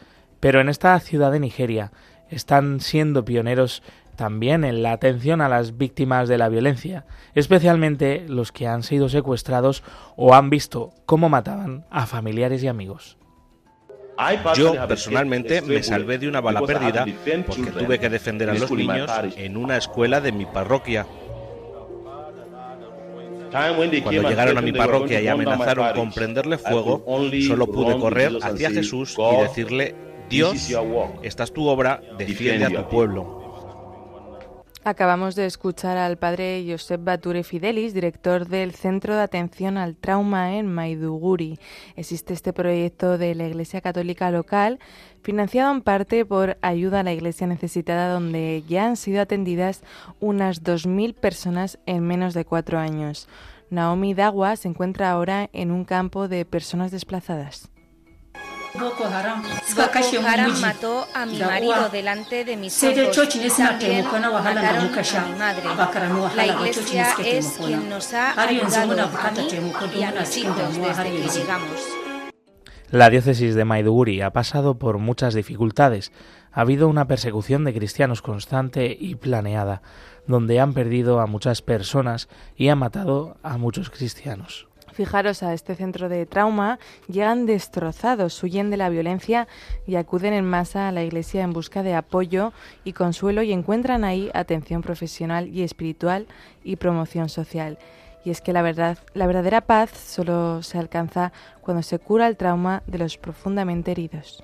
Pero 0.41 0.63
en 0.63 0.71
esta 0.71 0.99
ciudad 1.01 1.31
de 1.33 1.39
Nigeria 1.39 1.93
están 2.31 2.81
siendo 2.81 3.27
pioneros 3.27 3.83
también 4.17 4.65
en 4.65 4.83
la 4.83 4.93
atención 4.93 5.43
a 5.43 5.51
las 5.51 5.77
víctimas 5.77 6.31
de 6.31 6.39
la 6.39 6.49
violencia, 6.49 7.05
especialmente 7.35 8.25
los 8.27 8.53
que 8.53 8.67
han 8.67 8.83
sido 8.83 9.11
secuestrados 9.11 9.83
o 10.17 10.35
han 10.35 10.49
visto 10.49 10.95
cómo 11.05 11.29
mataban 11.29 11.85
a 11.91 12.07
familiares 12.07 12.63
y 12.63 12.69
amigos. 12.69 13.19
Yo 14.55 14.75
personalmente 14.89 15.61
me 15.61 15.83
salvé 15.83 16.17
de 16.17 16.27
una 16.27 16.41
bala 16.41 16.63
perdida 16.63 17.05
porque 17.47 17.71
tuve 17.71 17.99
que 17.99 18.09
defender 18.09 18.49
a 18.49 18.55
los 18.55 18.71
niños 18.71 19.11
en 19.37 19.59
una 19.59 19.77
escuela 19.77 20.23
de 20.23 20.33
mi 20.33 20.47
parroquia. 20.47 21.07
Cuando 23.51 24.29
llegaron 24.29 24.59
a 24.59 24.61
mi 24.61 24.73
parroquia 24.73 25.21
y 25.21 25.29
amenazaron 25.29 25.93
con 25.95 26.13
prenderle 26.13 26.59
fuego, 26.59 27.05
solo 27.47 27.67
pude 27.67 27.99
correr 27.99 28.33
hacia 28.43 28.71
Jesús 28.71 29.17
y 29.19 29.43
decirle, 29.43 29.95
Dios, 30.29 30.71
esta 31.23 31.45
es 31.45 31.53
tu 31.53 31.67
obra, 31.67 32.01
defiende 32.19 32.65
a 32.67 32.71
tu 32.71 32.89
pueblo. 32.89 33.46
Acabamos 34.87 35.35
de 35.35 35.47
escuchar 35.47 35.97
al 35.97 36.17
padre 36.17 36.65
Josep 36.65 37.03
Bature 37.03 37.43
Fidelis, 37.43 37.93
director 37.93 38.47
del 38.47 38.73
Centro 38.73 39.17
de 39.17 39.23
Atención 39.23 39.79
al 39.79 39.97
Trauma 39.97 40.55
en 40.55 40.73
Maiduguri. 40.73 41.59
Existe 41.97 42.33
este 42.33 42.53
proyecto 42.53 43.19
de 43.19 43.35
la 43.35 43.49
Iglesia 43.49 43.81
Católica 43.81 44.31
local, 44.31 44.79
financiado 45.25 45.73
en 45.73 45.83
parte 45.83 46.25
por 46.25 46.57
Ayuda 46.63 47.01
a 47.01 47.03
la 47.03 47.13
Iglesia 47.13 47.49
Necesitada, 47.49 48.13
donde 48.13 48.63
ya 48.69 48.87
han 48.87 48.97
sido 48.97 49.21
atendidas 49.21 49.83
unas 50.21 50.63
2.000 50.63 51.15
personas 51.15 51.81
en 51.87 52.07
menos 52.07 52.33
de 52.33 52.45
cuatro 52.45 52.79
años. 52.79 53.29
Naomi 53.71 54.15
Dagua 54.15 54.55
se 54.55 54.69
encuentra 54.69 55.11
ahora 55.11 55.51
en 55.53 55.73
un 55.73 55.85
campo 55.85 56.29
de 56.29 56.45
personas 56.45 56.93
desplazadas. 56.93 57.73
Boko 58.79 59.05
Haram 59.05 59.43
mató 60.61 61.07
a 61.15 61.27
mi 61.27 61.39
marido 61.39 61.89
delante 61.91 62.45
de 62.45 62.57
mis 62.57 62.83
ojos. 62.83 63.17
También 63.57 64.05
mataron 64.05 64.97
a 64.97 65.27
mi 65.27 65.39
madre. 65.39 65.63
La 66.37 66.47
iglesia 66.47 67.15
es 67.25 67.59
quien 67.59 67.89
nos 67.89 68.13
ha 68.13 68.41
ayudado 68.41 68.93
a 69.03 69.31
mí 69.31 69.49
y 69.99 70.03
a 70.03 70.13
mis 70.13 70.37
hijos 70.37 70.77
desde 70.77 71.05
que 71.05 71.29
llegamos. 71.29 71.81
La 72.91 73.11
diócesis 73.11 73.55
de 73.55 73.65
Maiduguri 73.65 74.21
ha 74.21 74.33
pasado 74.33 74.79
por 74.79 74.99
muchas 74.99 75.35
dificultades. 75.35 76.13
Ha 76.53 76.61
habido 76.61 76.89
una 76.89 77.09
persecución 77.09 77.65
de 77.65 77.75
cristianos 77.75 78.23
constante 78.23 78.97
y 78.99 79.17
planeada, 79.17 79.83
donde 80.27 80.61
han 80.61 80.73
perdido 80.73 81.21
a 81.21 81.27
muchas 81.27 81.63
personas 81.63 82.29
y 82.57 82.69
han 82.69 82.79
matado 82.79 83.39
a 83.43 83.59
muchos 83.59 83.91
cristianos. 83.91 84.69
Fijaros 84.97 85.43
a 85.43 85.53
este 85.53 85.75
centro 85.75 86.09
de 86.09 86.25
trauma, 86.25 86.79
llegan 87.07 87.45
destrozados, 87.45 88.43
huyen 88.43 88.71
de 88.71 88.79
la 88.79 88.89
violencia 88.89 89.47
y 89.87 89.97
acuden 89.97 90.33
en 90.33 90.47
masa 90.47 90.89
a 90.89 90.93
la 90.93 91.05
iglesia 91.05 91.43
en 91.43 91.53
busca 91.53 91.83
de 91.83 91.93
apoyo 91.93 92.55
y 92.83 92.95
consuelo 92.95 93.43
y 93.43 93.53
encuentran 93.53 94.05
ahí 94.05 94.31
atención 94.33 94.81
profesional 94.81 95.49
y 95.49 95.65
espiritual 95.65 96.27
y 96.65 96.77
promoción 96.77 97.29
social. 97.29 97.77
Y 98.25 98.31
es 98.31 98.41
que 98.41 98.55
la 98.55 98.63
verdad, 98.63 98.97
la 99.13 99.27
verdadera 99.27 99.61
paz 99.61 99.91
solo 99.91 100.63
se 100.63 100.79
alcanza 100.79 101.31
cuando 101.61 101.83
se 101.83 101.99
cura 101.99 102.27
el 102.27 102.39
trauma 102.39 102.83
de 102.87 102.97
los 102.97 103.19
profundamente 103.19 103.91
heridos. 103.91 104.43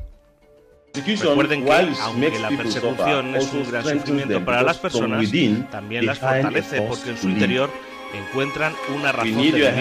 Recuerden 0.92 1.64
que, 1.64 1.72
aunque 2.02 2.38
la 2.38 2.50
persecución 2.50 3.34
es 3.36 3.50
un 3.54 3.70
gran 3.70 3.84
sufrimiento 3.84 4.44
para 4.44 4.62
las 4.62 4.76
personas, 4.76 5.32
también 5.70 6.04
las 6.04 6.18
fortalece 6.18 6.82
porque 6.82 7.08
en 7.08 7.16
su 7.16 7.30
interior 7.30 7.70
encuentran 8.14 8.74
una 8.94 9.12
razón 9.12 9.36
de 9.36 9.42
vivir. 9.42 9.72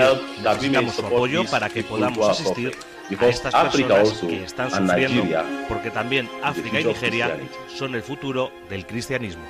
Necesitamos 0.44 0.96
su 0.96 1.06
apoyo 1.06 1.46
para 1.46 1.70
que 1.70 1.84
podamos 1.84 2.28
asistir 2.30 2.72
a 3.20 3.28
estas 3.28 3.54
personas 3.54 4.14
que 4.20 4.44
están 4.44 4.72
sufriendo, 4.72 5.24
porque 5.68 5.92
también 5.92 6.30
África 6.44 6.80
y 6.80 6.86
Nigeria 6.86 7.38
son 7.68 7.96
el 7.96 8.04
futuro 8.04 8.52
del 8.70 8.86
cristianismo. 8.86 9.44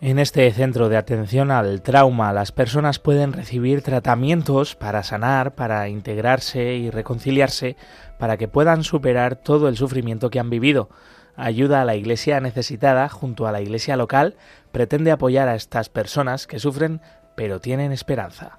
En 0.00 0.18
este 0.18 0.50
centro 0.50 0.88
de 0.88 0.96
atención 0.96 1.52
al 1.52 1.80
trauma, 1.80 2.32
las 2.32 2.50
personas 2.50 2.98
pueden 2.98 3.32
recibir 3.32 3.82
tratamientos 3.82 4.74
para 4.74 5.04
sanar, 5.04 5.54
para 5.54 5.88
integrarse 5.88 6.74
y 6.74 6.90
reconciliarse, 6.90 7.76
para 8.18 8.36
que 8.36 8.48
puedan 8.48 8.82
superar 8.82 9.36
todo 9.36 9.68
el 9.68 9.76
sufrimiento 9.76 10.28
que 10.28 10.40
han 10.40 10.50
vivido. 10.50 10.90
Ayuda 11.36 11.82
a 11.82 11.84
la 11.84 11.94
iglesia 11.94 12.40
necesitada 12.40 13.08
junto 13.08 13.46
a 13.46 13.52
la 13.52 13.62
iglesia 13.62 13.96
local 13.96 14.34
pretende 14.72 15.12
apoyar 15.12 15.48
a 15.48 15.54
estas 15.54 15.88
personas 15.88 16.46
que 16.46 16.58
sufren 16.58 17.00
pero 17.34 17.60
tienen 17.60 17.92
esperanza. 17.92 18.58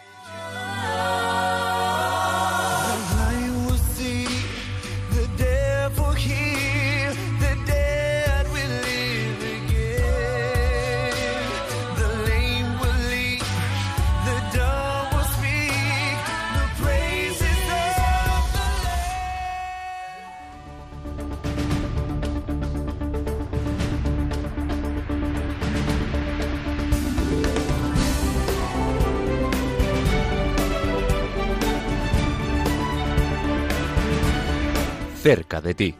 De 35.61 35.73
ti. 35.73 35.95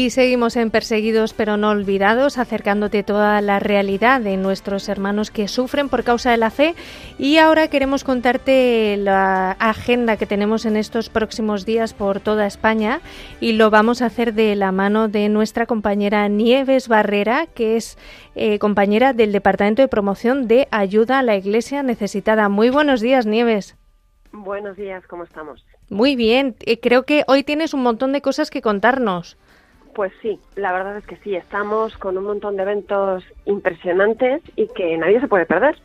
Y 0.00 0.08
seguimos 0.08 0.56
en 0.56 0.70
Perseguidos 0.70 1.34
pero 1.34 1.58
no 1.58 1.68
olvidados, 1.68 2.38
acercándote 2.38 3.02
toda 3.02 3.42
la 3.42 3.58
realidad 3.58 4.22
de 4.22 4.38
nuestros 4.38 4.88
hermanos 4.88 5.30
que 5.30 5.46
sufren 5.46 5.90
por 5.90 6.04
causa 6.04 6.30
de 6.30 6.38
la 6.38 6.50
fe. 6.50 6.74
Y 7.18 7.36
ahora 7.36 7.68
queremos 7.68 8.02
contarte 8.02 8.96
la 8.96 9.50
agenda 9.58 10.16
que 10.16 10.24
tenemos 10.24 10.64
en 10.64 10.78
estos 10.78 11.10
próximos 11.10 11.66
días 11.66 11.92
por 11.92 12.18
toda 12.18 12.46
España 12.46 13.02
y 13.40 13.52
lo 13.52 13.68
vamos 13.68 14.00
a 14.00 14.06
hacer 14.06 14.32
de 14.32 14.56
la 14.56 14.72
mano 14.72 15.08
de 15.08 15.28
nuestra 15.28 15.66
compañera 15.66 16.26
Nieves 16.28 16.88
Barrera, 16.88 17.44
que 17.44 17.76
es 17.76 17.98
eh, 18.36 18.58
compañera 18.58 19.12
del 19.12 19.32
Departamento 19.32 19.82
de 19.82 19.88
Promoción 19.88 20.48
de 20.48 20.66
Ayuda 20.70 21.18
a 21.18 21.22
la 21.22 21.36
Iglesia 21.36 21.82
Necesitada. 21.82 22.48
Muy 22.48 22.70
buenos 22.70 23.02
días, 23.02 23.26
Nieves. 23.26 23.76
Buenos 24.32 24.78
días, 24.78 25.06
¿cómo 25.06 25.24
estamos? 25.24 25.66
Muy 25.90 26.16
bien, 26.16 26.56
eh, 26.60 26.80
creo 26.80 27.02
que 27.02 27.24
hoy 27.26 27.44
tienes 27.44 27.74
un 27.74 27.82
montón 27.82 28.12
de 28.12 28.22
cosas 28.22 28.48
que 28.48 28.62
contarnos. 28.62 29.36
Pues 29.94 30.12
sí, 30.22 30.38
la 30.54 30.72
verdad 30.72 30.96
es 30.98 31.06
que 31.06 31.16
sí, 31.16 31.34
estamos 31.34 31.96
con 31.98 32.16
un 32.16 32.24
montón 32.24 32.56
de 32.56 32.62
eventos 32.62 33.24
impresionantes 33.44 34.40
y 34.54 34.68
que 34.68 34.96
nadie 34.96 35.20
se 35.20 35.26
puede 35.26 35.46
perder. 35.46 35.76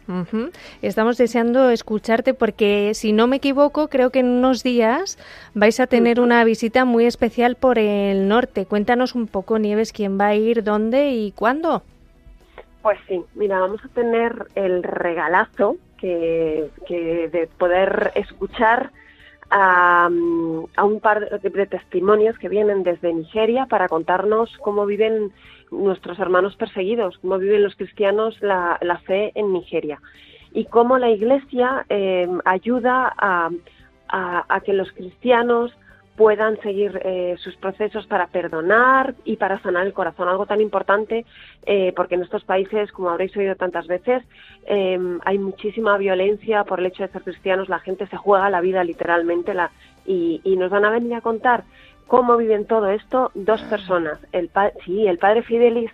Estamos 0.82 1.18
deseando 1.18 1.70
escucharte 1.72 2.34
porque, 2.34 2.94
si 2.94 3.14
no 3.14 3.26
me 3.28 3.38
equivoco, 3.38 3.88
creo 3.88 4.12
que 4.12 4.20
en 4.20 4.28
unos 4.28 4.64
días 4.64 5.18
vais 5.56 5.80
a 5.80 5.88
tener 5.88 6.20
una 6.20 6.44
visita 6.44 6.86
muy 6.86 7.06
especial 7.06 7.56
por 7.56 7.80
el 7.80 8.28
norte. 8.28 8.66
Cuéntanos 8.66 9.16
un 9.16 9.28
poco, 9.28 9.58
Nieves, 9.58 9.92
quién 9.92 10.20
va 10.20 10.28
a 10.28 10.36
ir, 10.36 10.64
dónde 10.64 11.10
y 11.10 11.32
cuándo. 11.32 11.82
Pues 12.84 13.00
sí, 13.08 13.24
mira, 13.34 13.60
vamos 13.60 13.84
a 13.84 13.88
tener 13.90 14.48
el 14.54 14.84
regalazo 14.84 15.78
que, 15.98 16.70
que 16.88 17.30
de 17.30 17.48
poder 17.58 18.12
escuchar 18.14 18.92
a, 19.50 20.08
un 20.10 21.00
par 21.02 21.30
de, 21.30 21.68
testimonios 21.68 22.38
que 22.38 22.50
vienen 22.50 22.84
desde 22.84 23.14
Nigeria 23.14 23.66
para 23.68 23.88
contarnos 23.88 24.50
cómo 24.62 24.86
viven 24.86 25.32
nuestros 25.72 26.20
hermanos 26.20 26.56
perseguidos, 26.56 27.18
cómo 27.20 27.38
viven 27.38 27.64
los 27.64 27.76
cristianos 27.76 28.38
la, 28.42 29.02
fe 29.06 29.32
en 29.36 29.54
Nigeria. 29.54 30.02
Y 30.52 30.66
cómo 30.66 30.98
la 30.98 31.10
Iglesia 31.10 31.86
eh, 31.90 32.28
ayuda 32.46 33.14
a, 33.18 33.50
a, 34.08 34.60
que 34.62 34.74
los 34.74 34.92
cristianos 34.94 35.72
puedan 36.16 36.60
seguir 36.62 37.00
eh, 37.04 37.36
sus 37.40 37.56
procesos 37.58 38.08
para 38.08 38.28
perdonar 38.28 39.16
y 39.26 39.36
para 39.36 39.60
sanar 39.60 39.86
el 39.86 39.94
corazón, 39.94 40.30
algo 40.30 40.46
tan 40.46 40.62
importante 40.62 41.26
eh, 41.66 41.92
porque 41.96 42.16
en 42.16 42.24
estos 42.24 42.44
países, 42.44 42.92
como 42.92 43.10
habréis 43.10 43.36
oído 43.36 43.56
tantas 43.56 43.88
veces, 43.88 44.24
eh, 44.66 44.98
hay 45.26 45.38
muchísima 45.38 45.98
violencia 45.98 46.64
por 46.64 46.80
el 46.80 46.88
hecho 46.88 47.04
de 47.04 47.10
ser 47.10 47.24
cristianos, 47.24 47.70
la 47.70 47.80
gente 47.80 48.08
se 48.08 48.18
juega 48.18 48.50
la 48.50 48.62
vida 48.62 48.84
literalmente 48.84 49.54
la, 49.54 49.72
y, 50.06 50.42
nos 50.58 50.72
van 50.72 50.86
a 50.86 50.90
venir 50.90 51.16
a 51.16 51.22
contar 51.22 51.66
cómo 52.08 52.38
viven 52.38 52.66
todo 52.66 52.90
esto 52.90 53.32
dos 53.34 53.62
personas, 53.64 54.20
el, 54.32 54.50
sí, 54.86 55.08
el 55.08 55.18
padre 55.18 55.44
Fidelis 55.44 55.92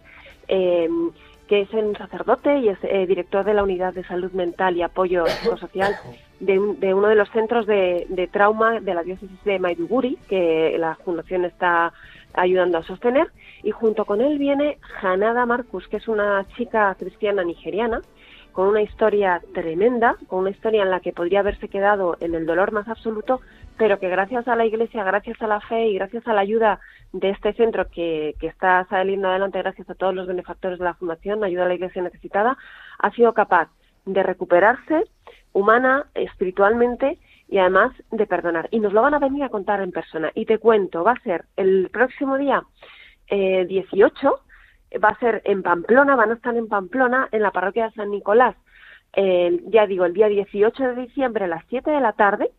que 1.52 1.64
es 1.64 1.74
un 1.74 1.97
sacerdote 1.97 2.60
y 2.60 2.70
es 2.70 2.78
eh, 2.84 3.06
director 3.06 3.43
de 3.43 3.54
la 3.54 3.64
Unidad 3.64 3.93
de 3.93 4.06
Salud 4.06 4.32
Mental 4.32 4.78
y 4.78 4.84
Apoyo 4.84 5.26
Psicosocial 5.41 5.97
de, 6.39 6.54
de 6.78 6.93
uno 6.93 7.10
de 7.10 7.16
los 7.16 7.30
centros 7.32 7.68
de, 7.68 8.06
de, 8.08 8.28
trauma 8.28 8.80
de 8.80 8.93
la 8.93 9.04
diócesis 9.04 9.43
de 9.43 9.60
Maiduguri, 9.60 10.18
que 10.30 10.78
la 10.80 10.95
Fundación 11.04 11.43
está 11.43 11.91
ayudando 12.36 12.78
a 12.78 12.84
sostener. 12.84 13.28
Y 13.64 13.72
junto 13.72 14.06
con 14.06 14.22
él 14.22 14.38
viene 14.38 14.78
Hanada 15.02 15.45
Marcus, 15.45 15.89
que 15.89 15.97
es 15.97 16.08
una 16.08 16.45
chica 16.56 16.95
cristiana 16.97 17.43
nigeriana, 17.43 17.99
con 18.54 18.70
una 18.70 18.82
historia 18.82 19.41
tremenda, 19.54 20.16
con 20.28 20.39
una 20.39 20.52
historia 20.52 20.84
en 20.84 20.89
la 20.89 21.02
que 21.02 21.12
podría 21.12 21.41
haberse 21.41 21.68
quedado 21.68 22.16
en 22.22 22.34
el 22.34 22.45
dolor 22.45 22.72
más 22.72 22.88
absoluto, 22.88 23.41
pero 23.78 23.99
que 23.99 24.08
gracias 24.08 24.47
a 24.47 24.56
la 24.56 24.66
Iglesia, 24.66 25.04
gracias 25.04 25.41
a 25.41 25.47
la 25.47 25.60
fe 25.60 25.88
y 25.88 25.95
gracias 25.95 26.26
a 26.30 26.34
la 26.34 26.41
ayuda 26.41 26.80
de 27.14 27.30
este 27.30 27.53
centro 27.53 27.89
que, 27.89 28.36
que 28.39 28.47
está 28.47 28.86
saliendo 28.89 29.28
adelante 29.28 29.59
gracias 29.59 29.89
a 29.89 29.95
todos 29.95 30.14
los 30.14 30.28
benefactores 30.28 30.80
de 30.80 30.86
la 30.86 30.93
Fundación, 30.93 31.43
Ayuda 31.43 31.66
a 31.66 31.68
la 31.68 31.74
Iglesia 31.76 32.01
Necesitada, 32.01 32.57
ha 32.99 33.12
sido 33.12 33.34
capaz 33.34 33.70
de 34.05 34.24
recuperarse 34.24 35.03
humana, 35.53 36.07
espiritualmente 36.16 37.20
y 37.47 37.57
además 37.57 37.91
de 38.12 38.26
perdonar. 38.26 38.70
Y 38.72 38.80
nos 38.80 38.93
lo 38.93 39.01
van 39.01 39.14
a 39.14 39.20
venir 39.20 39.43
a 39.43 39.49
contar 39.49 39.82
en 39.82 39.91
persona. 39.91 40.32
Y 40.34 40.45
te 40.45 40.57
cuento, 40.57 41.03
va 41.03 41.12
a 41.12 41.22
ser 41.22 41.45
el 41.57 41.89
próximo 41.91 42.38
día 42.38 42.64
eh, 43.28 43.66
18, 43.66 44.39
va 45.03 45.09
a 45.09 45.20
ser 45.20 45.41
en 45.45 45.62
Pamplona, 45.62 46.16
van 46.16 46.32
a 46.32 46.36
estar 46.36 46.55
en 46.55 46.68
Pamplona, 46.68 47.28
en 47.32 47.41
la 47.41 47.51
parroquia 47.51 47.86
de 47.86 47.95
San 47.95 48.12
Nicolás, 48.12 48.55
ya 49.14 49.88
digo, 49.88 50.05
el 50.05 50.14
día 50.14 50.28
18 50.28 50.84
de 50.84 50.95
diciembre 50.95 51.45
a 51.45 51.47
las 51.47 51.66
7 51.68 51.91
de 51.91 51.99
la 51.99 52.14
tarde, 52.14 52.51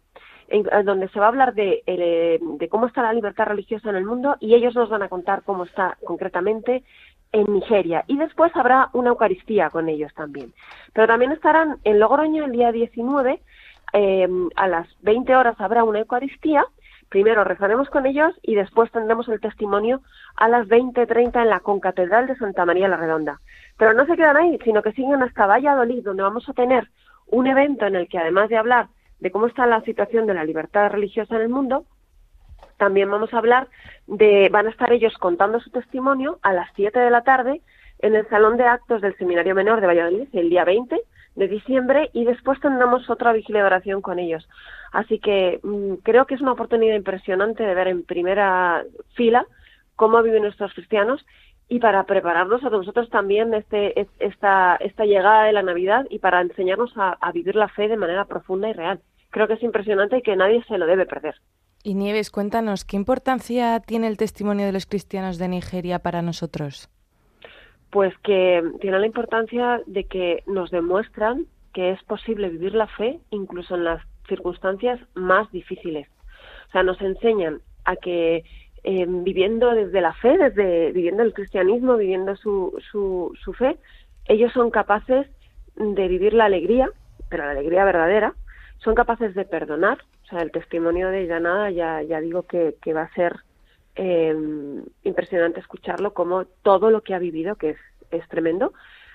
en, 0.48 0.64
donde 0.84 1.08
se 1.08 1.18
va 1.18 1.26
a 1.26 1.28
hablar 1.28 1.54
de, 1.54 1.82
eh, 1.86 2.38
de 2.40 2.68
cómo 2.68 2.86
está 2.86 3.02
la 3.02 3.12
libertad 3.12 3.46
religiosa 3.46 3.90
en 3.90 3.96
el 3.96 4.04
mundo 4.04 4.36
y 4.40 4.54
ellos 4.54 4.74
nos 4.74 4.88
van 4.90 5.02
a 5.02 5.08
contar 5.08 5.42
cómo 5.42 5.64
está 5.64 5.96
concretamente 6.04 6.84
en 7.32 7.52
Nigeria. 7.52 8.04
Y 8.06 8.18
después 8.18 8.54
habrá 8.54 8.90
una 8.92 9.10
Eucaristía 9.10 9.70
con 9.70 9.88
ellos 9.88 10.12
también. 10.14 10.52
Pero 10.92 11.06
también 11.06 11.32
estarán 11.32 11.78
en 11.84 11.98
Logroño 11.98 12.44
el 12.44 12.52
día 12.52 12.72
19, 12.72 13.40
eh, 13.94 14.28
a 14.56 14.68
las 14.68 14.88
20 15.02 15.34
horas 15.34 15.60
habrá 15.60 15.84
una 15.84 16.00
Eucaristía. 16.00 16.64
Primero 17.08 17.44
rezaremos 17.44 17.90
con 17.90 18.06
ellos 18.06 18.32
y 18.42 18.54
después 18.54 18.90
tendremos 18.90 19.28
el 19.28 19.40
testimonio 19.40 20.00
a 20.36 20.48
las 20.48 20.66
20.30 20.66 21.42
en 21.42 21.50
la 21.50 21.60
Concatedral 21.60 22.26
de 22.26 22.36
Santa 22.36 22.64
María 22.64 22.88
la 22.88 22.96
Redonda. 22.96 23.40
Pero 23.76 23.92
no 23.92 24.06
se 24.06 24.16
quedan 24.16 24.36
ahí, 24.36 24.58
sino 24.64 24.82
que 24.82 24.92
siguen 24.92 25.22
hasta 25.22 25.46
Valladolid, 25.46 26.04
donde 26.04 26.22
vamos 26.22 26.48
a 26.48 26.54
tener 26.54 26.88
un 27.26 27.46
evento 27.46 27.86
en 27.86 27.96
el 27.96 28.08
que 28.08 28.18
además 28.18 28.48
de 28.48 28.56
hablar 28.56 28.88
de 29.22 29.30
cómo 29.30 29.46
está 29.46 29.66
la 29.66 29.80
situación 29.82 30.26
de 30.26 30.34
la 30.34 30.44
libertad 30.44 30.90
religiosa 30.90 31.36
en 31.36 31.42
el 31.42 31.48
mundo, 31.48 31.84
también 32.76 33.08
vamos 33.08 33.32
a 33.32 33.38
hablar 33.38 33.68
de, 34.08 34.48
van 34.50 34.66
a 34.66 34.70
estar 34.70 34.92
ellos 34.92 35.16
contando 35.18 35.60
su 35.60 35.70
testimonio 35.70 36.40
a 36.42 36.52
las 36.52 36.68
7 36.74 36.98
de 36.98 37.10
la 37.10 37.22
tarde 37.22 37.60
en 38.00 38.16
el 38.16 38.28
Salón 38.28 38.56
de 38.56 38.64
Actos 38.64 39.00
del 39.00 39.16
Seminario 39.18 39.54
Menor 39.54 39.80
de 39.80 39.86
Valladolid, 39.86 40.26
el 40.32 40.50
día 40.50 40.64
20 40.64 41.00
de 41.36 41.48
diciembre, 41.48 42.10
y 42.12 42.24
después 42.24 42.58
tendremos 42.58 43.08
otra 43.08 43.32
vigilia 43.32 43.60
de 43.60 43.68
oración 43.68 44.02
con 44.02 44.18
ellos. 44.18 44.48
Así 44.90 45.20
que 45.20 45.60
mm, 45.62 46.02
creo 46.02 46.26
que 46.26 46.34
es 46.34 46.40
una 46.40 46.52
oportunidad 46.52 46.96
impresionante 46.96 47.62
de 47.62 47.74
ver 47.74 47.86
en 47.86 48.02
primera 48.02 48.82
fila 49.14 49.46
cómo 49.94 50.20
viven 50.20 50.42
nuestros 50.42 50.74
cristianos 50.74 51.24
y 51.68 51.78
para 51.78 52.02
prepararnos 52.06 52.64
a 52.64 52.70
nosotros 52.70 53.08
también 53.10 53.54
este, 53.54 54.08
esta, 54.18 54.74
esta 54.80 55.04
llegada 55.04 55.44
de 55.44 55.52
la 55.52 55.62
Navidad 55.62 56.06
y 56.10 56.18
para 56.18 56.40
enseñarnos 56.40 56.92
a 56.96 57.30
vivir 57.32 57.54
la 57.54 57.68
fe 57.68 57.86
de 57.86 57.96
manera 57.96 58.24
profunda 58.24 58.68
y 58.68 58.72
real 58.72 59.00
creo 59.32 59.48
que 59.48 59.54
es 59.54 59.62
impresionante 59.62 60.18
y 60.18 60.22
que 60.22 60.36
nadie 60.36 60.62
se 60.68 60.78
lo 60.78 60.86
debe 60.86 61.06
perder. 61.06 61.34
Y 61.82 61.94
Nieves, 61.94 62.30
cuéntanos, 62.30 62.84
¿qué 62.84 62.96
importancia 62.96 63.80
tiene 63.80 64.06
el 64.06 64.16
testimonio 64.16 64.66
de 64.66 64.72
los 64.72 64.86
cristianos 64.86 65.38
de 65.38 65.48
Nigeria 65.48 65.98
para 65.98 66.22
nosotros? 66.22 66.88
Pues 67.90 68.16
que 68.22 68.62
tiene 68.80 69.00
la 69.00 69.06
importancia 69.06 69.80
de 69.86 70.04
que 70.04 70.44
nos 70.46 70.70
demuestran 70.70 71.46
que 71.74 71.90
es 71.90 72.02
posible 72.04 72.50
vivir 72.50 72.74
la 72.74 72.86
fe 72.86 73.18
incluso 73.30 73.74
en 73.74 73.84
las 73.84 74.02
circunstancias 74.28 75.00
más 75.14 75.50
difíciles. 75.50 76.06
O 76.68 76.72
sea, 76.72 76.84
nos 76.84 77.00
enseñan 77.00 77.60
a 77.84 77.96
que 77.96 78.44
eh, 78.84 79.06
viviendo 79.08 79.72
desde 79.72 80.00
la 80.00 80.12
fe, 80.14 80.38
desde 80.38 80.92
viviendo 80.92 81.22
el 81.22 81.34
cristianismo, 81.34 81.96
viviendo 81.96 82.36
su, 82.36 82.78
su, 82.90 83.32
su 83.42 83.52
fe, 83.54 83.76
ellos 84.26 84.52
son 84.52 84.70
capaces 84.70 85.26
de 85.74 86.08
vivir 86.08 86.34
la 86.34 86.44
alegría, 86.44 86.88
pero 87.28 87.44
la 87.44 87.52
alegría 87.52 87.84
verdadera, 87.84 88.34
son 88.82 88.94
capaces 88.94 89.34
de 89.34 89.44
perdonar. 89.44 89.98
O 90.24 90.26
sea, 90.26 90.40
el 90.40 90.50
testimonio 90.50 91.08
de 91.10 91.26
Llanada 91.26 91.70
ya, 91.70 92.02
ya 92.02 92.20
digo 92.20 92.44
que, 92.44 92.76
que 92.82 92.92
va 92.92 93.02
a 93.02 93.14
ser 93.14 93.36
eh, 93.96 94.34
impresionante 95.02 95.60
escucharlo, 95.60 96.14
como 96.14 96.44
todo 96.62 96.90
lo 96.90 97.02
que 97.02 97.14
ha 97.14 97.18
vivido, 97.18 97.56
que 97.56 97.70
es, 97.70 97.78
es 98.10 98.26
tremendo, 98.28 98.72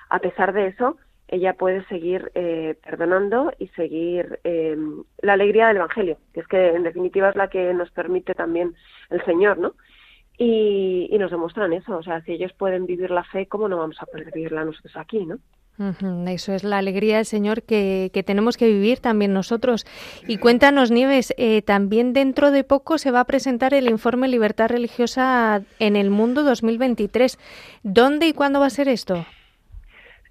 a 0.09 0.19
pesar 0.19 0.53
de 0.53 0.67
eso, 0.67 0.97
ella 1.27 1.53
puede 1.53 1.83
seguir 1.85 2.31
eh, 2.35 2.75
perdonando 2.83 3.51
y 3.59 3.67
seguir 3.69 4.39
eh, 4.43 4.77
la 5.21 5.33
alegría 5.33 5.67
del 5.67 5.77
Evangelio, 5.77 6.17
que 6.33 6.39
es 6.39 6.47
que 6.47 6.69
en 6.69 6.83
definitiva 6.83 7.29
es 7.29 7.35
la 7.35 7.49
que 7.49 7.73
nos 7.73 7.91
permite 7.91 8.33
también 8.33 8.75
el 9.09 9.23
Señor, 9.25 9.57
¿no? 9.57 9.73
Y, 10.37 11.07
y 11.11 11.17
nos 11.17 11.31
demuestran 11.31 11.73
eso, 11.73 11.97
o 11.97 12.03
sea, 12.03 12.21
si 12.21 12.33
ellos 12.33 12.53
pueden 12.53 12.85
vivir 12.85 13.09
la 13.09 13.23
fe, 13.23 13.47
¿cómo 13.47 13.67
no 13.67 13.77
vamos 13.77 13.97
a 13.99 14.05
poder 14.05 14.31
vivirla 14.31 14.63
nosotros 14.63 14.95
aquí, 14.95 15.25
¿no? 15.25 15.39
Eso 16.27 16.53
es 16.53 16.63
la 16.63 16.79
alegría 16.79 17.17
del 17.17 17.25
Señor 17.25 17.61
que, 17.61 18.09
tenemos 18.25 18.57
que 18.57 18.67
vivir 18.67 18.99
también 18.99 19.33
nosotros. 19.33 19.85
Y 20.27 20.37
cuéntanos, 20.37 20.89
Nieves, 20.89 21.35
eh, 21.37 21.61
también 21.61 22.13
dentro 22.13 22.49
de 22.49 22.63
poco 22.63 22.97
se 22.97 23.11
va 23.11 23.19
a 23.19 23.25
presentar 23.25 23.75
el 23.75 23.87
informe 23.87 24.27
Libertad 24.27 24.69
Religiosa 24.69 25.61
en 25.77 25.95
el 25.95 26.09
Mundo 26.09 26.43
2023. 26.43 27.37
¿Dónde 27.83 28.25
y 28.27 28.33
cuándo 28.33 28.59
va 28.59 28.65
a 28.65 28.71
ser 28.71 28.87
esto? 28.87 29.23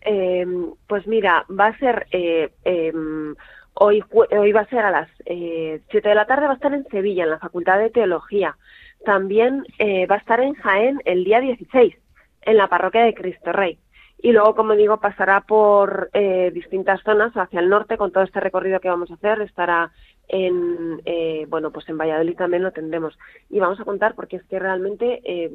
Em, 0.01 0.73
pues 0.89 1.07
mira, 1.07 1.45
va 1.49 1.67
a 1.67 1.79
ser 1.79 2.09
eh, 2.11 2.51
em, 2.65 3.37
hoy, 3.75 4.03
hoy 4.13 4.53
va 4.53 4.63
a 4.63 4.69
ser 4.69 4.81
a 4.81 4.91
las 4.91 5.09
eh, 5.27 5.81
7 5.91 6.09
de 6.09 6.15
la 6.17 6.27
tarde, 6.27 6.47
va 6.47 6.53
a 6.53 6.57
estar 6.57 6.75
en 6.75 6.89
Sevilla, 6.89 7.23
en 7.23 7.31
la 7.31 7.39
Facultad 7.39 7.79
de 7.79 7.91
Teología. 7.91 8.57
También 9.05 9.65
eh, 9.79 10.07
va 10.07 10.17
a 10.17 10.19
estar 10.19 10.41
en 10.41 10.55
Jaén 10.55 11.01
el 11.05 11.23
día 11.23 11.41
16, 11.41 11.95
en 12.43 12.57
la 12.57 12.67
Parroquia 12.67 13.05
de 13.05 13.15
Cristo 13.15 13.53
Rey 13.53 13.79
y 14.19 14.33
luego, 14.33 14.55
como 14.55 14.75
digo, 14.75 14.99
pasará 14.99 15.43
por 15.43 16.11
eh, 16.15 16.51
distintas 16.53 17.03
zonas 17.03 17.33
hacia 17.35 17.61
el 17.61 17.69
norte 17.69 17.99
con 17.99 18.13
todo 18.13 18.25
este 18.25 18.41
recorrido 18.41 18.81
que 18.81 18.89
vamos 18.89 19.11
a 19.11 19.15
hacer. 19.15 19.43
Estará 19.43 19.93
en, 20.29 21.03
eh, 21.05 21.45
bueno, 21.49 21.71
pues 21.71 21.89
en 21.89 21.99
Valladolid 21.99 22.37
también 22.37 22.63
lo 22.63 22.73
tendremos. 22.73 23.19
Y 23.51 23.61
vamos 23.61 23.79
a 23.79 23.85
contar 23.85 24.15
porque 24.15 24.37
es 24.37 24.45
que 24.45 24.59
realmente 24.59 25.21
eh, 25.23 25.51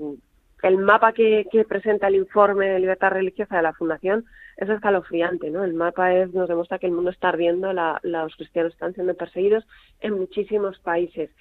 el 0.61 0.77
mapa 0.77 1.11
que, 1.13 1.47
que, 1.51 1.65
presenta 1.65 2.07
el 2.07 2.15
informe 2.15 2.67
de 2.67 2.79
libertad 2.79 3.09
religiosa 3.09 3.57
de 3.57 3.63
la 3.63 3.73
Fundación 3.73 4.25
es 4.57 4.69
escalofriante, 4.69 5.49
¿no? 5.49 5.63
El 5.63 5.73
mapa 5.73 6.13
es, 6.13 6.31
nos 6.33 6.47
demuestra 6.47 6.77
que 6.77 6.85
el 6.85 6.91
mundo 6.91 7.09
está 7.09 7.29
ardiendo, 7.29 7.73
la, 7.73 7.99
los 8.03 8.35
cristianos 8.35 8.73
están 8.73 8.93
siendo 8.93 9.15
perseguidos 9.15 9.65
en 10.01 10.19
muchísimos 10.19 10.77
países. 10.79 11.31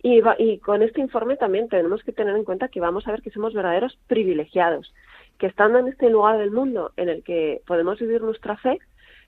Y, 0.00 0.22
y 0.38 0.58
con 0.58 0.82
este 0.82 1.00
informe 1.00 1.36
también 1.36 1.68
tenemos 1.68 2.04
que 2.04 2.12
tener 2.12 2.36
en 2.36 2.44
cuenta 2.44 2.68
que 2.68 2.78
vamos 2.78 3.08
a 3.08 3.10
ver 3.10 3.20
que 3.20 3.32
somos 3.32 3.52
verdaderos 3.52 3.98
privilegiados 4.06 4.94
que 5.38 5.46
estando 5.46 5.78
en 5.78 5.88
este 5.88 6.10
lugar 6.10 6.38
del 6.38 6.50
mundo 6.50 6.92
en 6.96 7.08
el 7.08 7.22
que 7.22 7.62
podemos 7.66 7.98
vivir 7.98 8.22
nuestra 8.22 8.56
fe, 8.56 8.78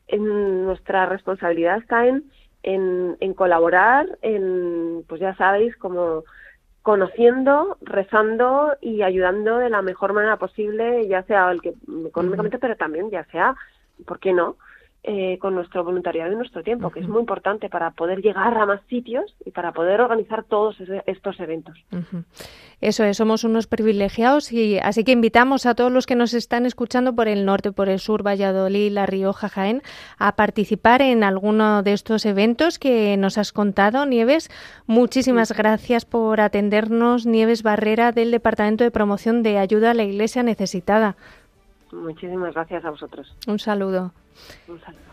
en 0.08 0.64
nuestra 0.64 1.06
responsabilidad 1.06 1.78
está 1.78 2.06
en, 2.06 2.24
en, 2.62 3.34
colaborar, 3.34 4.06
en, 4.22 5.04
pues 5.08 5.20
ya 5.20 5.34
sabéis, 5.36 5.76
como 5.76 6.24
conociendo, 6.82 7.76
rezando 7.82 8.74
y 8.80 9.02
ayudando 9.02 9.58
de 9.58 9.70
la 9.70 9.82
mejor 9.82 10.12
manera 10.12 10.36
posible, 10.36 11.06
ya 11.06 11.22
sea 11.24 11.50
el 11.52 11.61
que 11.61 11.74
económicamente, 12.06 12.58
pero 12.58 12.76
también 12.76 13.11
ya 13.11 13.24
sea, 13.26 13.54
¿por 14.06 14.18
qué 14.18 14.32
no? 14.32 14.56
Eh, 15.03 15.38
con 15.40 15.55
nuestro 15.55 15.82
voluntariado 15.82 16.30
y 16.30 16.36
nuestro 16.36 16.62
tiempo, 16.62 16.90
que 16.90 17.01
es 17.01 17.09
muy 17.09 17.20
importante 17.20 17.70
para 17.70 17.92
poder 17.92 18.20
llegar 18.20 18.59
a 18.59 18.66
más 18.66 18.82
sitios 18.90 19.34
y 19.46 19.51
para 19.51 19.72
poder 19.72 20.03
organizar 20.03 20.44
todos 20.44 20.76
estos 21.07 21.40
eventos. 21.40 21.82
Eso 22.82 23.05
es, 23.05 23.16
somos 23.16 23.42
unos 23.44 23.66
privilegiados 23.66 24.53
y 24.53 24.78
así 24.78 25.03
que 25.03 25.12
invitamos 25.12 25.64
a 25.64 25.74
todos 25.74 25.90
los 25.90 26.05
que 26.05 26.16
nos 26.16 26.34
están 26.34 26.66
escuchando 26.66 27.14
por 27.14 27.28
el 27.28 27.46
norte, 27.46 27.72
por 27.72 27.88
el 27.88 27.98
sur, 27.98 28.22
Valladolid, 28.26 28.92
La 28.92 29.07
Rioja, 29.07 29.48
Jaén, 29.48 29.80
a 30.18 30.36
participar 30.36 31.01
en 31.01 31.24
alguno 31.24 31.82
de 31.82 31.94
estos 31.94 32.26
eventos 32.26 32.78
que 32.78 33.16
nos 33.16 33.38
has 33.38 33.53
contado, 33.53 34.05
Nieves. 34.05 34.51
Muchísimas 34.86 35.53
gracias 35.53 36.05
por 36.05 36.42
atendernos, 36.42 37.24
Nieves 37.24 37.62
Barrera, 37.62 38.12
del 38.12 38.30
Departamento 38.30 38.84
de 38.84 38.90
Promoción 38.90 39.42
de 39.42 39.57
Ayuda 39.57 39.92
a 39.92 39.94
la 39.94 40.05
Iglesia 40.05 40.42
Necesitada. 40.42 41.16
Muchísimas 41.93 42.55
gracias 42.55 42.84
a 42.84 42.91
vosotros. 42.91 43.34
Un 43.47 43.59
saludo. 43.59 44.12
Un 44.68 44.80
saludo. 44.80 45.09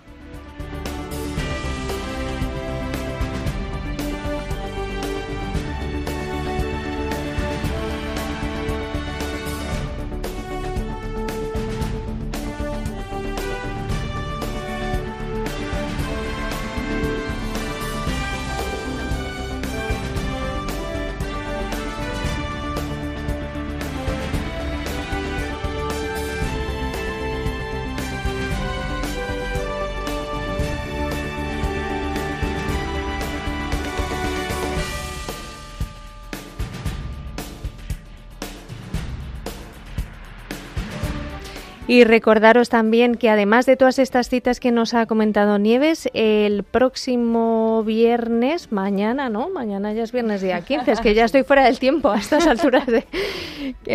Y 41.88 42.04
recordaros 42.04 42.68
también 42.68 43.16
que 43.16 43.30
además 43.30 43.66
de 43.66 43.78
todas 43.78 43.98
estas 43.98 44.28
citas 44.28 44.60
que 44.60 44.74
nos 44.74 44.94
ha 44.94 45.06
comentado 45.06 45.58
Nieves, 45.58 46.10
el 46.14 46.64
próximo 46.64 47.82
viernes, 47.86 48.74
mañana, 48.74 49.30
¿no? 49.30 49.50
Mañana 49.50 49.94
ya 49.94 50.04
es 50.04 50.12
viernes 50.12 50.42
día 50.42 50.60
15, 50.60 50.92
es 50.92 51.00
que 51.00 51.14
ya 51.14 51.24
estoy 51.24 51.44
fuera 51.44 51.64
del 51.64 51.80
tiempo 51.80 52.10
a 52.10 52.18
estas 52.18 52.46
alturas 52.46 52.88
de... 52.88 53.06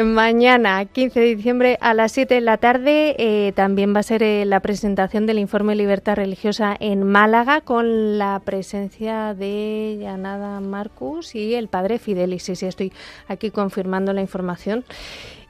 mañana, 0.04 0.86
15 0.86 1.20
de 1.20 1.36
diciembre, 1.36 1.78
a 1.82 1.92
las 1.92 2.12
7 2.12 2.34
de 2.34 2.40
la 2.40 2.56
tarde, 2.56 3.14
eh, 3.18 3.52
también 3.52 3.94
va 3.94 4.00
a 4.00 4.04
ser 4.04 4.22
eh, 4.22 4.46
la 4.46 4.60
presentación 4.60 5.26
del 5.26 5.38
informe 5.38 5.76
Libertad 5.76 6.16
Religiosa 6.16 6.74
en 6.80 7.02
Málaga 7.02 7.60
con 7.60 8.16
la 8.16 8.40
presencia 8.42 9.34
de 9.34 9.98
Yanada 10.00 10.60
Marcus 10.60 11.34
y 11.34 11.54
el 11.54 11.68
padre 11.68 11.98
Fidelis. 11.98 12.44
Sí, 12.44 12.56
sí, 12.56 12.64
estoy 12.64 12.90
aquí 13.28 13.50
confirmando 13.50 14.14
la 14.14 14.22
información. 14.22 14.84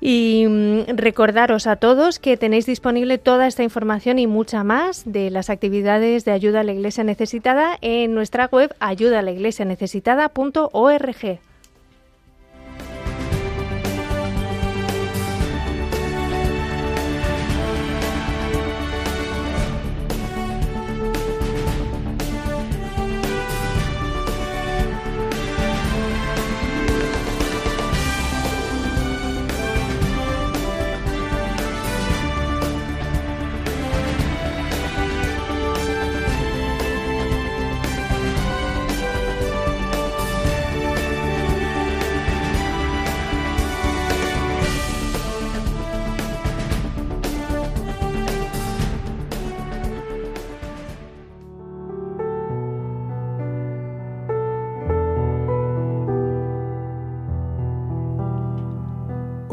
Y 0.05 0.47
mm, 0.49 0.97
recordaros 0.97 1.69
a 1.69 1.77
todos 1.77 2.19
que 2.19 2.37
tenéis 2.37 2.67
disponible 2.67 3.19
toda 3.19 3.47
esta 3.47 3.63
información 3.63 4.19
y 4.19 4.27
mucha 4.27 4.65
más 4.65 5.05
de 5.07 5.31
las 5.31 5.49
actividades 5.49 6.25
de 6.25 6.33
ayuda 6.33 6.59
a 6.61 6.65
la 6.65 6.73
Iglesia 6.73 7.05
necesitada 7.05 7.79
en 7.83 8.13
nuestra 8.13 8.47
web 8.47 8.75
ayudalaiglesianecesitada.org. 8.81 11.52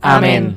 Amén. 0.00 0.56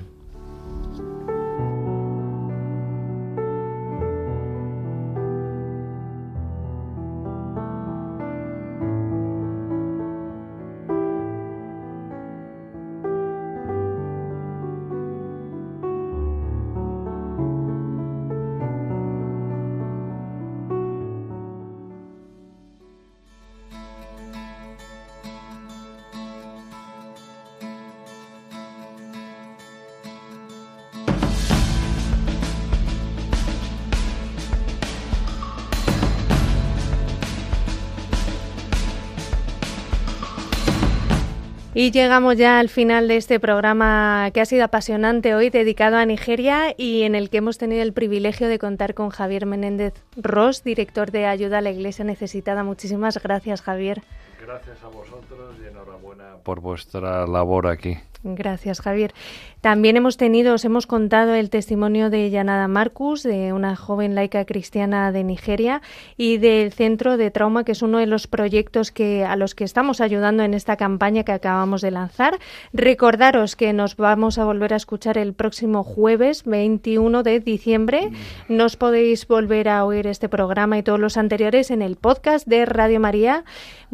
Y 41.76 41.89
llegamos 41.89 42.38
ya 42.38 42.59
al 42.59 42.69
final 42.69 43.07
de 43.07 43.17
este 43.17 43.39
programa 43.39 44.30
que 44.32 44.41
ha 44.41 44.45
sido 44.45 44.63
apasionante 44.63 45.34
hoy, 45.34 45.49
dedicado 45.49 45.97
a 45.97 46.05
Nigeria 46.05 46.76
y 46.78 47.01
en 47.01 47.15
el 47.15 47.32
que 47.32 47.38
hemos 47.38 47.57
tenido 47.57 47.82
el 47.82 47.93
privilegio 47.93 48.47
de 48.47 48.59
contar 48.59 48.93
con 48.93 49.09
Javier 49.09 49.47
Menéndez 49.47 49.95
Ross, 50.15 50.63
director 50.63 51.09
de 51.09 51.26
Ayuda 51.26 51.57
a 51.57 51.61
la 51.61 51.71
Iglesia 51.71 52.05
Necesitada. 52.05 52.63
Muchísimas 52.63 53.17
gracias, 53.24 53.63
Javier. 53.63 54.03
Gracias 54.39 54.84
a 54.84 54.88
vosotros 54.88 55.55
y 55.63 55.67
enhorabuena 55.67 56.12
por 56.44 56.60
vuestra 56.60 57.26
labor 57.26 57.68
aquí. 57.68 57.98
Gracias, 58.24 58.80
Javier. 58.80 59.14
También 59.60 59.98
hemos 59.98 60.16
tenido, 60.16 60.54
os 60.54 60.64
hemos 60.64 60.88
contado 60.88 61.36
el 61.36 61.50
testimonio 61.50 62.10
de 62.10 62.30
Yanada 62.30 62.70
Marcus, 62.70 63.24
de 63.24 63.52
una 63.52 63.76
joven 63.76 64.16
laica 64.16 64.46
cristiana 64.46 65.12
de 65.12 65.26
Nigeria, 65.26 65.82
y 66.16 66.38
del 66.38 66.72
Centro 66.72 67.18
de 67.18 67.32
Trauma, 67.32 67.66
que 67.66 67.74
es 67.74 67.82
uno 67.82 67.98
de 67.98 68.06
los 68.06 68.28
proyectos 68.28 68.91
que, 68.91 69.26
a 69.26 69.36
los 69.36 69.56
que 69.56 69.66
estamos 69.66 70.00
ayudando 70.00 70.44
en 70.44 70.54
esta 70.54 70.78
campaña 70.78 71.24
que 71.24 71.34
acabamos 71.34 71.82
de 71.82 71.91
lanzar. 71.91 72.39
Recordaros 72.72 73.58
que 73.58 73.74
nos 73.74 73.98
vamos 73.98 74.38
a 74.38 74.46
volver 74.46 74.74
a 74.74 74.78
escuchar 74.78 75.18
el 75.18 75.34
próximo 75.34 75.84
jueves 75.84 76.44
21 76.46 77.24
de 77.24 77.39
diciembre. 77.41 78.12
Nos 78.48 78.78
podéis 78.78 79.28
volver 79.28 79.68
a 79.68 79.84
oír 79.84 80.08
este 80.08 80.30
programa 80.30 80.78
y 80.78 80.84
todos 80.84 81.00
los 81.00 81.18
anteriores 81.18 81.72
en 81.72 81.82
el 81.82 81.98
podcast 81.98 82.48
de 82.48 82.66
Radio 82.66 83.02
María. 83.02 83.44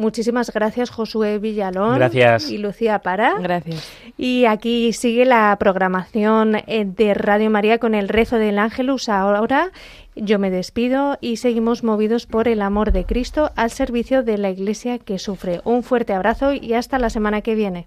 Muchísimas 0.00 0.50
gracias, 0.50 0.88
Josué 0.88 1.38
Villalón. 1.38 1.96
Gracias. 1.96 2.50
Y 2.50 2.56
Lucía 2.56 3.00
Para. 3.00 3.34
Gracias. 3.38 3.86
Y 4.16 4.46
aquí 4.46 4.94
sigue 4.94 5.26
la 5.26 5.54
programación 5.60 6.56
eh, 6.66 6.86
de 6.86 7.12
Radio 7.12 7.50
María 7.50 7.76
con 7.76 7.94
el 7.94 8.08
rezo 8.08 8.36
del 8.36 8.58
Ángelus 8.58 9.10
ahora. 9.10 9.72
Yo 10.16 10.38
me 10.38 10.50
despido 10.50 11.18
y 11.20 11.36
seguimos 11.36 11.84
movidos 11.84 12.24
por 12.24 12.48
el 12.48 12.62
amor 12.62 12.92
de 12.92 13.04
Cristo 13.04 13.50
al 13.56 13.70
servicio 13.70 14.22
de 14.22 14.38
la 14.38 14.48
Iglesia 14.48 14.98
que 14.98 15.18
sufre. 15.18 15.60
Un 15.64 15.82
fuerte 15.82 16.14
abrazo 16.14 16.54
y 16.54 16.72
hasta 16.72 16.98
la 16.98 17.10
semana 17.10 17.42
que 17.42 17.54
viene. 17.54 17.86